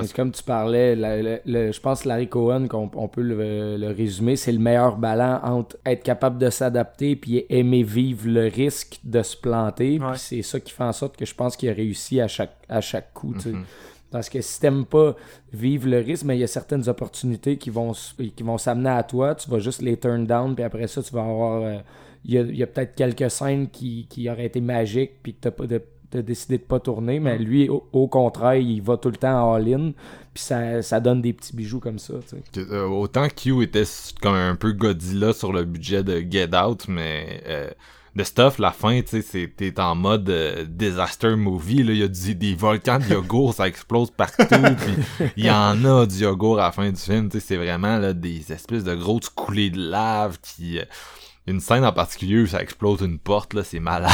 [0.00, 3.22] Parce comme tu parlais, la- la- le- je pense que Larry Cohen, qu'on on peut
[3.22, 8.28] le, le résumer, c'est le meilleur ballon entre être capable de s'adapter puis aimer vivre
[8.28, 9.98] le risque de se planter.
[9.98, 10.16] Ouais.
[10.16, 12.80] C'est ça qui fait en sorte que je pense qu'il a réussi à chaque, à
[12.80, 13.34] chaque coup.
[13.34, 13.64] Mhm.
[14.10, 15.16] Parce que si t'aimes pas
[15.52, 19.02] vivre le risque, mais il y a certaines opportunités qui vont, qui vont s'amener à
[19.02, 21.62] toi, tu vas juste les turn down, puis après ça, tu vas avoir...
[21.62, 21.78] euh,
[22.24, 25.34] il y a, il y a peut-être quelques scènes qui, qui auraient été magiques, puis
[25.34, 25.80] que t'as pas de
[26.16, 29.52] t'as décidé de pas tourner, mais lui, au, au contraire, il va tout le temps
[29.54, 29.92] all-in,
[30.32, 32.14] puis ça, ça donne des petits bijoux comme ça,
[32.56, 33.84] euh, autant Q était
[34.22, 37.70] comme un peu Godzilla sur le budget de Get Out, mais euh,
[38.18, 42.02] The Stuff, la fin, tu sais, t'es en mode euh, disaster movie, là, il y
[42.02, 46.16] a du- des volcans de yogourt, ça explose partout, puis il y en a du
[46.22, 49.28] yogourt à la fin du film, tu sais, c'est vraiment là, des espèces de grosses
[49.28, 50.80] coulées de lave qui...
[51.46, 54.12] une scène en particulier où ça explose une porte, là, c'est malade.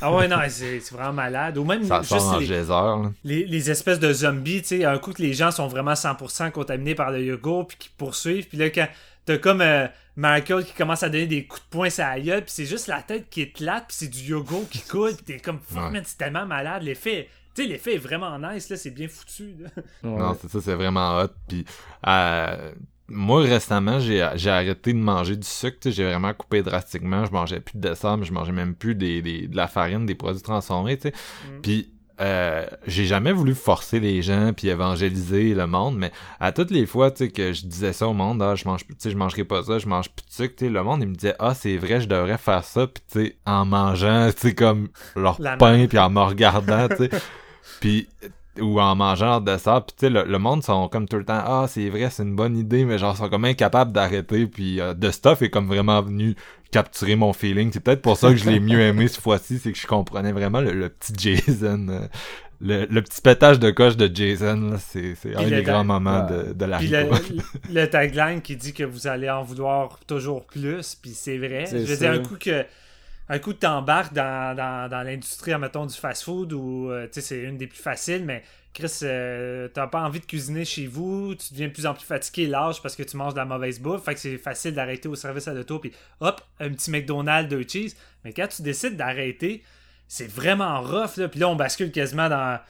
[0.00, 1.56] Ah ouais, non, c'est vraiment malade.
[1.58, 4.84] Ou même ça juste sort en les, geyser, les, les espèces de zombies, tu sais,
[4.84, 8.48] un coup que les gens sont vraiment 100% contaminés par le yogourt, puis qui poursuivent,
[8.48, 8.88] puis là, quand
[9.24, 9.86] t'as comme euh,
[10.16, 12.88] Michael qui commence à donner des coups de poing sur la gueule, puis c'est juste
[12.88, 15.84] la tête qui est plate, puis c'est du yogourt qui coule, puis t'es comme, fuck,
[15.84, 15.90] Ouais.
[15.90, 16.82] man, c'est tellement malade.
[16.82, 19.54] L'effet, tu sais, l'effet est vraiment nice, là, c'est bien foutu.
[19.60, 19.68] là.
[20.02, 20.18] Ouais.
[20.18, 21.28] Non, c'est ça, c'est vraiment hot.
[21.46, 21.64] Puis,
[22.08, 22.72] euh,
[23.12, 25.78] moi, récemment, j'ai j'ai arrêté de manger du sucre.
[25.90, 27.24] J'ai vraiment coupé drastiquement.
[27.26, 30.06] Je mangeais plus de dessert, mais je mangeais même plus des, des- de la farine,
[30.06, 30.96] des produits transformés.
[30.96, 31.14] tu sais.
[31.46, 31.60] Mm.
[31.62, 36.70] Puis, euh, j'ai jamais voulu forcer les gens puis évangéliser le monde, mais à toutes
[36.70, 39.16] les fois, tu sais, que je disais ça au monde, ah, je mange, sais, je
[39.16, 41.76] mangerai pas ça, je mange plus de sucre, le monde, il me disait, ah, c'est
[41.78, 45.56] vrai, je devrais faire ça, puis tu sais, en mangeant, tu sais, comme leur La
[45.56, 47.10] pain puis en me regardant, tu sais,
[47.80, 48.08] puis
[48.60, 51.24] ou en mangeant leur dessert, puis tu sais, le, le monde sont comme tout le
[51.24, 54.80] temps, ah, c'est vrai, c'est une bonne idée, mais genre, sont comme incapables d'arrêter, puis
[54.80, 56.34] euh, The Stuff est comme vraiment venu
[56.70, 57.70] capturer mon feeling.
[57.72, 60.32] C'est peut-être pour ça que je l'ai mieux aimé cette fois-ci, c'est que je comprenais
[60.32, 61.12] vraiment le, le petit
[61.46, 62.00] Jason, euh,
[62.60, 66.26] le, le petit pétage de coche de Jason, là, c'est c'est un des grands moments
[66.26, 66.44] Ouais.
[66.48, 66.92] de, de la Puis
[67.70, 71.64] le, tagline qui dit que vous allez en vouloir toujours plus, puis c'est vrai.
[71.66, 72.12] C'est Je veux ça.
[72.12, 72.64] dire, un coup que
[73.28, 77.40] un coup que t'embarques dans, dans, dans l'industrie, mettons, du fast-food, où euh, tu c'est
[77.40, 78.42] une des plus faciles, mais
[78.74, 82.04] Chris, euh, t'as pas envie de cuisiner chez vous, tu deviens de plus en plus
[82.04, 85.08] fatigué, lâche parce que tu manges de la mauvaise bouffe, fait que c'est facile d'arrêter
[85.08, 87.94] au service à l'auto, puis hop, un petit McDonald's, deux cheese.
[88.24, 89.62] Mais quand tu décides d'arrêter,
[90.08, 91.28] c'est vraiment rough, là.
[91.28, 92.60] Puis là, on bascule quasiment dans.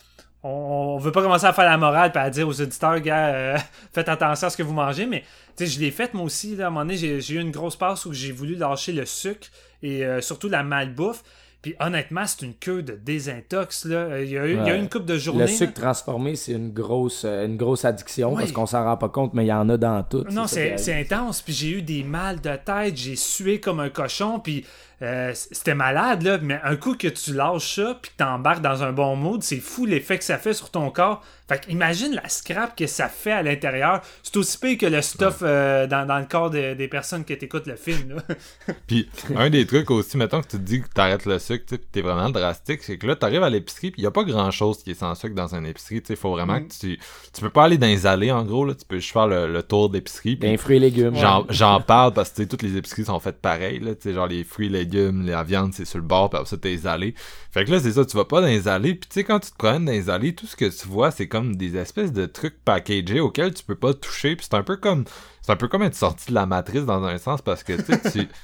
[0.44, 3.58] On, veut pas commencer à faire la morale puis à dire aux auditeurs, gars, euh,
[3.92, 5.20] faites attention à ce que vous mangez, mais
[5.56, 6.56] tu sais, je l'ai fait moi aussi.
[6.56, 9.06] Là, à un moment donné, j'ai eu une grosse passe où j'ai voulu lâcher le
[9.06, 9.48] sucre
[9.82, 11.22] et euh, surtout la malbouffe.
[11.60, 13.84] Puis honnêtement, c'est une queue de désintox.
[13.84, 13.96] Là.
[13.96, 14.78] Euh, Il, y a eu, il y a eu Ouais.
[14.80, 15.42] une coupe de journée.
[15.42, 18.40] Le sucre transformé, c'est une grosse, une grosse addiction Oui.
[18.40, 20.24] parce qu'on s'en rend pas compte, mais il y en a dans tout.
[20.28, 21.40] Non, c'est intense.
[21.40, 24.40] Puis j'ai eu des mal de tête, j'ai sué comme un cochon.
[24.40, 24.66] Puis
[25.02, 26.38] euh, c'était malade, là.
[26.40, 29.58] Mais un coup que tu lâches ça, puis que t'embarques dans un bon mood, c'est
[29.60, 31.22] fou l'effet que ça fait sur ton corps.
[31.48, 34.00] Fait que imagine la scrap que ça fait à l'intérieur.
[34.22, 37.36] C'est aussi pire que le stuff euh, dans, dans le corps de- des personnes qui
[37.36, 38.34] t'écoutent le film, là.
[38.86, 41.78] Puis un des trucs aussi, mettons que tu te dis que t'arrêtes le sucre, tu
[41.78, 44.82] t'es vraiment drastique, c'est que là, t'arrives à l'épicerie, puis y a pas grand chose
[44.82, 46.68] qui est sans sucre dans une épicerie, tu sais, faut vraiment Mm.
[46.68, 46.98] que tu...
[47.34, 49.52] Tu peux pas aller dans les allées, en gros, là, tu peux juste faire le,
[49.52, 51.16] le tour d'épicerie, puis Des fruits et légumes.
[51.16, 54.26] J'en, j'en parle parce que tu sais, toutes les épiceries sont faites pareil, là, genre
[54.28, 57.14] les fruits, légumes, la viande, c'est sur le bord, puis après ça, t'es les.
[57.50, 59.40] Fait que là, c'est ça, tu vas pas dans les allées, puis tu sais, quand
[59.40, 62.12] tu te promènes dans les allées, tout ce que tu vois, c'est comme des espèces
[62.12, 65.04] de trucs packagés auxquels tu peux pas toucher, puis c'est un peu comme,
[65.42, 68.10] c'est un peu comme être sorti de la matrice dans un sens, parce que, tu
[68.10, 68.28] tu...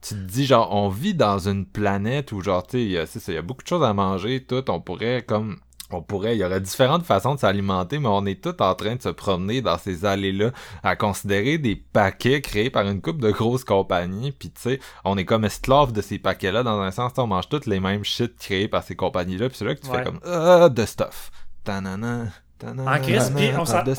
[0.00, 3.36] Tu te dis, genre, on vit dans une planète où, genre, tu sais, il y
[3.36, 5.58] a beaucoup de choses à manger, tout, on pourrait, comme,
[5.90, 8.96] on pourrait, il y aurait différentes façons de s'alimenter, mais on est tous en train
[8.96, 10.50] de se promener dans ces allées-là
[10.82, 15.16] à considérer des paquets créés par une couple de grosses compagnies, puis tu sais, on
[15.16, 18.36] est comme esclave de ces paquets-là, dans un sens, on mange toutes les mêmes shit
[18.38, 19.98] créés par ces compagnies-là, puis c'est là que tu Ouais.
[19.98, 21.30] fais comme, ah, de stuff.
[21.64, 22.26] Tanana,
[22.58, 23.94] tanana, En crise, puis on s'en- de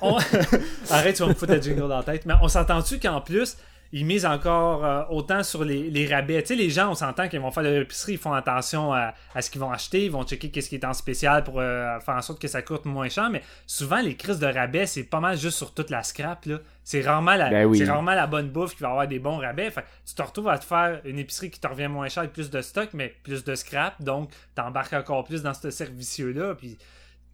[0.00, 0.18] on
[0.90, 2.24] Arrête, tu vas me foutre le jingle dans la tête.
[2.26, 3.56] Mais on s'entend-tu qu'en plus,
[3.92, 6.40] ils misent encore euh, autant sur les, les rabais?
[6.42, 9.14] Tu sais, les gens, on s'entend qu'ils vont faire de l'épicerie, ils font attention à,
[9.34, 11.98] à ce qu'ils vont acheter, ils vont checker qu'est-ce qui est en spécial pour euh,
[12.00, 13.30] faire en sorte que ça coûte moins cher.
[13.30, 16.44] Mais souvent, les crises de rabais, c'est pas mal juste sur toute la scrap.
[16.46, 16.58] là.
[16.84, 17.78] C'est rarement, la, Ben oui.
[17.78, 19.70] c'est rarement la bonne bouffe qui va avoir des bons rabais.
[19.70, 22.32] Fait tu te retrouves à te faire une épicerie qui te revient moins cher avec
[22.32, 24.00] plus de stock, mais plus de scrap.
[24.02, 26.54] Donc, t'embarques encore plus dans ce service-là.
[26.54, 26.78] Puis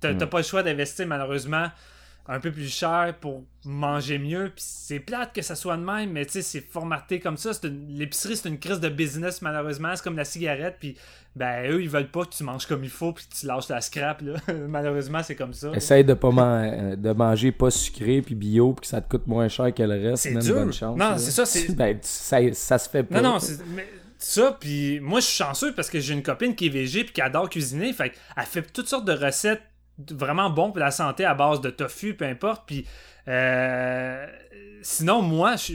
[0.01, 0.19] t'as Mm.
[0.19, 1.69] t'as pas le choix d'investir malheureusement
[2.29, 4.51] un peu plus cher pour manger mieux.
[4.55, 7.51] Puis c'est plate que ça soit de même, mais tu sais, c'est formaté comme ça.
[7.89, 9.91] L'épicerie, c'est une crise de business malheureusement.
[9.95, 10.77] C'est comme la cigarette.
[10.81, 10.97] Puis
[11.35, 13.69] ben eux, ils veulent pas que tu manges comme il faut puis que tu lâches
[13.69, 14.23] la scrap.
[14.23, 14.35] Là.
[14.69, 15.71] malheureusement, c'est comme ça.
[15.75, 19.09] Essaye de pas man- euh, de manger pas sucré puis bio puis que ça te
[19.09, 20.23] coûte moins cher que le reste.
[20.25, 20.55] C'est dur.
[20.55, 21.45] bonne chance, Non, c'est ça,
[21.75, 23.21] Ben, ça, ça se fait pas.
[23.21, 23.39] Non, non,
[23.75, 23.87] mais
[24.19, 27.13] ça, puis moi, je suis chanceux parce que j'ai une copine qui est végé puis
[27.13, 27.93] qui adore cuisiner.
[27.93, 29.63] Fait elle fait toutes sortes de recettes
[30.11, 32.65] vraiment bonnes pour la santé à base de tofu, peu importe.
[32.67, 32.87] Puis
[33.29, 34.27] euh,
[34.83, 35.75] sinon, moi, je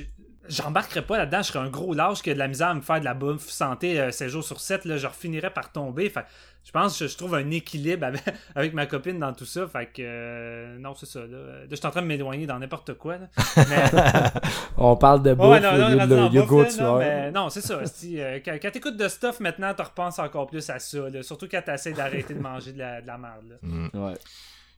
[0.52, 2.82] J'embarquerais pas là-dedans, je serais un gros lâche qui a de la misère à me
[2.82, 6.10] faire de la bouffe santé euh, 7 jours sur 7, là, je finirais par tomber.
[6.10, 6.26] Fait,
[6.64, 8.22] je pense que je trouve un équilibre avec,
[8.56, 9.68] avec ma copine dans tout ça.
[9.68, 11.22] Fait que euh, non, c'est ça.
[11.22, 11.66] Là.
[11.70, 13.18] Je suis en train de m'éloigner dans n'importe quoi.
[13.18, 13.28] là.
[13.70, 13.84] Mais,
[14.78, 15.90] On parle de bouffe Ouais, non, non,
[16.30, 16.94] lieu de bouffe, là, tueur.
[16.94, 17.86] non, mais non, c'est ça.
[17.86, 21.10] si, euh, quand quand t'écoutes de stuff, maintenant, tu repenses encore plus à ça.
[21.10, 21.24] là.
[21.24, 23.46] surtout quand t'essaies d'arrêter de manger de la, de la merde.
[23.50, 23.56] là.
[23.62, 23.90] Mm.
[23.94, 24.14] Ouais.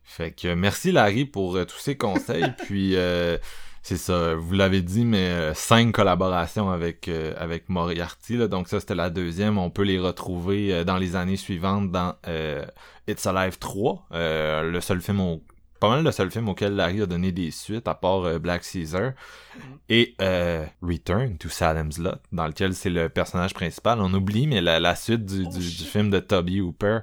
[0.04, 2.52] Fait que merci Larry pour euh, tous ces conseils.
[2.66, 3.38] puis euh,
[3.86, 8.38] c'est ça, vous l'avez dit, mais euh, cinq collaborations avec euh, avec Moriarty.
[8.38, 9.58] Là, donc ça c'était la deuxième.
[9.58, 12.64] On peut les retrouver euh, dans les années suivantes dans euh,
[13.06, 15.42] It's Alive 3, euh, le seul film au
[15.80, 19.12] pas mal le seul film auquel Larry a donné des suites à part Black Caesar
[19.90, 24.62] et euh, Return to Salem's Lot dans lequel c'est le personnage principal on oublie mais
[24.62, 25.86] la, la suite du, Oh, du, du shit.
[25.86, 27.00] film de Toby Hooper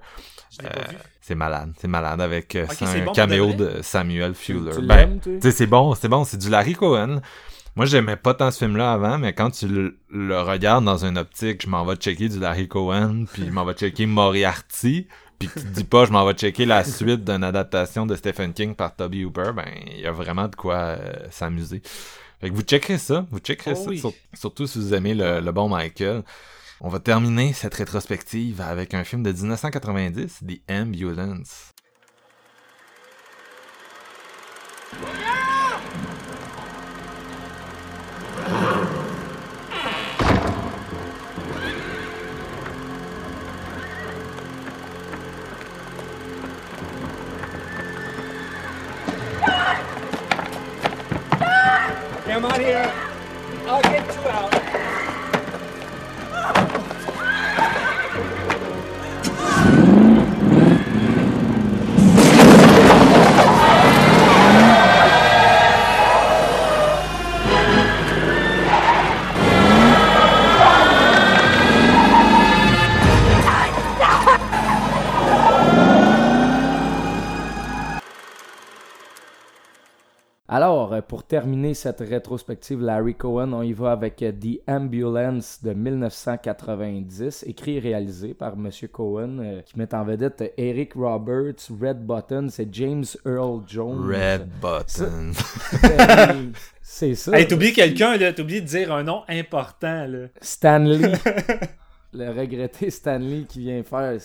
[0.50, 0.98] Je l'ai pas vu.
[1.22, 4.72] C'est malade, c'est malade avec euh, un bon caméo de Samuel Fuller.
[4.76, 7.22] Tu Ben, tu sais, c'est bon, c'est bon, c'est du Larry Cohen.
[7.78, 11.18] Moi, j'aimais pas tant ce film-là avant, mais quand tu le, le regardes dans une
[11.18, 15.08] optique, je m'en vais checker du Larry Cohen, puis je m'en vais checker Moriarty,
[15.40, 18.52] puis tu te dis pas, je m'en vais checker la suite d'une adaptation de Stephen
[18.54, 20.98] King par Toby Hooper, ben, il y a vraiment de quoi euh,
[21.30, 21.82] s'amuser.
[22.42, 24.00] Fait que vous checkerez ça, vous checkerez Oh ça, oui.
[24.00, 26.24] sur- surtout si vous aimez le, le bon Michael.
[26.84, 31.72] On va terminer cette rétrospective avec un film de 1990, The Ambulance.
[80.54, 85.64] Alors, euh, pour terminer cette rétrospective Larry Cohen, on y va avec euh, The Ambulance
[85.64, 88.70] de 1990, écrit et réalisé par M.
[88.92, 94.06] Cohen, euh, qui met en vedette Eric Roberts, Red Button, c'est James Earl Jones.
[94.06, 95.32] Red Button.
[95.82, 96.52] Ben,
[96.82, 97.40] C'est ça.
[97.40, 98.34] Hey, t'oublies quelqu'un, là.
[98.34, 100.28] T'oublies de dire un nom important, là.
[100.42, 101.14] Stanley.
[102.14, 104.20] le regretté Stanley qui vient faire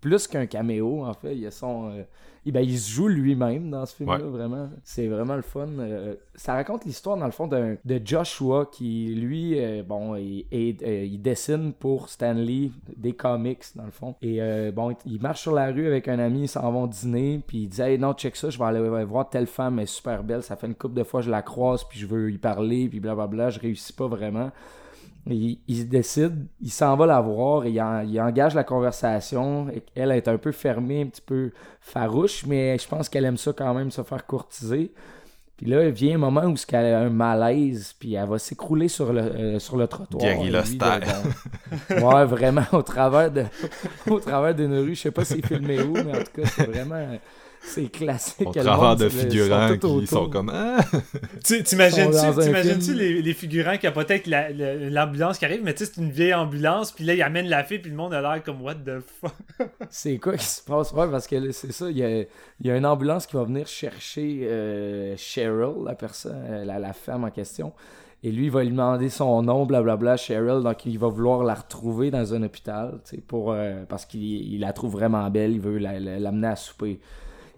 [0.00, 1.34] plus qu'un caméo, en fait.
[1.34, 2.02] Il, a son, euh,
[2.50, 4.22] ben, il se joue lui-même dans ce film-là, Ouais.
[4.30, 4.68] vraiment.
[4.82, 5.68] C'est vraiment le fun.
[5.78, 10.76] Euh, ça raconte l'histoire, dans le fond, de Joshua qui, lui, euh, bon, il, il-
[10.82, 14.16] euh, il dessine pour Stanley des comics, dans le fond.
[14.22, 14.40] Et
[14.74, 17.68] bon, il marche sur la rue avec un ami, ils s'en vont dîner, puis il
[17.68, 20.42] dit Hey, non, check ça, je vais aller voir telle femme, elle est super belle.
[20.42, 22.98] Ça fait une couple de fois, je la croise, puis je veux y parler, puis
[22.98, 24.50] blablabla, je réussis pas vraiment.
[25.28, 28.64] Il, il se décide, il s'en va la voir, et il, en- il engage la
[28.64, 29.68] conversation.
[29.70, 33.36] Et Elle est un peu fermée, un petit peu farouche, mais je pense qu'elle aime
[33.36, 34.92] ça quand même, se faire courtiser.
[35.56, 38.88] Puis là, il vient un moment où elle a un malaise, puis elle va s'écrouler
[38.88, 40.24] sur le, euh, sur le trottoir.
[41.88, 43.44] De- bon, ouais, vraiment, au travers de
[44.08, 44.96] au travers d'une rue.
[44.96, 47.06] Je sais pas si c'est filmé où, mais en tout cas, c'est vraiment...
[47.64, 48.46] C'est classique.
[48.46, 50.80] Au travers de ils sont figurants qui sont comme Ah!
[51.44, 55.72] Tu- Ils T'imagines-tu les, les figurants qui a peut-être la- la- l'ambulance qui arrive, mais
[55.74, 58.14] tu sais, c'est une vieille ambulance, puis là, ils amènent la fille, puis le monde
[58.14, 59.34] a l'air comme what the fuck?
[59.90, 60.92] C'est quoi qui se passe?
[60.92, 62.26] Ouais, parce que c'est ça, il y a, il
[62.66, 66.92] y a une ambulance qui va venir chercher euh, Cheryl, la personne, euh, la, la
[66.92, 67.72] femme en question.
[68.24, 70.62] Et lui, il va lui demander son nom, blablabla, Cheryl.
[70.62, 74.22] Donc, il va vouloir la retrouver dans un hôpital, tu sais, pour, euh, parce qu'il
[74.54, 77.00] il la trouve vraiment belle, il veut la- la- l'amener à souper.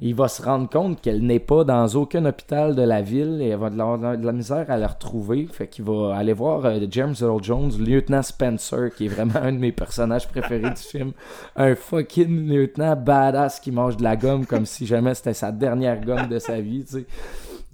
[0.01, 3.49] Il va se rendre compte qu'elle n'est pas dans aucun hôpital de la ville et
[3.49, 5.47] elle va de de la misère à la retrouver.
[5.51, 9.53] Fait qu'il va aller voir euh, James Earl Jones, lieutenant Spencer, qui est vraiment un
[9.53, 11.13] de mes personnages préférés du film.
[11.57, 16.01] Un fucking lieutenant badass qui mange de la gomme comme si jamais c'était sa dernière
[16.01, 17.07] gomme de sa vie, tu.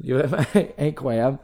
[0.03, 0.45] Il est vraiment
[0.79, 1.39] incroyable.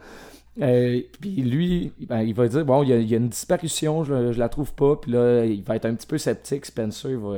[0.59, 4.49] Euh, puis lui, ben, il va dire bon, il y, a, une disparition, je, la
[4.49, 4.95] trouve pas.
[4.95, 6.65] Puis là, il va être un petit peu sceptique.
[6.65, 7.37] Spencer va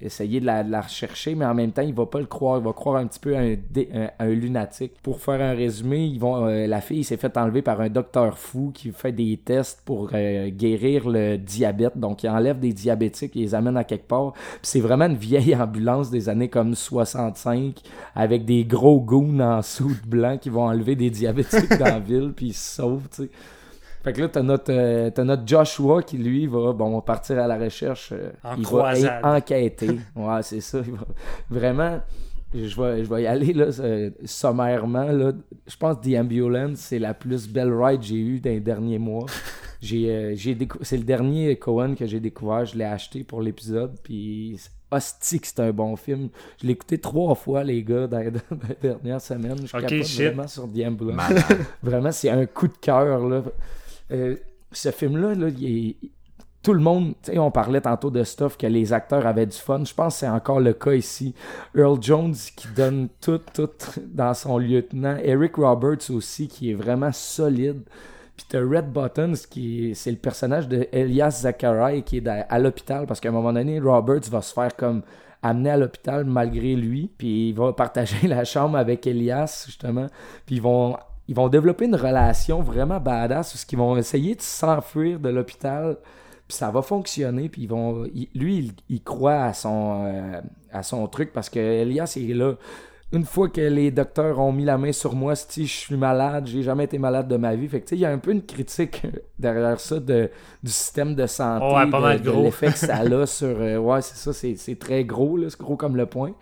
[0.00, 2.58] essayer de la, rechercher, mais en même temps, il va pas le croire.
[2.58, 4.92] Il va croire un petit peu un, lunatique.
[5.02, 8.38] Pour faire un résumé, ils vont, euh, la fille s'est fait enlever par un docteur
[8.38, 11.96] fou qui fait des tests pour euh, guérir le diabète.
[11.96, 14.34] Donc, il enlève des diabétiques et les amène à quelque part.
[14.62, 17.80] C'est vraiment une vieille ambulance des années comme 65
[18.14, 22.32] avec des gros goons en soude blanc qui vont enlever des diabétiques dans la ville
[22.36, 23.30] puis ils se sauvent, tu sais.
[24.06, 27.46] Fait que là, t'as notre, euh, t'as notre Joshua qui, lui, va bon, partir à
[27.48, 28.10] la recherche.
[28.12, 29.20] euh, En il croisade.
[29.22, 29.98] va en- enquêter.
[30.16, 30.78] Ouais, c'est ça.
[30.86, 31.06] il va-
[31.50, 32.00] Vraiment,
[32.54, 35.10] je vais, je vais y aller là, euh, sommairement.
[35.10, 35.32] Là.
[35.66, 38.60] Je pense que The Ambulance, c'est la plus belle ride que j'ai eue dans les
[38.60, 39.26] derniers mois.
[39.82, 42.64] J'ai, euh, j'ai décou- c'est le dernier Cohen que j'ai découvert.
[42.64, 43.94] Je l'ai acheté pour l'épisode.
[44.02, 44.58] Puis,
[44.90, 46.30] hostie que c'est un bon film.
[46.60, 49.58] Je l'ai écouté trois fois, les gars, dans, dans les dernières semaines.
[49.66, 50.24] Je Ok, capote shit.
[50.28, 51.30] vraiment sur The Ambulance.
[51.82, 53.28] Vraiment, c'est un coup de cœur.
[53.28, 53.42] Là.
[54.12, 54.36] Euh,
[54.72, 55.48] ce film-là, là,
[56.62, 59.84] tout le monde, on parlait tantôt de stuff que les acteurs avaient du fun.
[59.84, 61.34] Je pense que c'est encore le cas ici.
[61.76, 63.70] Earl Jones qui donne tout, tout
[64.04, 65.16] dans son lieutenant.
[65.22, 67.82] Eric Roberts aussi qui est vraiment solide.
[68.36, 72.58] Puis t'as Red Buttons qui est- c'est le personnage de Elias Zachariah qui est à
[72.58, 75.02] l'hôpital parce qu'à un moment donné, Roberts va se faire comme
[75.42, 77.10] amener à l'hôpital malgré lui.
[77.16, 80.08] Puis il va partager la chambre avec Elias justement.
[80.44, 80.96] Puis ils vont
[81.28, 85.96] ils vont développer une relation vraiment badass parce qu'ils vont essayer de s'enfuir de l'hôpital
[86.48, 90.40] puis ça va fonctionner puis ils vont il- lui il, il croit à son euh,
[90.72, 92.54] à son truc parce que Elias est là.
[93.12, 96.46] Une fois que les docteurs ont mis la main sur moi si je suis malade
[96.46, 97.68] j'ai jamais été malade de ma vie.
[97.68, 99.02] Fait que il y a un peu une critique
[99.38, 100.28] derrière ça de,
[100.62, 104.02] du système de santé Ouais, pas mal de, l'effet que ça a sur euh, ouais
[104.02, 106.32] c'est ça c'est, c'est très gros là c'est gros comme le point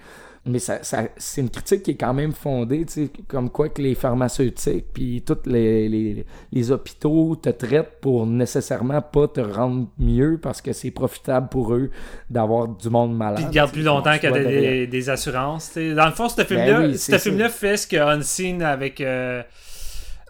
[0.47, 3.69] mais ça, ça- c'est une critique qui est quand même fondée, tu sais, comme quoi
[3.71, 9.41] que les pharmaceutiques puis tous les, les, les hôpitaux te traitent pour nécessairement pas te
[9.41, 11.91] rendre mieux parce que c'est profitable pour eux
[12.29, 13.37] d'avoir du monde malade.
[13.37, 14.89] Puis il garde tu sais, plus longtemps tu que des, derrière.
[14.89, 15.71] des assurances.
[15.71, 15.95] t'sais.
[15.95, 19.43] Dans le fond, ce film-là Ben oui, film-là fait ce que Unseen avec, euh,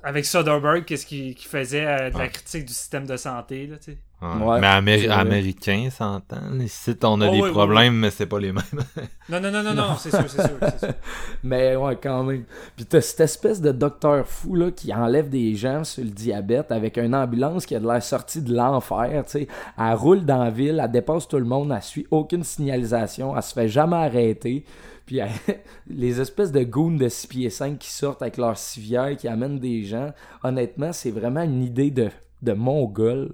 [0.02, 2.28] avec Soderbergh, qu'est-ce qu'il faisait euh, de la Ouais.
[2.28, 3.66] critique du système de santé.
[3.66, 3.92] Là, t'sais.
[3.92, 3.96] Ouais.
[4.40, 6.58] Ouais, mais Améri- américain, s'entend.
[6.60, 8.62] Ici, on a Oh, des oui, oui, problèmes, mais c'est pas les mêmes.
[9.28, 10.58] non, non, non, non, non, c'est sûr, c'est sûr.
[11.42, 12.44] Mais ouais, quand même.
[12.76, 16.72] Puis t'as cette espèce de docteur fou là, qui enlève des gens sur le diabète
[16.72, 19.24] avec une ambulance qui a de l'air sortie de l'enfer.
[19.26, 19.48] tu sais.
[19.78, 23.42] Elle roule dans la ville, elle dépasse tout le monde, elle suit aucune signalisation, elle
[23.42, 24.64] se fait jamais arrêter.
[25.06, 25.28] Puis elle-
[25.86, 29.58] les espèces de goons de 6 pieds 5 qui sortent avec leur civière, qui amènent
[29.58, 30.12] des gens.
[30.42, 32.08] Honnêtement, c'est vraiment une idée de,
[32.42, 33.30] de mongol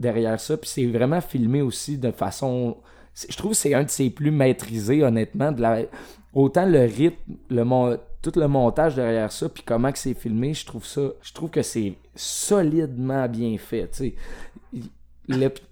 [0.00, 0.56] derrière ça.
[0.56, 2.76] Puis c'est vraiment filmé aussi de façon.
[3.28, 5.52] Je trouve que c'est un de ses plus maîtrisés, honnêtement.
[5.52, 5.82] De la...
[6.32, 7.98] Autant le rythme, le mon...
[8.22, 11.02] tout le montage derrière ça, puis comment que c'est filmé, je trouve ça.
[11.22, 13.90] Je trouve que c'est solidement bien fait.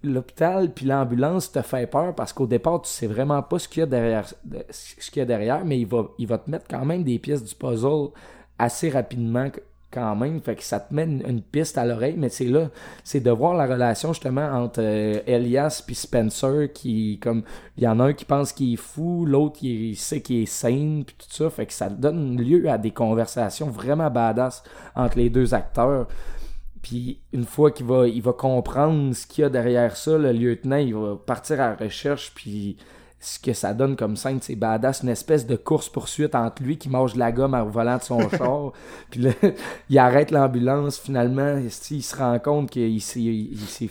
[0.04, 3.80] L'hôpital puis l'ambulance te fait peur parce qu'au départ, tu sais vraiment pas ce qu'il
[3.80, 6.48] y a derrière, de- ce qu'il y a derrière, mais il va, il va te
[6.48, 8.10] mettre quand même des pièces du puzzle
[8.58, 9.50] assez rapidement
[9.90, 10.40] quand même.
[10.40, 12.68] Fait que ça te met une, piste à l'oreille, mais c'est là,
[13.04, 17.42] c'est de voir la relation justement entre euh, Elias puis Spencer qui, comme,
[17.76, 20.46] il y en a un qui pense qu'il est fou, l'autre il, sait qu'il est
[20.46, 21.50] sane puis tout ça.
[21.50, 24.62] Fait que ça donne lieu à des conversations vraiment badass
[24.94, 26.08] entre les deux acteurs.
[26.82, 30.32] Puis une fois qu'il va, il va comprendre ce qu'il y a derrière ça, le
[30.32, 32.76] lieutenant, il va partir à la recherche, puis
[33.20, 36.88] ce que ça donne comme scène, c'est badass, une espèce de course-poursuite entre lui qui
[36.88, 38.72] mange de la gomme au volant de son char,
[39.10, 39.30] puis là,
[39.90, 43.20] il arrête l'ambulance, finalement, il se rend compte qu'il s'est,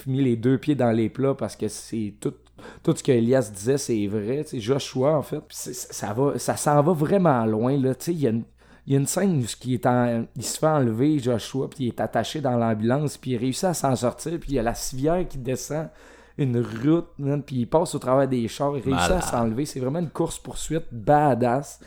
[0.07, 2.33] mis les deux pieds dans les plats parce que c'est tout...
[2.81, 4.43] Tout ce que Elias disait, c'est vrai.
[4.51, 7.77] Joshua, en fait, ça va, ça s'en va vraiment loin.
[7.77, 7.93] Là.
[8.07, 8.43] Il y a une,
[8.87, 11.85] il y a une scène où il, est en- il se fait enlever, Joshua, puis
[11.85, 14.63] il est attaché dans l'ambulance, puis il réussit à s'en sortir, puis il y a
[14.63, 15.89] la civière qui descend
[16.37, 19.65] une route, man, puis il passe au travers des chars, il réussit à s'enlever.
[19.65, 21.79] C'est vraiment une course-poursuite badass.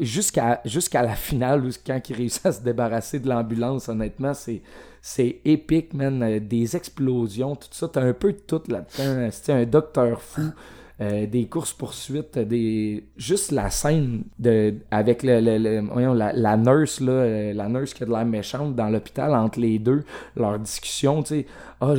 [0.00, 0.60] Jusqu'à
[1.02, 4.62] la finale, où, quand il réussit à se débarrasser de l'ambulance, honnêtement, c'est
[5.02, 6.22] c'est épique, man.
[6.22, 7.88] Euh, Des explosions, tout ça.
[7.88, 9.28] T'as un peu de tout là-dedans.
[9.30, 10.52] C'est un docteur fou.
[11.00, 13.04] Euh, des courses-poursuites, des...
[13.16, 14.74] juste la scène de...
[14.90, 18.10] avec le, le- le- voyons, la, la nurse, là, euh, la nurse qui a de
[18.10, 20.04] l'air méchante dans l'hôpital entre les deux,
[20.36, 21.46] leur discussion, tu sais,
[21.82, 21.94] ah,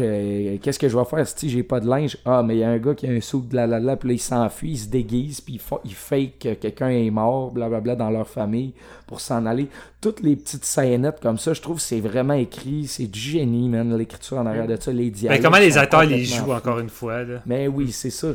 [0.62, 1.28] qu'est-ce que je vais faire?
[1.28, 2.16] Si j'ai pas de linge?
[2.26, 3.96] Ah, mais il y a un gars qui a un sou de la la la,
[3.98, 7.10] puis là, il s'enfuit, il se déguise, puis il, fa- il fake que quelqu'un est
[7.10, 8.74] mort, blablabla, dans leur famille
[9.08, 9.68] pour s'en aller.
[10.00, 13.68] Toutes les petites scénettes comme ça, je trouve que c'est vraiment écrit, c'est du génie,
[13.70, 15.40] man, l'écriture en arrière de ça, les dialogues.
[15.40, 17.24] Ben, comment les acteurs les jouent encore une fois.
[17.24, 17.42] Là?
[17.48, 18.28] Mais oui, c'est ça.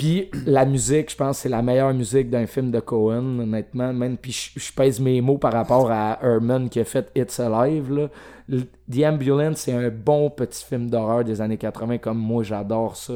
[0.00, 3.92] Puis la musique, je pense c'est la meilleure musique d'un film de Cohen, honnêtement.
[3.92, 8.08] Même, puis je, pèse mes mots par rapport à Herman qui a fait It's Alive.
[8.48, 13.12] The Ambulance, c'est un bon petit film d'horreur des années 80, comme moi j'adore ça.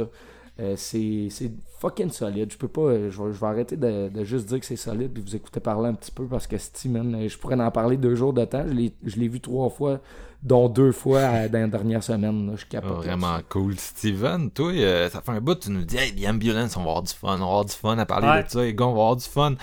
[0.60, 1.30] Euh, c'est
[1.78, 2.52] fucking solide.
[2.52, 2.82] Je peux pas.
[2.82, 5.94] euh, Je vais, arrêter de, juste dire que c'est solide puis vous écouter parler un
[5.94, 8.66] petit peu parce que Steve, man, euh, je pourrais en parler deux jours de temps.
[9.04, 10.00] Je l'ai vu trois fois,
[10.44, 12.50] dont deux fois euh, dans la dernière semaine.
[12.50, 12.52] là.
[12.56, 12.92] Je capote.
[13.04, 13.76] Vraiment cool.
[13.78, 16.90] Steven, toi, euh, ça fait un bout, tu nous dis, hey, The Ambulance, on va
[16.90, 18.44] avoir du fun, on va avoir du fun à parler Ouais.
[18.44, 19.54] de ça, les gars, on va avoir du fun.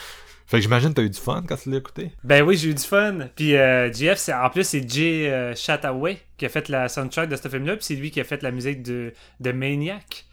[0.47, 2.11] Fait que j'imagine que t'as eu du fun quand tu l'as écouté.
[2.25, 3.19] Ben oui, j'ai eu du fun.
[3.37, 7.29] Puis euh, GF, c'est, en plus, c'est Jay euh, Chataway qui a fait la soundtrack
[7.29, 7.77] de ce film-là.
[7.77, 10.25] Puis c'est lui qui a fait la musique de, de Maniac.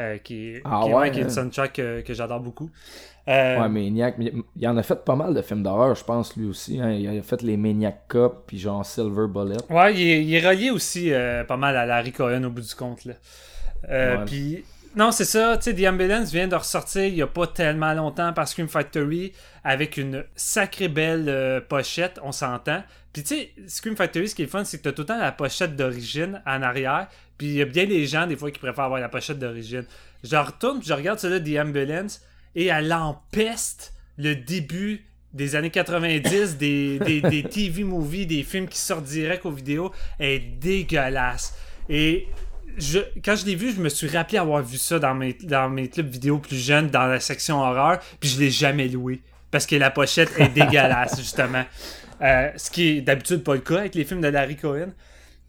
[0.00, 2.70] euh, qui, est- Ah qui ouais, ouais, qui est une soundtrack que, que j'adore beaucoup.
[3.30, 4.16] Euh, Ouais, Maniac.
[4.56, 6.80] Il en a fait pas mal de films d'horreur, je pense, lui aussi.
[6.80, 6.90] hein.
[6.92, 9.56] Il a fait les Maniac Cop, puis genre Silver Bullet.
[9.70, 12.60] Ouais, il est, il est relié aussi euh, pas mal à Larry Cohen au bout
[12.62, 13.04] du compte.
[13.04, 13.14] Là.
[13.88, 14.24] Euh, Ouais.
[14.26, 14.64] Puis,
[14.96, 15.56] non, c'est ça.
[15.56, 18.66] Tu sais, The Ambulance vient de ressortir il y a pas tellement longtemps par Scream
[18.68, 19.32] Factory
[19.62, 22.82] avec une sacrée belle euh, pochette, on s'entend.
[23.12, 25.18] Puis, tu sais, Scream Factory, ce qui est fun, c'est que t'as tout le temps
[25.18, 27.06] la pochette d'origine en arrière.
[27.38, 29.84] Puis, il y a bien des gens, des fois, qui préfèrent avoir la pochette d'origine.
[30.24, 32.20] Je retourne, puis je regarde celle-là, The Ambulance,
[32.54, 38.66] et elle empeste le début des années 90, des, des, des TV movies, des films
[38.68, 41.54] qui sortent direct aux vidéos, est dégueulasse.
[41.88, 42.26] Et
[42.76, 45.68] je, quand je l'ai vu, je me suis rappelé avoir vu ça dans mes, dans
[45.68, 49.20] mes clips vidéo plus jeunes, dans la section horreur, puis je l'ai jamais loué.
[49.50, 51.64] Parce que la pochette est dégueulasse, justement.
[52.22, 54.92] Euh, ce qui est d'habitude pas le cas avec les films de Larry Cohen.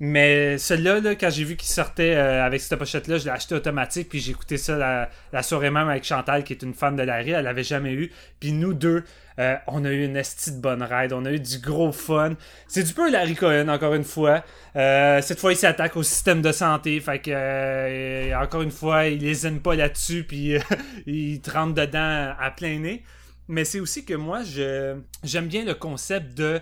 [0.04, 3.54] Mais celui-là, là, quand j'ai vu qu'il sortait euh, avec cette pochette-là, je l'ai acheté
[3.54, 7.04] automatique, puis j'ai écouté ça la, soirée même avec Chantal, qui est une fan de
[7.04, 8.12] Larry, elle l'avait jamais eu.
[8.40, 9.04] Puis nous deux,
[9.38, 12.34] euh, on a eu une estie de bonne ride, on a eu du gros fun.
[12.68, 14.44] C'est du peu Larry Cohen, encore une fois.
[14.76, 19.06] Euh, cette fois, il s'attaque au système de santé, fait que, euh, encore une fois,
[19.06, 20.56] il lésine pas là-dessus, puis
[21.06, 23.04] il te dedans à plein nez.
[23.48, 26.60] mais c'est aussi que moi, je j'aime bien le concept de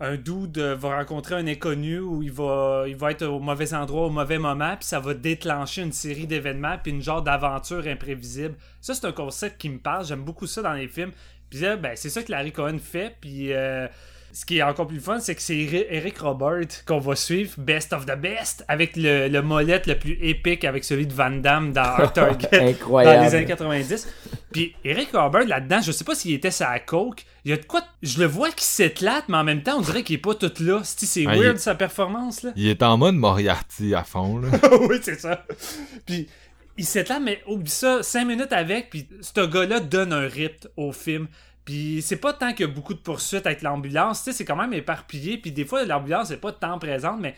[0.00, 3.74] un dude euh, va rencontrer un inconnu où il va, il va être au mauvais
[3.74, 7.86] endroit au mauvais moment, puis ça va déclencher une série d'événements, puis une genre d'aventure
[7.86, 8.54] imprévisible.
[8.80, 10.06] Ça, c'est un concept qui me parle.
[10.06, 11.12] J'aime beaucoup ça dans les films.
[11.50, 13.16] Puis là, ben, c'est ça que Larry Cohen fait.
[13.20, 13.88] Puis euh,
[14.32, 17.52] ce qui est encore plus fun, c'est que c'est Eri- Eric Robert qu'on va suivre,
[17.58, 21.30] Best of the Best, avec le, le molette le plus épique avec celui de Van
[21.30, 23.16] Damme dans Hard Target Incroyable.
[23.18, 24.08] dans les années 90.
[24.52, 27.24] Puis Eric Robert là-dedans, je sais pas s'il était sa coke.
[27.44, 27.82] Il y a de quoi.
[28.02, 30.52] Je le vois qui s'éclate, mais en même temps, on dirait qu'il est pas tout
[30.60, 30.80] là.
[30.84, 32.52] C'est c'est Ah, weird il- sa performance là.
[32.56, 34.48] Il est en mode Moriarty à fond, là.
[34.88, 35.44] oui, c'est ça.
[36.06, 36.28] Puis
[36.76, 40.92] il s'éclate, mais oublie ça, 5 minutes avec, puis ce gars-là donne un rythme au
[40.92, 41.26] film.
[41.68, 44.46] Puis c'est pas tant qu'il y a beaucoup de poursuites avec l'ambulance, tu sais, c'est
[44.46, 47.34] quand même éparpillé, puis des fois l'ambulance n'est pas tant présente, mais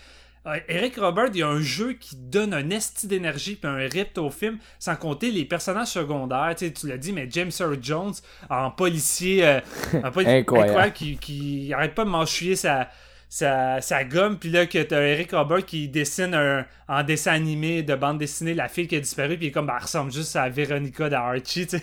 [0.46, 3.88] euh, Eric Robert, il y a un jeu qui donne un esti d'énergie puis un
[3.88, 7.50] rythme au film, sans compter les personnages secondaires, tu sais, tu l'as dit, mais James
[7.58, 8.12] Earl Jones
[8.48, 9.60] en policier, euh,
[9.94, 10.92] un policier Incroyable.
[10.92, 12.88] qui, qui arrête pas de m'enchouiller sa,
[13.32, 17.84] sa, sa gomme, puis là que t'as Eric Robert qui dessine un, en dessin animé
[17.84, 20.12] de bande dessinée la fille qui a disparu, puis il est comme, bah, elle ressemble
[20.12, 21.78] juste à Veronica d'Archie, tu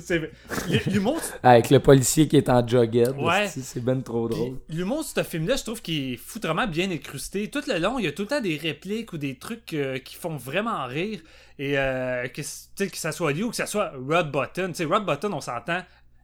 [0.00, 0.30] sais.
[0.86, 3.16] L'humour, Avec le policier qui est en joggette.
[3.18, 3.48] Ouais.
[3.48, 4.58] C'est ben trop drôle.
[4.68, 7.50] L'humour de ce film-là, je trouve qu'il est foutrement bien incrusté.
[7.50, 9.98] Tout le long, il y a tout le temps des répliques ou des trucs euh,
[9.98, 11.20] qui font vraiment rire.
[11.58, 14.68] Et euh, que ça soit lui ou que ça soit Rod Button.
[14.68, 15.82] Tu sais, Rod Button, on s'entend.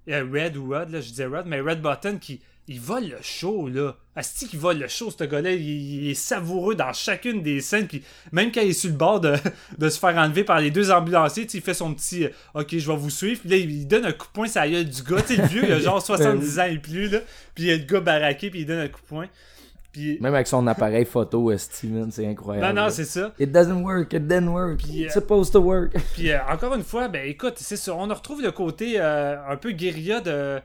[0.08, 2.40] euh, Red ou Rod, là, je disais Rod, mais Red Button qui.
[2.72, 3.96] Il vole le show, là.
[4.14, 5.50] Asti qui vole le show, ce gars-là.
[5.52, 7.88] Il, il est savoureux dans chacune des scènes.
[7.88, 9.34] Puis même quand il est sur le bord de,
[9.78, 12.90] de se faire enlever par les deux ambulanciers, il fait son petit euh, OK, je
[12.90, 13.40] vais vous suivre.
[13.40, 15.20] Puis là, il donne un coup de poing sur la gueule du gars.
[15.22, 17.18] Tu sais, le vieux, il a genre 70 ans et plus, là.
[17.54, 19.26] Puis il y a le gars baraqué, puis il donne un coup de poing.
[19.92, 20.18] Puis.
[20.20, 21.52] Même avec son appareil photo,
[21.84, 22.74] man, c'est incroyable.
[22.74, 23.32] Non, non, c'est ça.
[23.38, 24.78] It doesn't work, it didn't work.
[24.78, 25.92] Puis, It's euh, supposed to work.
[26.14, 27.94] Puis euh, encore une fois, ben écoute, c'est ça.
[27.94, 30.60] On retrouve le côté euh, un peu guérilla de,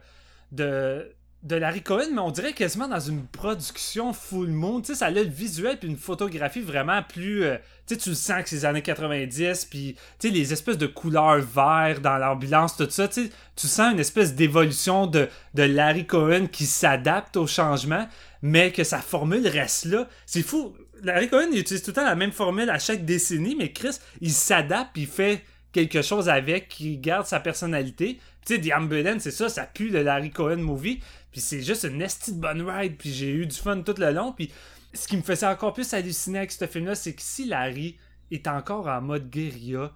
[0.52, 1.10] de,
[1.46, 4.80] de Larry Cohen, mais on dirait quasiment dans une production full moon.
[4.80, 7.44] Tu sais, ça a le visuel puis une photographie vraiment plus.
[7.44, 7.56] euh,
[7.86, 10.76] tu sais, tu le sens que c'est les années 90, puis tu sais, les espèces
[10.76, 13.06] de couleurs vertes dans l'ambulance, tout ça.
[13.06, 18.08] Tu sens une espèce d'évolution de, Larry Cohen qui s'adapte au changement,
[18.42, 20.08] mais que sa formule reste là.
[20.26, 20.74] C'est fou.
[21.04, 23.98] Larry Cohen, il utilise tout le temps la même formule à chaque décennie, mais Chris,
[24.20, 28.18] il s'adapte, il fait quelque chose avec, qui garde sa personnalité.
[28.46, 31.00] Tu sais, The Ambulance, c'est ça, ça pue le Larry Cohen movie.
[31.36, 34.10] Puis c'est juste une esti de bonne ride, puis j'ai eu du fun tout le
[34.10, 34.32] long.
[34.32, 34.50] Puis
[34.94, 37.98] ce qui me faisait encore plus halluciner avec ce film-là, c'est que si Larry
[38.30, 39.92] est encore en mode guérilla,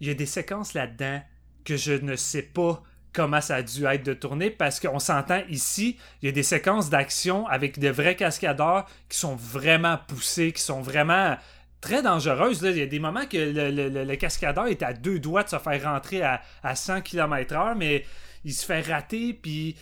[0.00, 1.22] il y a des séquences là-dedans
[1.64, 5.42] que je ne sais pas comment ça a dû être de tourner parce qu'on s'entend
[5.48, 10.50] ici, il y a des séquences d'action avec de vrais cascadeurs qui sont vraiment poussés,
[10.50, 11.36] qui sont vraiment
[11.80, 12.62] très dangereuses.
[12.64, 15.50] Il y a des moments que le, le- le- cascadeur est à deux doigts de
[15.50, 18.04] se faire rentrer à, à 100 km/h, mais
[18.44, 19.76] il se fait rater, puis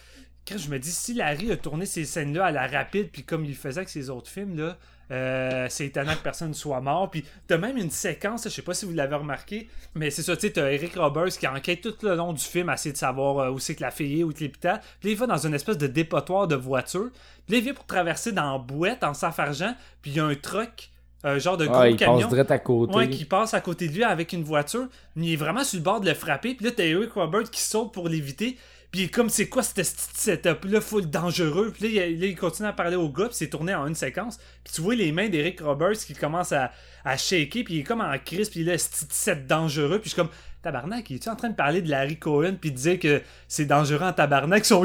[0.57, 3.55] je me dis, si Larry a tourné ces scènes-là à la rapide, puis comme il
[3.55, 4.77] faisait avec ses autres films, là,
[5.11, 7.11] euh, c'est étonnant que personne ne soit mort.
[7.11, 10.37] Puis t'as même une séquence, je sais pas si vous l'avez remarqué, mais c'est ça,
[10.37, 12.99] tu sais, t'as Eric Roberts qui enquête tout le long du film, à essayer de
[12.99, 14.81] savoir euh, où c'est que la fille est, où est l'hôpital.
[15.01, 17.09] Puis là, il va dans une espèce de dépotoir de voiture.
[17.47, 20.25] Puis là, il vient pour traverser dans la boîte en s'affargeant, puis il y a
[20.27, 20.91] un truck,
[21.25, 22.19] un genre de gros Ah, il camion.
[22.21, 22.95] passe direct à côté.
[22.95, 24.87] Ouais, qui passe à côté de lui avec une voiture.
[25.17, 26.55] mais Il est vraiment sur le bord de le frapper.
[26.55, 28.57] Puis là, t'as Eric Roberts qui saute pour l'éviter.
[28.91, 31.73] Puis comme, c'est quoi ce petit setup-là, full dangereux?
[31.73, 33.95] Puis là, il, là, il continue à parler au gars, puis c'est tourné en une
[33.95, 34.39] séquence.
[34.65, 36.73] Puis tu vois les mains d'Eric Roberts qui commencent à,
[37.05, 39.99] à shaker, puis il est comme en crise, puis là, c'est set dangereux.
[39.99, 40.31] Puis je suis comme,
[40.63, 43.67] tabarnak, il est-tu en train de parler de Larry Cohen, puis de dire que c'est
[43.67, 44.83] dangereux en tabarnak, son,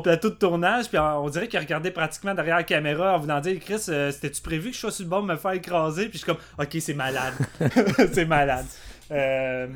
[0.00, 3.40] plateau de tournage, puis on, on dirait qu'il regardait pratiquement derrière la caméra en voulant
[3.40, 6.04] dire, Chris, euh, c'était-tu prévu que je sois sur le bord de me faire écraser?
[6.08, 7.34] Puis je suis comme, ok, c'est malade.
[8.12, 8.66] c'est malade.
[9.10, 9.66] Euh,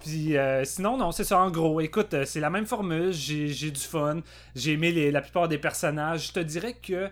[0.00, 1.80] puis euh, sinon, non, c'est ça en gros.
[1.80, 4.20] Écoute, euh, c'est la même formule, j'ai du fun,
[4.54, 6.28] j'ai aimé la plupart des personnages.
[6.28, 7.08] Je te dirais que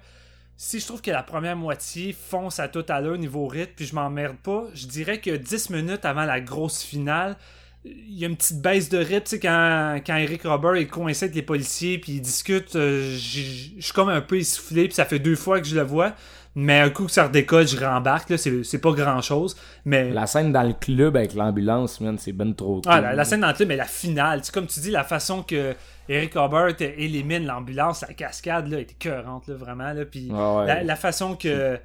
[0.56, 3.86] si je trouve que la première moitié fonce à tout à l'heure niveau rythme, puis
[3.86, 7.36] je m'emmerde pas, je dirais que 10 minutes avant la grosse finale,
[7.85, 10.86] il y a une petite baisse de rythme, tu sais, quand, quand Eric Robert est
[10.86, 14.94] coincé avec les policiers, puis ils discutent, euh, je suis comme un peu essoufflé, puis
[14.94, 16.15] ça fait deux fois que je le vois,
[16.60, 20.10] mais un coup que ça redécolle, je rembarque, c'est c'est pas grand-chose, mais...
[20.10, 23.02] La scène dans le club avec l'ambulance, c'est ben trop Ah, cool.
[23.05, 25.74] la, la scène dans le club, mais la finale, comme tu dis, la façon que
[26.09, 30.66] Eric Robert élimine l'ambulance, la cascade, là, est écœurante, là, vraiment, là, puis Ah ouais.
[30.66, 31.78] la, la façon que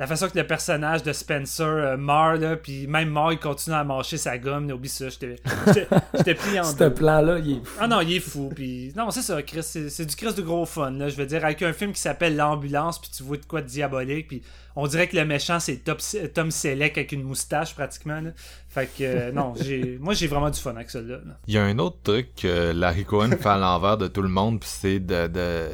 [0.00, 3.76] la façon que le personnage de Spencer euh, meurt, là, puis même mort, il continue
[3.76, 4.66] à mâcher sa gomme.
[4.66, 5.36] là, Oublie ça, j'étais
[5.66, 8.50] j'étais- j'étais pris en Ce plan-là, il est Ah non, il est fou.
[8.54, 9.62] Puis non, c'est ça, Chris.
[9.62, 10.90] C'est c'est du Chris de gros fun.
[10.92, 11.08] Là.
[11.10, 13.66] Je veux dire, avec un film qui s'appelle L'ambulance, puis tu vois de quoi de
[13.68, 14.26] diabolique.
[14.28, 14.42] Puis
[14.74, 16.00] on dirait que le méchant, c'est Top-
[16.34, 18.20] Tom Selleck avec une moustache pratiquement.
[18.22, 18.30] là.
[18.70, 21.02] Fait que euh, non, j'ai moi j'ai vraiment du fun avec ça.
[21.02, 21.18] Là.
[21.46, 24.28] Il y a un autre truc que Larry Cohen fait à l'envers de tout le
[24.30, 25.68] monde, puis c'est de-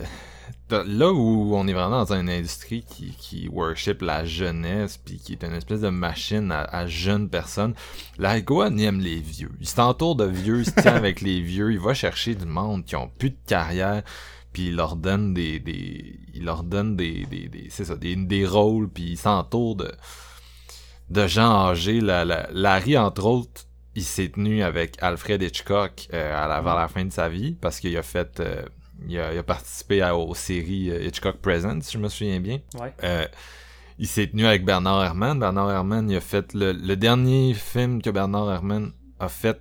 [0.69, 5.33] Là où on est vraiment dans une industrie qui, qui worship la jeunesse, puis qui
[5.33, 7.75] est une espèce de machine à, à jeunes personnes,
[8.19, 9.53] il aime les vieux.
[9.61, 12.85] Il s'entoure de vieux, il se tient avec les vieux, il va chercher du monde
[12.85, 14.03] qui ont plus de carrière,
[14.53, 15.61] puis il leur donne des...
[15.61, 17.27] des il leur donne des...
[17.27, 19.93] des, des c'est ça, des, des rôles, puis il s'entoure de
[21.11, 22.01] de gens âgés.
[22.01, 26.75] La, la- Larry, entre autres, il s'est tenu avec Alfred Hitchcock euh, à la, vers
[26.75, 28.41] la fin de sa vie parce qu'il a fait.
[28.41, 28.63] euh,
[29.09, 32.41] il, a, il a participé à- aux séries euh, Hitchcock Presents, si je me souviens
[32.41, 32.59] bien.
[32.81, 32.93] Ouais.
[33.05, 33.27] Euh,
[33.99, 35.39] il s'est tenu avec Bernard Herrmann.
[35.39, 39.61] Bernard Herrmann, il a fait le, le dernier film que Bernard Herrmann a fait,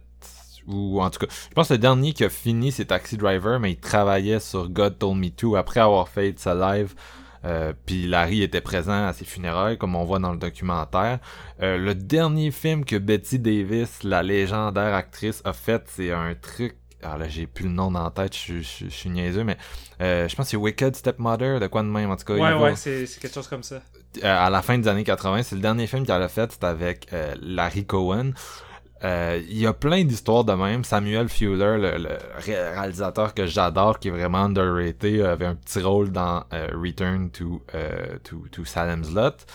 [0.68, 3.60] ou en tout cas, je pense que le dernier qui a fini, c'est Taxi Driver,
[3.60, 6.96] mais il travaillait sur God Told Me To après avoir fait It's Alive.
[7.46, 11.20] Euh, puis Larry était présent à ses funérailles, comme on voit dans le documentaire.
[11.62, 16.76] Euh, le dernier film que Betty Davis, la légendaire actrice, a fait, c'est un truc.
[17.08, 19.58] Ah là, j'ai plus le nom dans la tête, je, je- je suis niaiseux, mais
[20.02, 22.34] euh, je pense que c'est Wicked Stepmother, de quoi de même, en tout cas.
[22.34, 23.82] Ouais, ouais, c'est c'est quelque chose comme ça.
[24.24, 25.44] euh, à la fin des années 80.
[25.44, 28.32] C'est le dernier film qu'elle a fait, c'était avec euh, Larry Cohen.
[29.04, 30.84] Euh, Il y a plein d'histoires de même.
[30.84, 35.82] Samuel Fuller, le, le ré- réalisateur que j'adore, qui est vraiment underrated, avait un petit
[35.82, 39.46] rôle dans euh, Return to, euh, to, to Salem's Lot.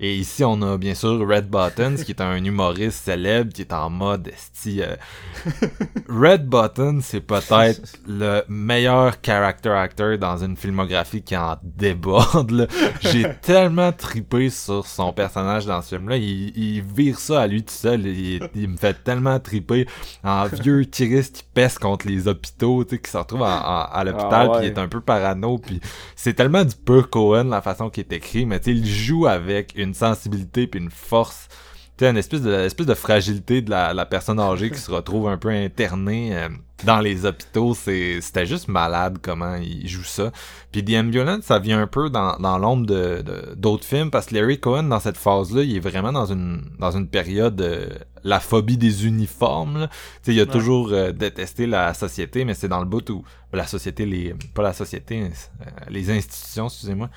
[0.00, 3.72] Et ici, on a bien sûr Red Buttons, qui est un humoriste célèbre, qui est
[3.72, 4.82] en mode esti.
[4.82, 4.96] euh,
[6.08, 12.68] Red Button, c'est peut-être le meilleur character actor dans une filmographie qui en déborde.
[13.02, 16.16] J'ai tellement tripé sur son personnage dans ce film-là.
[16.16, 18.04] Il, il vire ça à lui tout seul.
[18.04, 19.86] Il, il me fait tellement triper
[20.22, 23.88] en vieux touriste qui pèse contre les hôpitaux, tu sais, qui se retrouve en- en-
[23.90, 24.58] à l'hôpital, Ah ouais.
[24.58, 25.80] puis il est un peu parano, puis
[26.16, 29.26] c'est tellement du pur Cohen la façon qu'il est écrit, mais tu sais, il joue
[29.26, 31.48] avec une sensibilité puis une force
[31.96, 35.28] tu une espèce de, espèce de fragilité de la, la personne âgée qui se retrouve
[35.28, 36.48] un peu internée euh,
[36.84, 37.72] dans les hôpitaux.
[37.74, 40.32] C'est, c'était juste malade comment il joue ça.
[40.72, 44.26] Puis The Ambulance, ça vient un peu dans, dans l'ombre de, de- d'autres films parce
[44.26, 47.88] que Larry Cohen, dans cette phase-là, il est vraiment dans une, dans une période euh,
[48.24, 49.78] la phobie des uniformes.
[49.82, 49.88] là.
[49.88, 50.50] Tu sais, il a Ouais.
[50.50, 53.22] toujours euh, détesté la société, mais c'est dans le bout où
[53.52, 57.08] la société, les, pas la société, euh, les institutions, excusez-moi.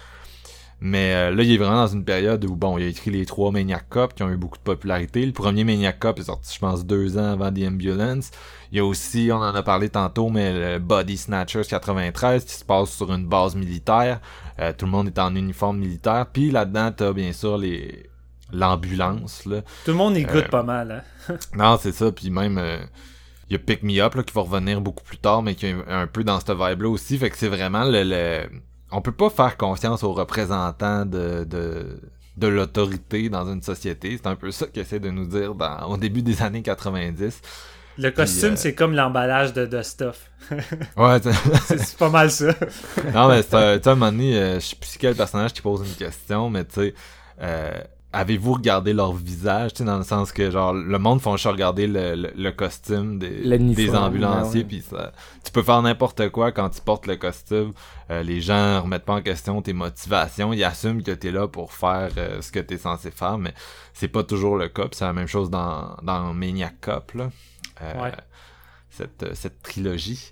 [0.80, 3.26] Mais euh, là, il est vraiment dans une période où, bon, il a écrit les
[3.26, 5.26] trois Maniac Cop qui ont eu beaucoup de popularité.
[5.26, 8.30] Le premier Maniac Cop est sorti, je pense, deux ans avant The Ambulance.
[8.72, 12.54] Il y a aussi, on en a parlé tantôt, mais le Body Snatchers 93 qui
[12.54, 14.20] se passe sur une base militaire.
[14.60, 16.28] Euh, tout le monde est en uniforme militaire.
[16.32, 18.10] Puis là-dedans, t'as bien sûr les
[18.54, 19.62] l'ambulance, là.
[19.84, 21.04] Tout le monde y goûte Euh, pas mal.
[21.30, 21.36] Hein.
[21.58, 22.12] Non, c'est ça.
[22.12, 22.78] Puis même, euh,
[23.50, 25.66] il y a Pick Me Up là, qui va revenir beaucoup plus tard, mais qui
[25.66, 27.18] est un peu dans cette vibe-là aussi.
[27.18, 28.50] Fait que c'est vraiment le, le-
[28.92, 32.00] On peut pas faire confiance aux représentants de, de,
[32.38, 34.18] de l'autorité dans une société.
[34.18, 37.42] C'est un peu ça qu'il essaie de nous dire dans, au début des années 90.
[37.98, 40.30] Le costume, euh, c'est comme l'emballage de, de stuff.
[40.98, 41.20] Ouais,
[41.66, 42.54] C'est pas mal ça.
[43.14, 45.54] non, mais c'est un, tu sais, un moment donné, euh, je sais plus quel personnage
[45.54, 46.94] qui pose une question, mais tu sais,
[47.42, 47.72] euh,
[48.14, 51.48] avez-vous regardé leur visage, tu sais, dans le sens que, genre, le monde font juste
[51.48, 55.12] regarder le, le, le costume des, des ambulanciers, puis ça,
[55.44, 57.74] tu peux faire n'importe quoi quand tu portes le costume.
[58.10, 61.74] Euh, les gens remettent pas en question tes motivations, ils assument que t'es là pour
[61.74, 63.54] faire euh, ce que t'es censé faire, mais
[63.94, 67.30] c'est pas toujours le cas, c'est la même chose dans, dans Maniac Cop, là.
[67.82, 68.12] Euh, Ouais.
[68.90, 70.32] cette, cette trilogie.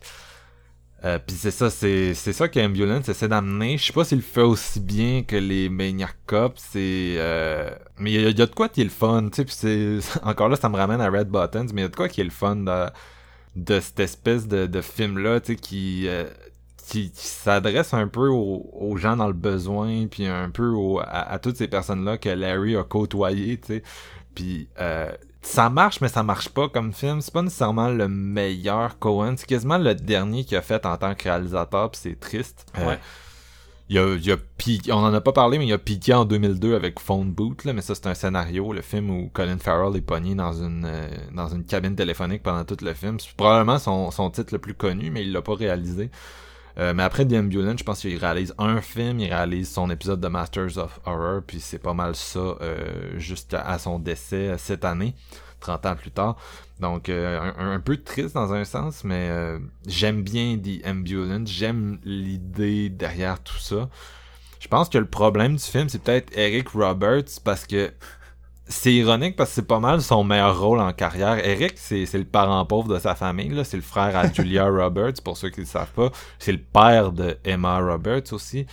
[1.03, 3.77] Euh, puis c'est ça, c'est c'est ça qu'Ambulance essaie d'amener.
[3.77, 7.69] Je sais pas s'il le fait aussi bien que les Maniac Cop, c'est euh,
[7.99, 9.99] mais il y, a- il y a de quoi qui est le fun, tu sais,
[10.01, 12.07] c'est encore là ça me ramène à Red Buttons, mais il y a de quoi
[12.09, 12.85] qui est le fun de,
[13.57, 16.25] de cette espèce de, de film là, tu sais qui euh,
[16.87, 21.31] qui, qui s'adresse un peu aux, aux gens dans le besoin, puis un peu à,
[21.33, 23.83] à toutes ces personnes-là que Larry a côtoyé, tu sais.
[24.33, 27.21] Puis euh, ça marche, mais ça marche pas comme film.
[27.21, 29.35] C'est pas nécessairement le meilleur Cohen.
[29.37, 32.65] C'est quasiment le dernier qu'il a fait en tant que réalisateur, puis c'est triste.
[32.77, 32.99] Euh, Ouais.
[33.89, 35.77] il a, il y a piqué- on en a pas parlé, mais il y a
[35.77, 39.29] piqué en 2002 avec Phone Boot, là, mais ça c'est un scénario, le film où
[39.31, 43.19] Colin Farrell est pogné dans une euh, dans une cabine téléphonique pendant tout le film.
[43.19, 46.09] C'est probablement son, son titre le plus connu, mais il l'a pas réalisé.
[46.77, 50.19] Euh, mais après The Ambulance, je pense qu'il réalise un film, il réalise son épisode
[50.19, 54.83] de Masters of Horror, puis c'est pas mal ça euh, jusqu'à son décès euh, cette
[54.83, 55.15] année,
[55.61, 56.35] 30 ans plus tard.
[56.81, 61.49] Donc euh, un, un peu triste dans un sens, mais euh, j'aime bien The Ambulance,
[61.49, 63.89] j'aime l'idée derrière tout ça.
[64.59, 67.93] je pense que le problème du film, c'est peut-être Eric Roberts parce que
[68.67, 71.37] c'est ironique parce que c'est pas mal son meilleur rôle en carrière.
[71.45, 73.63] Eric, c'est le parent pauvre de sa famille, là.
[73.63, 76.11] C'est le frère à Julia Roberts, pour ceux qui le savent pas.
[76.39, 78.65] C'est le père de Emma Roberts aussi.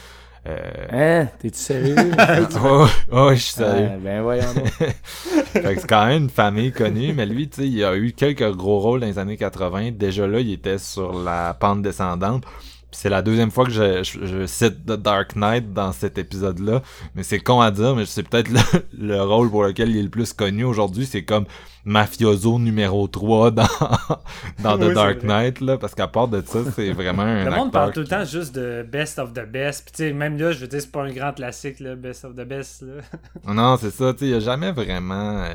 [0.46, 0.58] Euh...
[0.90, 1.28] Hein?
[1.38, 1.94] T'es-tu sérieux?
[2.64, 3.90] oh, oh, je suis sérieux.
[3.92, 4.66] Ah, ben voyons donc.
[5.52, 8.12] Fait que c'est quand même une famille connue, mais lui, tu sais, il a eu
[8.12, 9.92] quelques gros rôles dans les années 80.
[9.92, 12.44] Déjà là, il était sur la pente descendante.
[12.92, 16.82] C'est la deuxième fois que je, je, je cite The Dark Knight dans cet épisode-là.
[17.14, 18.60] Mais c'est con à dire, mais c'est peut-être le,
[19.08, 21.06] le rôle pour lequel il est le plus connu aujourd'hui.
[21.06, 21.46] C'est comme
[21.84, 23.62] mafioso numéro 3 dans,
[24.62, 25.22] dans The Oui, Dark.
[25.22, 25.78] Knight, là.
[25.78, 28.24] Parce qu'à part de ça, c'est vraiment un Le monde acteur parle tout le temps
[28.24, 29.84] juste de best of the best.
[29.84, 32.24] Puis tu sais, même là, je veux dire, c'est pas un grand classique, là, best
[32.24, 32.82] of the best.
[32.82, 33.52] Là.
[33.52, 35.42] Non, c'est ça, tu sais, il a jamais vraiment...
[35.44, 35.52] euh,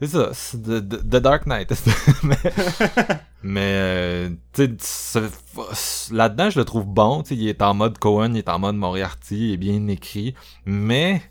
[0.00, 1.72] C'est ça, c'est The, Dark Knight.
[2.22, 2.36] mais
[3.42, 5.22] mais euh, tu sais,
[6.12, 7.22] là-dedans, je le trouve bon.
[7.22, 9.86] Tu sais, il est en mode Cohen, il est en mode Moriarty, il est bien
[9.88, 10.34] écrit.
[10.66, 11.22] Mais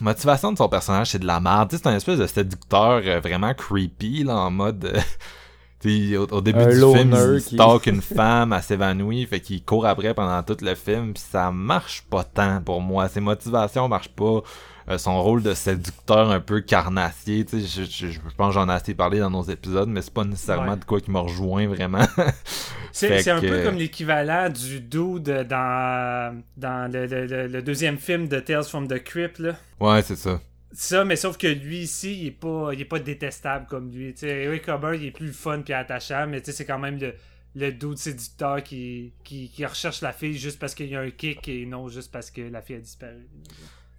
[0.00, 1.68] motivation de son personnage, c'est de la merde.
[1.72, 4.84] C'est un espèce de séducteur euh, vraiment creepy, là, en mode...
[4.84, 4.98] euh,
[6.18, 9.62] au, au début Un du film, il qui- stalk une femme, elle s'évanouit, fait qu'il
[9.64, 13.08] court après pendant tout le film, puis ça marche pas tant pour moi.
[13.08, 14.40] Ses motivations marchent pas.
[14.88, 18.54] Euh, son rôle de séducteur un peu carnassier, tu sais, je, je, je pense que
[18.54, 20.78] j'en ai assez parlé dans nos épisodes, mais c'est pas nécessairement Ouais.
[20.78, 22.04] de quoi qui me rejoint vraiment.
[22.92, 28.28] C'est un que- peu comme l'équivalent du dude dans, dans le, le- le- deuxième film
[28.28, 29.38] de Tales from the Crypt.
[29.40, 29.56] Là.
[29.80, 30.40] ouais, c'est ça.
[30.72, 34.12] Ça, mais sauf que lui ici, il est pas, il est pas détestable comme lui.
[34.12, 37.14] Tu sais, Eric Hubbard, il est plus fun puis attachant, mais c'est quand même le,
[37.56, 41.10] le dude séducteur qui, qui, qui recherche la fille juste parce qu'il y a un
[41.10, 43.26] kick et non juste parce que la fille a disparu.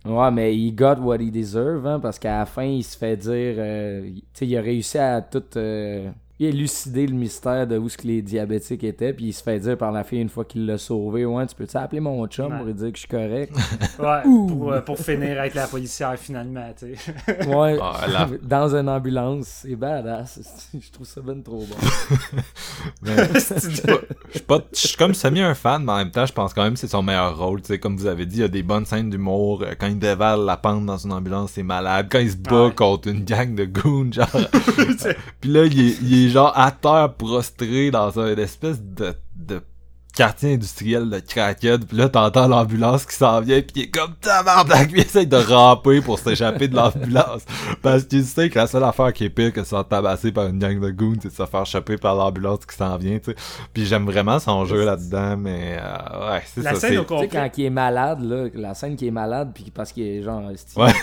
[0.05, 3.17] Ouais, mais il got what he deserve, hein, parce qu'à la fin, il se fait
[3.17, 3.55] dire.
[3.57, 5.43] euh, tu sais, il a réussi à tout.
[5.57, 9.57] euh, élucider le mystère de où ce que les diabétiques étaient, puis il se fait
[9.59, 12.51] dire par la fille une fois qu'il l'a sauvé Ouais, tu peux-tu appeler mon chum
[12.51, 12.57] Ouais.
[12.57, 13.53] pour lui dire que je suis correct
[13.99, 17.47] Ouais, pour, euh, pour finir avec la policière finalement, tu sais.
[17.47, 19.61] Ouais, Ah, la- dans une ambulance.
[19.63, 20.39] C'est badass.
[20.73, 21.75] Je trouve ça ben trop bon.
[23.01, 23.93] Mais- Je suis pas-
[24.27, 26.53] je suis pas- je suis comme semi un fan, mais en même temps, je pense
[26.53, 27.61] quand même que c'est son meilleur rôle.
[27.61, 29.61] Tu sais, comme vous avez dit, il y a des bonnes scènes d'humour.
[29.63, 32.07] Euh, Quand il dévale la pente dans une ambulance, c'est malade.
[32.11, 32.73] Quand il se bat Ouais.
[32.75, 34.27] contre une gang de goons, genre.
[35.41, 39.61] Puis là, il est, il est genre à terre prostré dans un espèce de, de
[40.15, 41.85] quartier industriel de crackhead.
[41.87, 45.27] Puis là, t'entends l'ambulance qui s'en vient, puis il est comme tabarnak, puis il essaye
[45.27, 47.43] de ramper pour s'échapper de l'ambulance.
[47.81, 50.31] Parce qu'il sait que la seule affaire qui est pire que de se faire tabasser
[50.31, 53.17] par une gang de goons, c'est de se faire choper par l'ambulance qui s'en vient,
[53.19, 53.35] tu sais.
[53.73, 56.79] Puis j'aime vraiment son jeu là-dedans, mais euh, ouais, c'est La ça.
[56.79, 59.51] scène c'est- au Tu sais, quand il est malade, là, la scène qui est malade,
[59.53, 60.43] puis parce qu'il est genre.
[60.77, 60.93] Ouais.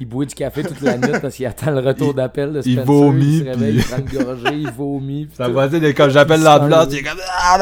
[0.00, 2.62] Il boit du café toute la nuit parce qu'il attend le retour Il- d'appel de
[2.64, 2.84] il Spencer.
[2.86, 5.28] vomit, Il se réveille, puis- il prend une gorgée, il vomit.
[5.50, 7.58] voisine est comme j'appelle Il l'ambulance, il est comme ah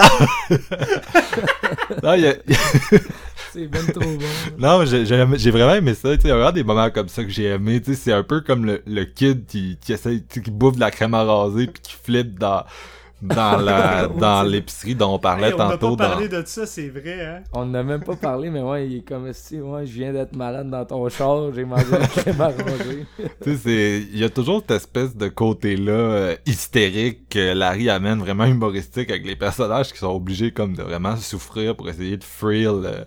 [0.51, 0.57] non!
[2.03, 2.35] non, il y a-
[3.53, 4.19] C'est ben trop bon.
[4.59, 6.15] Non, j'ai vraiment aimé ça.
[6.17, 7.81] Tu sais, il y a vraiment des moments comme ça que j'ai aimé.
[7.81, 10.51] Tu sais, c'est un peu comme le, le kid qui, qui essaie, tu sais, qui
[10.51, 12.63] bouffe de la crème à raser puis qui flippe dans,
[13.21, 15.97] dans la, dans l'épicerie dont on parlait Hey, on n'a tantôt.
[15.97, 16.11] pas dans...
[16.11, 17.43] parlé de ça, c'est vrai, hein?
[17.53, 20.37] On n'a même pas parlé, mais ouais, il est comme si, ouais, je viens d'être
[20.37, 21.85] malade dans ton char, j'ai mangé.
[23.43, 27.91] Tu sais, c'est, il y a toujours cette espèce de côté-là euh, hystérique que Larry
[27.91, 32.17] amène vraiment humoristique avec les personnages qui sont obligés comme de vraiment souffrir pour essayer
[32.17, 33.05] de freer le,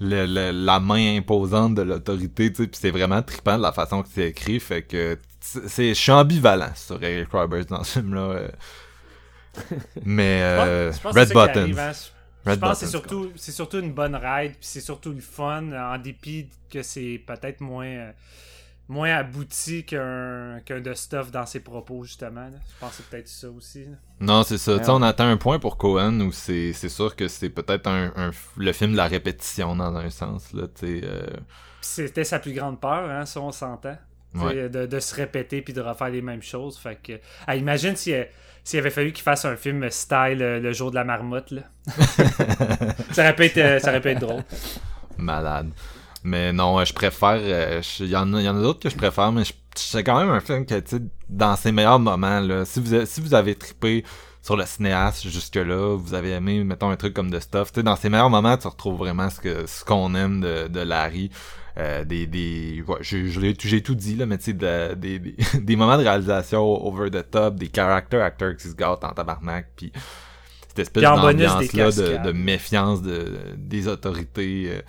[0.00, 3.72] le- le- la main imposante de l'autorité, tu sais, puis c'est vraiment trippant de la
[3.72, 7.82] façon que c'est écrit, fait que c'est, c'est- je suis ambivalent sur Eric Roberts dans
[7.84, 8.20] ce film-là.
[8.20, 8.48] euh.
[10.04, 11.92] Mais euh, je pense que Red arrive, hein.
[12.46, 15.20] Je Red pense que c'est surtout, c'est surtout une bonne ride, puis c'est surtout le
[15.20, 18.12] fun, en dépit que c'est peut-être moins, euh,
[18.88, 22.44] moins abouti qu'un qu'un de stuff dans ses propos, justement.
[22.46, 22.56] là.
[22.66, 23.84] Je pense que c'est peut-être ça aussi.
[23.84, 23.96] là.
[24.20, 24.76] Non, c'est ça.
[24.76, 24.82] Ouais.
[24.88, 28.30] on atteint un point pour Cohen où c'est c'est sûr que c'est peut-être un, un-
[28.56, 30.52] le film de la répétition dans un sens.
[30.54, 31.26] Là, euh,
[31.82, 33.98] C'était sa plus grande peur, hein, ça on s'entend.
[34.32, 34.68] Ouais.
[34.68, 36.78] De, de se répéter puis de refaire les mêmes choses.
[36.78, 37.18] Fait que,
[37.48, 38.26] ah, imagine a-
[38.64, 41.50] s'il avait fallu qu'il fasse un film style euh, Le jour de la marmotte.
[41.50, 41.62] Là.
[43.12, 44.42] ça, aurait pu être, euh, ça aurait pu être drôle.
[45.18, 45.70] malade.
[46.22, 47.36] Mais non, euh, je préfère.
[48.00, 49.42] Il y en a, d'autres que je préfère, mais
[49.74, 53.06] c'est quand même un film que, tu dans ses meilleurs moments, là, si vous, a-
[53.06, 54.04] si vous avez trippé
[54.42, 57.82] sur le cinéaste jusque-là, vous avez aimé, mettons, un truc comme The Stuff, tu sais,
[57.82, 61.30] dans ses meilleurs moments, tu retrouves vraiment ce qu'on aime de, de Larry.
[61.80, 65.76] Euh, des des ouais, j'ai tout dit là mais tu sais de- des, des, des
[65.76, 69.90] moments de réalisation over the top des character actors qui se gâtent en tabarnak puis
[70.68, 74.82] cette espèce d'ambiance là de, méfiance de, des autorités euh,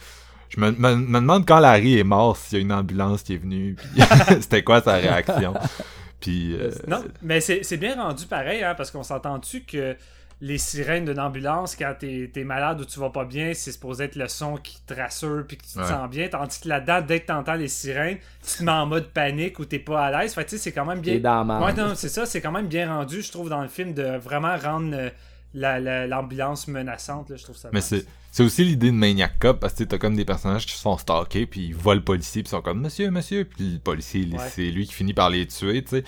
[0.50, 3.36] je me, me, me demande quand Larry est mort s'il y a une ambulance qui
[3.36, 4.04] est venue puis
[4.42, 5.54] c'était quoi sa réaction.
[6.20, 9.96] Puis euh, Non, mais c'est c'est bien rendu pareil, hein, parce qu'on s'entend-tu que
[10.44, 14.06] les sirènes d'une ambulance quand t'es es malade ou tu vas pas bien, c'est supposé
[14.06, 15.86] être le son qui te rassure puis que tu te Ouais.
[15.88, 16.28] sens bien.
[16.30, 19.66] Tandis que là-dedans, dès que t'entends les sirènes, tu te mets en mode panique ou
[19.66, 20.34] t'es pas à l'aise.
[20.34, 21.14] Fait que tu sais, c'est quand même bien.
[21.14, 23.62] T'es dans la Ouais, non, c'est ça, c'est quand même bien rendu, je trouve, dans
[23.62, 25.10] le film, de vraiment rendre euh,
[25.54, 27.30] la- la- l'ambulance menaçante.
[27.30, 29.98] Là, je trouve ça Mais c'est c'est aussi l'idée de Maniac Cop parce que t'as
[29.98, 32.62] comme des personnages qui se font stalker puis ils voient le policier puis ils sont
[32.62, 34.38] comme monsieur monsieur puis le policier Ouais.
[34.50, 36.04] c'est lui qui finit par les tuer tu sais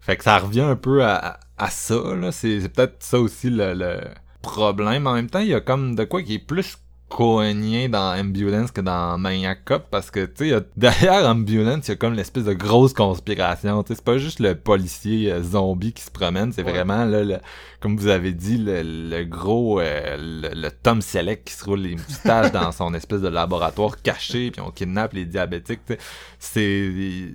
[0.00, 3.74] fait que ça revient un peu à, à ça là c'est peut-être ça aussi le,
[3.74, 4.00] le
[4.42, 6.76] problème en même temps il y a comme de quoi qui est plus
[7.10, 11.94] cognien dans Ambulance que dans Maniac Cop parce que tu sais derrière Ambulance il y
[11.94, 15.92] a comme l'espèce de grosse conspiration tu sais c'est pas juste le policier euh, zombie
[15.92, 16.70] qui se promène c'est Ouais.
[16.70, 17.38] vraiment là le,
[17.80, 21.80] comme vous avez dit, le, le gros, euh, le, le Tom Selleck qui se roule
[21.80, 25.80] les moustaches dans son espèce de laboratoire caché, puis on kidnappe les diabétiques.
[25.86, 25.98] tu sais.
[26.38, 27.30] C'est,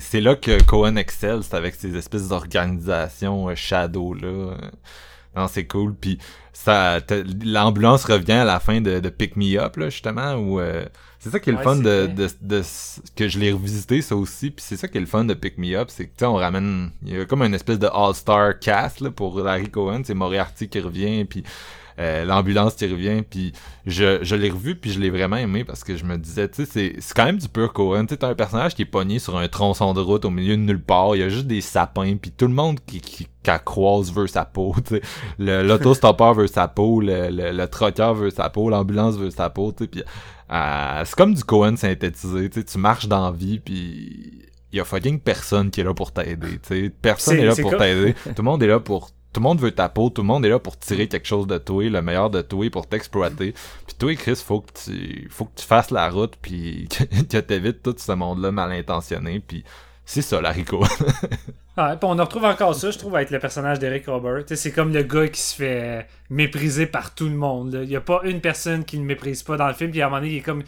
[0.00, 4.56] c'est, là que Cohen excelle, c'est avec ces espèces d'organisations euh, shadow là.
[5.36, 5.94] Non, c'est cool.
[5.94, 6.18] Puis
[6.52, 6.98] ça,
[7.44, 10.84] l'ambulance revient à la fin de, de Pick Me Up là justement où euh,
[11.20, 12.08] c'est ça qui est le Ouais, fun de, vrai.
[12.08, 12.62] de, de-
[13.14, 15.58] que je l'ai revisité ça aussi puis c'est ça qui est le fun de Pick
[15.58, 17.86] Me Up c'est que tu sais on ramène il y a comme une espèce de
[17.86, 21.44] all-star cast là, pour Larry Cohen c'est Moriarty qui revient puis
[21.98, 23.52] euh, l'ambulance qui revient puis
[23.86, 26.64] je, je l'ai revu puis je l'ai vraiment aimé parce que je me disais tu
[26.64, 28.86] sais c'est c'est quand même du pur Cohen tu sais t'as un personnage qui est
[28.86, 31.16] pogné sur un tronçon de route au milieu de nulle part.
[31.16, 34.26] Il y a juste des sapins puis tout le monde qui qui qu'elle croise veut
[34.26, 35.02] sa peau tu sais.
[35.38, 39.50] Le l'autostoppeur veut sa peau le le, le trucker veut sa peau l'ambulance veut sa
[39.50, 40.02] peau tu sais puis
[40.50, 44.78] euh, c'est comme du Cohen synthétisé, tu sais, tu marches dans la vie, puis il
[44.78, 47.70] y a fucking personne qui est là pour t'aider, tu sais, personne est là pour
[47.70, 50.22] comme- t'aider, tout le monde est là pour tout le monde veut ta peau, tout
[50.22, 52.88] le monde est là pour tirer quelque chose de toi, le meilleur de toi pour
[52.88, 53.54] t'exploiter.
[53.86, 56.88] Puis toi, Chris, faut que tu faut que tu fasses la route puis
[57.30, 59.62] que, t'évites tout ce monde-là mal intentionné puis
[60.04, 60.84] c'est ça la Rico.
[61.76, 64.42] Ouais, puis on retrouve encore ça, je trouve, avec le personnage d'Eric Robert.
[64.48, 67.72] C'est comme le gars qui se fait mépriser par tout le monde.
[67.72, 67.84] là.
[67.84, 69.92] Il n'y a pas une personne qui ne méprise pas dans le film.
[69.92, 70.64] Puis à un moment donné, il est comme.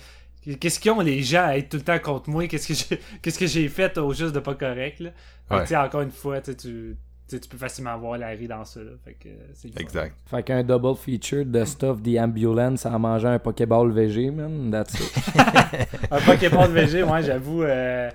[0.60, 2.46] Qu'est-ce qu'ils ont les gens à être tout le temps contre moi?
[2.46, 5.00] Qu'est-ce que j'ai qu'est-ce que j'ai fait au juste de pas correct?
[5.00, 5.10] Là?
[5.50, 5.76] Ouais.
[5.76, 6.96] encore une fois, tu,
[7.30, 8.80] tu, tu sais, tu peux facilement voir Larry dans ça.
[8.80, 8.90] Là.
[9.04, 9.80] Fait que, euh, c'est le fun.
[9.80, 10.16] exact.
[10.26, 14.70] Fait qu'un double feature de stuff The Ambulance en mangeant un Pokéball VG, man.
[14.70, 15.12] That's it.
[16.10, 17.62] Un Pokéball VG, moi, j'avoue.
[17.62, 18.10] euh,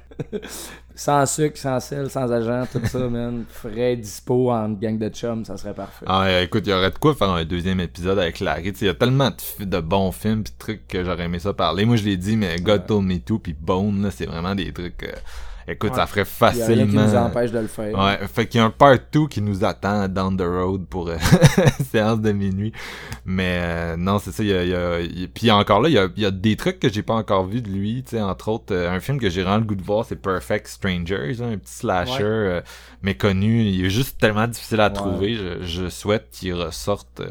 [0.95, 3.45] sans sucre, sans sel, sans agent, tout ça, man.
[3.49, 6.05] Frais, dispo en gang de chums, ça serait parfait.
[6.07, 8.73] Ah, euh, écoute, il y aurait de quoi faire un deuxième épisode avec Larry.
[8.81, 11.85] Il y a tellement de, bons films pis de trucs que j'aurais aimé ça parler.
[11.85, 14.73] Moi, je l'ai dit, mais God Told Me Too pis Bone, là, c'est vraiment des
[14.73, 15.03] trucs...
[15.03, 15.11] euh,
[15.67, 15.95] écoute, Ouais.
[15.97, 17.01] ça ferait Il y a rien qui facilement...
[17.07, 17.97] nous empêche de le faire.
[17.97, 21.09] Ouais, fait qu'il y a un part 2 qui nous attend down the road pour
[21.09, 21.17] euh,
[21.91, 22.71] séance de minuit.
[23.25, 25.89] Mais euh, non, c'est ça, il y a, il y a- il puis encore là,
[25.89, 28.03] il y a, il y a des trucs que j'ai pas encore vu de lui,
[28.03, 30.15] tu sais, entre autres, euh, un film que j'ai vraiment le goût de voir, c'est
[30.15, 32.29] Perfect Strangers, hein, un petit slasher Ouais.
[32.29, 32.61] euh,
[33.01, 34.93] méconnu, il est juste tellement difficile à Ouais.
[34.93, 37.21] trouver, je, je souhaite qu'il ressorte...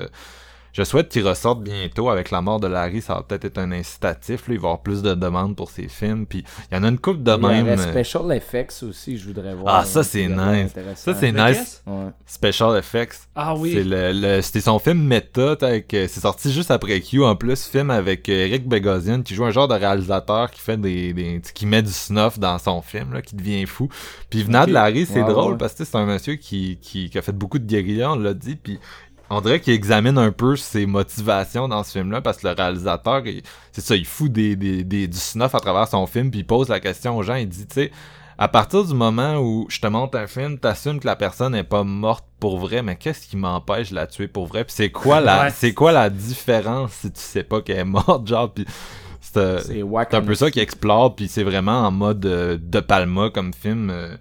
[0.74, 3.72] je souhaite qu'il ressorte bientôt avec la mort de Larry, ça va peut-être être un
[3.72, 6.78] incitatif, là, il va y avoir plus de demandes pour ses films, puis il y
[6.78, 7.66] en a une couple de Il y même.
[7.68, 9.76] aurait euh, Special Effects aussi, je voudrais voir.
[9.76, 10.72] Ah, ça, c'est nice.
[10.96, 11.82] Ça, c'est nice.
[11.86, 12.08] Ouais.
[12.26, 13.28] Special Effects.
[13.34, 13.72] Ah oui.
[13.72, 17.36] C'est le, le- c'était son film Meta, avec, euh, c'est sorti juste après Q en
[17.36, 21.12] plus, film avec euh, Eric Bogosian qui joue un genre de réalisateur qui fait des,
[21.12, 23.88] des qui met du snuff dans son film là, qui devient fou.
[24.28, 25.58] Puis venant de Larry, c'est Ouais, drôle ouais.
[25.58, 28.34] parce que c'est un monsieur qui, qui, qui a fait beaucoup de guérilla, on l'a
[28.34, 28.80] dit, puis
[29.30, 33.22] on dirait qu'il examine un peu ses motivations dans ce film-là parce que le réalisateur,
[33.72, 36.46] c'est ça, il fout des, des, des- du snuff à travers son film puis il
[36.46, 37.90] pose la question aux gens, il dit, tu sais,
[38.36, 41.62] à partir du moment où je te montre un film, t'assumes que la personne est
[41.64, 44.64] pas morte pour vrai, mais qu'est-ce qui m'empêche de la tuer pour vrai?
[44.64, 45.50] Puis c'est quoi la, Ouais.
[45.54, 48.66] c'est quoi la différence si tu sais pas qu'elle est morte, genre, puis
[49.20, 53.54] c'est, un peu ça qui explore, puis c'est vraiment en mode euh, De Palma comme
[53.54, 53.90] film.
[53.90, 54.16] euh.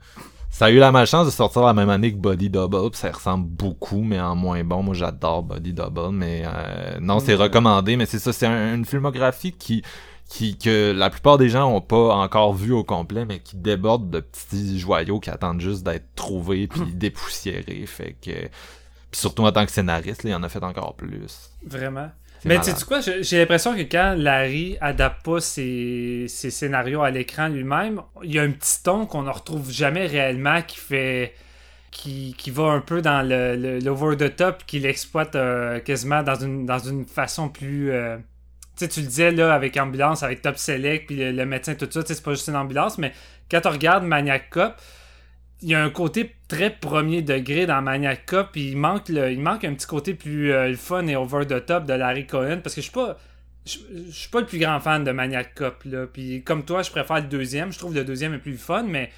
[0.55, 3.11] Ça a eu la malchance de sortir la même année que Body Double, puis ça
[3.11, 4.83] ressemble beaucoup, mais en moins bon.
[4.83, 7.97] Moi, j'adore Body Double, mais euh, non, c'est recommandé.
[7.97, 9.81] Mais c'est ça, c'est un- une filmographie qui,
[10.29, 14.11] qui que la plupart des gens ont pas encore vu au complet, mais qui déborde
[14.11, 17.85] de petits joyaux qui attendent juste d'être trouvés puis dépoussiérés.
[17.87, 21.49] Fait que, puis surtout en tant que scénariste, là, il en a fait encore plus.
[21.65, 22.09] Vraiment?
[22.45, 27.09] Mais tu sais quoi, j'ai l'impression que quand Larry adapte pas ses, ses scénarios à
[27.09, 31.33] l'écran lui-même, il y a un petit ton qu'on ne retrouve jamais réellement qui fait.
[31.91, 36.23] qui, qui va un peu dans le, le- l'over the top, qui l'exploite euh, quasiment
[36.23, 37.91] dans une, dans une façon plus.
[37.91, 38.17] euh,
[38.77, 41.75] Tu sais, tu le disais là avec Ambulance, avec Top Select, puis le, le médecin,
[41.75, 43.13] tout ça, c'est pas juste une ambulance, mais
[43.51, 44.73] quand tu regardes Maniac Cop,
[45.63, 49.31] il y a un côté très premier degré dans Maniac Cop, puis il manque, le,
[49.31, 52.59] il manque un petit côté plus euh, fun et over the top de Larry Cohen,
[52.61, 53.17] parce que je suis pas.
[53.65, 53.77] Je
[54.11, 56.05] suis pas le plus grand fan de Maniac Cop, là.
[56.05, 57.71] Puis comme toi, je préfère le deuxième.
[57.71, 59.09] Je trouve le deuxième est plus fun, mais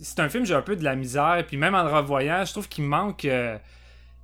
[0.00, 1.42] c'est un film, j'ai un peu de la misère.
[1.48, 3.24] Puis même en le revoyant, je trouve qu'il manque.
[3.24, 3.56] euh,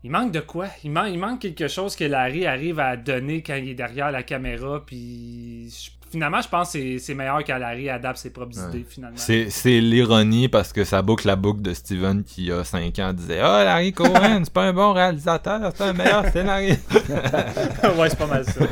[0.02, 0.66] Il manque de quoi?
[0.84, 4.10] Il, man- il manque quelque chose que Larry arrive à donner quand il est derrière
[4.12, 5.70] la caméra, puis
[6.14, 8.68] finalement, je pense que c'est- c'est meilleur quand Larry adapte ses propres Ouais.
[8.70, 9.16] idées, finalement.
[9.18, 13.12] C'est, c'est l'ironie parce que ça boucle la boucle de Steven qui a 5 ans
[13.12, 16.90] disait Ah, Larry Cohen, c'est pas un bon réalisateur, c'est un meilleur scénariste.
[17.98, 18.60] ouais, c'est pas mal ça.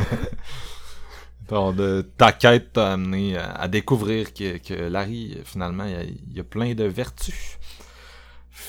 [1.76, 6.02] De, ta quête t'a amené à, à découvrir que, que Larry, finalement, il y a,
[6.02, 7.58] il y a plein de vertus.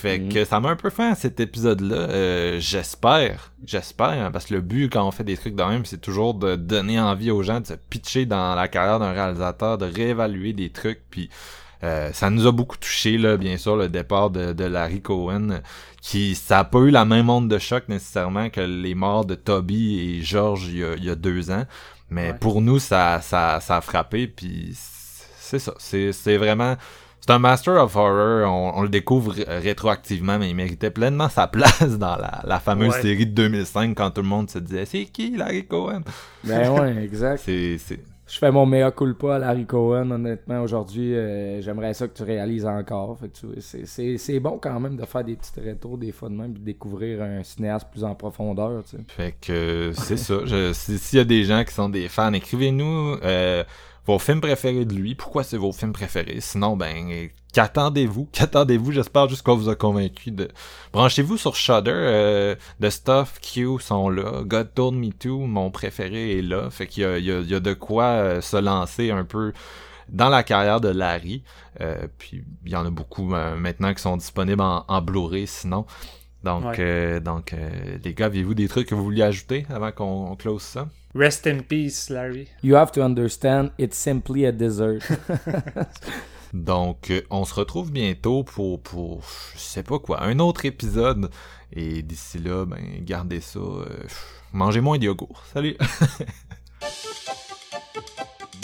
[0.00, 0.28] Fait Mhm.
[0.32, 1.94] que ça m'a un peu fait à cet épisode-là.
[1.96, 5.84] Euh, j'espère, j'espère, hein, parce que le but quand on fait des trucs de même,
[5.84, 9.78] c'est toujours de donner envie aux gens de se pitcher dans la carrière d'un réalisateur,
[9.78, 11.30] de réévaluer des trucs, puis
[11.84, 15.60] euh, ça nous a beaucoup touché là, bien sûr, le départ de, de Larry Cohen,
[16.02, 19.34] qui ça a pas eu la même onde de choc nécessairement que les morts de
[19.36, 21.64] Toby et George il y a, il y a deux ans,
[22.10, 22.38] mais Ouais.
[22.38, 24.72] pour nous ça, ça, ça a frappé, puis
[25.38, 26.76] c'est ça, c'est c'est vraiment
[27.26, 31.28] c'est un Master of Horror, on, on le découvre ré- rétroactivement, mais il méritait pleinement
[31.28, 33.02] sa place dans la, la fameuse Ouais.
[33.02, 36.02] série de 2005 quand tout le monde se disait c'est qui Larry Cohen?
[36.44, 37.40] Ben ouais, exact.
[37.44, 41.14] C'est c'est Je fais mon mea culpa à Larry Cohen, honnêtement, aujourd'hui.
[41.14, 43.18] euh, J'aimerais ça que tu réalises encore.
[43.18, 46.12] Fait que tu- c'est- c'est c'est bon quand même de faire des petits retours des
[46.12, 49.02] fois de même, puis de découvrir un cinéaste plus en profondeur, tu sais.
[49.08, 50.34] Fait que c'est ça.
[50.74, 53.64] Si- S'il y a des gens qui sont des fans, écrivez-nous euh,
[54.06, 55.14] vos films préférés de lui.
[55.14, 56.40] Pourquoi c'est vos films préférés?
[56.40, 58.28] Sinon, ben, qu'attendez-vous?
[58.32, 58.92] Qu'attendez-vous?
[58.92, 60.48] J'espère juste qu'on vous a convaincu de...
[60.92, 61.92] Branchez-vous sur Shudder.
[61.94, 64.42] Euh, The Stuff, Q sont là.
[64.44, 66.68] God Told Me To, mon préféré, est là.
[66.70, 69.10] Fait qu'il y a, il y a- il y a de quoi euh, se lancer
[69.10, 69.52] un peu
[70.10, 71.42] dans la carrière de Larry.
[71.80, 75.46] Euh, puis il y en a beaucoup euh, maintenant qui sont disponibles en, en Blu-ray
[75.46, 75.86] sinon.
[76.42, 76.76] Donc, Ouais.
[76.80, 80.36] euh, donc euh, les gars, avez-vous des trucs que vous vouliez ajouter avant qu'on on
[80.36, 80.88] close ça?
[81.14, 82.48] Rest in peace, Larry.
[82.62, 85.00] You have to understand, it's simply a desert.
[86.52, 89.22] Donc, euh, on se retrouve bientôt pour, pour,
[89.54, 91.30] je sais pas quoi, un autre épisode.
[91.72, 93.58] Et d'ici là, ben, gardez ça.
[93.58, 93.86] euh,
[94.52, 95.42] mangez moins de yogourt.
[95.52, 95.76] Salut!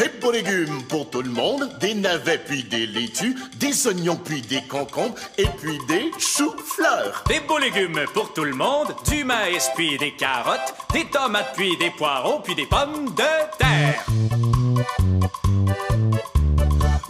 [0.01, 4.41] Des beaux légumes pour tout le monde, des navets puis des laitues, des oignons puis
[4.41, 7.23] des concombres, et puis des choux-fleurs.
[7.29, 11.77] Des beaux légumes pour tout le monde, du maïs puis des carottes, des tomates puis
[11.77, 14.07] des poireaux puis des pommes de terre.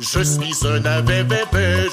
[0.00, 1.44] Je suis un bébé,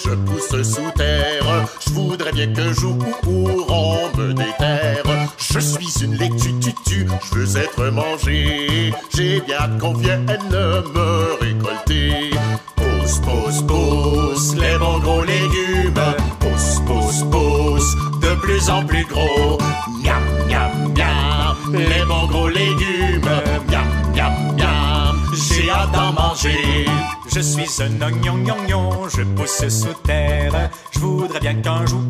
[0.01, 1.65] je pousse sous terre.
[1.85, 2.97] Je voudrais bien que jour
[3.27, 5.03] on me déterre.
[5.37, 8.93] Je suis une lectue tutu, je veux être mangé.
[9.13, 12.31] J'ai bien qu'on vienne me récolter.
[12.77, 15.93] Pousse, pousse, pousse, les bons gros légumes.
[16.39, 19.57] Pousse, pousse, pousse, de plus en plus gros.
[20.01, 23.21] Miam, miam, miam, les bons gros légumes.
[23.69, 23.85] Miam,
[24.15, 26.85] miam, miam, j'ai hâte d'en manger.
[27.33, 30.69] Je suis un oignon, oignon, je pousse sous terre.
[30.91, 32.01] Je voudrais bien qu'un jour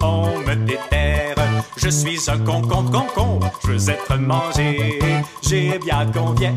[0.00, 1.36] on me déterre.
[1.76, 4.98] Je suis un concombre, concombre, je veux être mangé.
[5.42, 6.56] J'ai bien qu'on vienne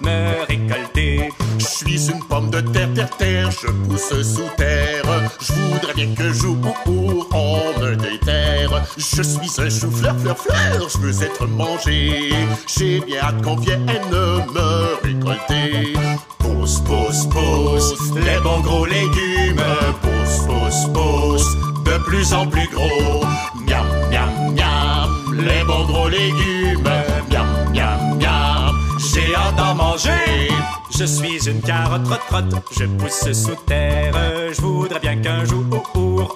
[0.00, 1.30] me récolter.
[1.58, 5.04] Je suis une pomme de terre, terre, terre, je pousse sous terre.
[5.40, 8.84] Je voudrais bien que jour on me déterre.
[8.96, 12.30] Je suis un chou-fleur, fleur, fleur, je veux être mangé.
[12.66, 15.92] J'ai bien qu'on vienne me récolter.
[16.38, 19.62] Pousse, pousse, pousse, les bons gros légumes.
[20.02, 23.24] Pousse, pousse, pousse, de plus en plus gros.
[23.66, 26.82] Miam, miam, miam, les bons gros légumes.
[27.30, 30.50] Miam, miam, miam, j'ai hâte d'en manger.
[30.98, 34.14] Je suis une carotte trotte trotte, je pousse sous terre.
[34.52, 35.64] Je voudrais bien qu'un jour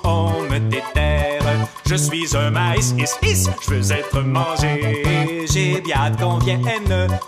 [0.04, 1.42] on me déterre.
[1.86, 5.02] Je suis un maïs, is, is, je veux être mangé.
[5.50, 6.62] J'ai bien hâte qu'on vienne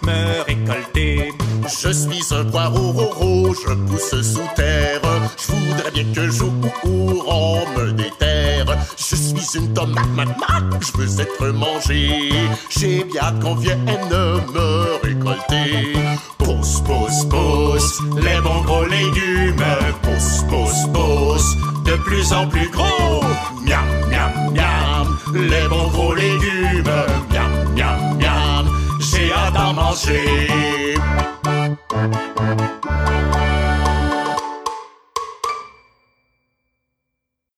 [0.03, 1.33] me récolter.
[1.65, 5.01] Je suis un poireau roro, je pousse sous terre.
[5.37, 6.53] Je voudrais bien que jour
[6.85, 8.79] on me déterre.
[8.97, 12.31] Je suis une tomate, mat, mat, je veux être mangé.
[12.71, 15.95] J'ai bien hâte qu'on vienne me récolter.
[16.39, 19.65] Pousse, pousse, pousse, les bons gros légumes.
[20.03, 20.45] Pousse,
[20.93, 23.23] pousse, de plus en plus gros.
[23.65, 26.85] Miam, miam, miam, les bons gros légumes.
[27.31, 28.67] Miam, miam, miam,
[29.01, 30.97] j'ai hâte d'en manger.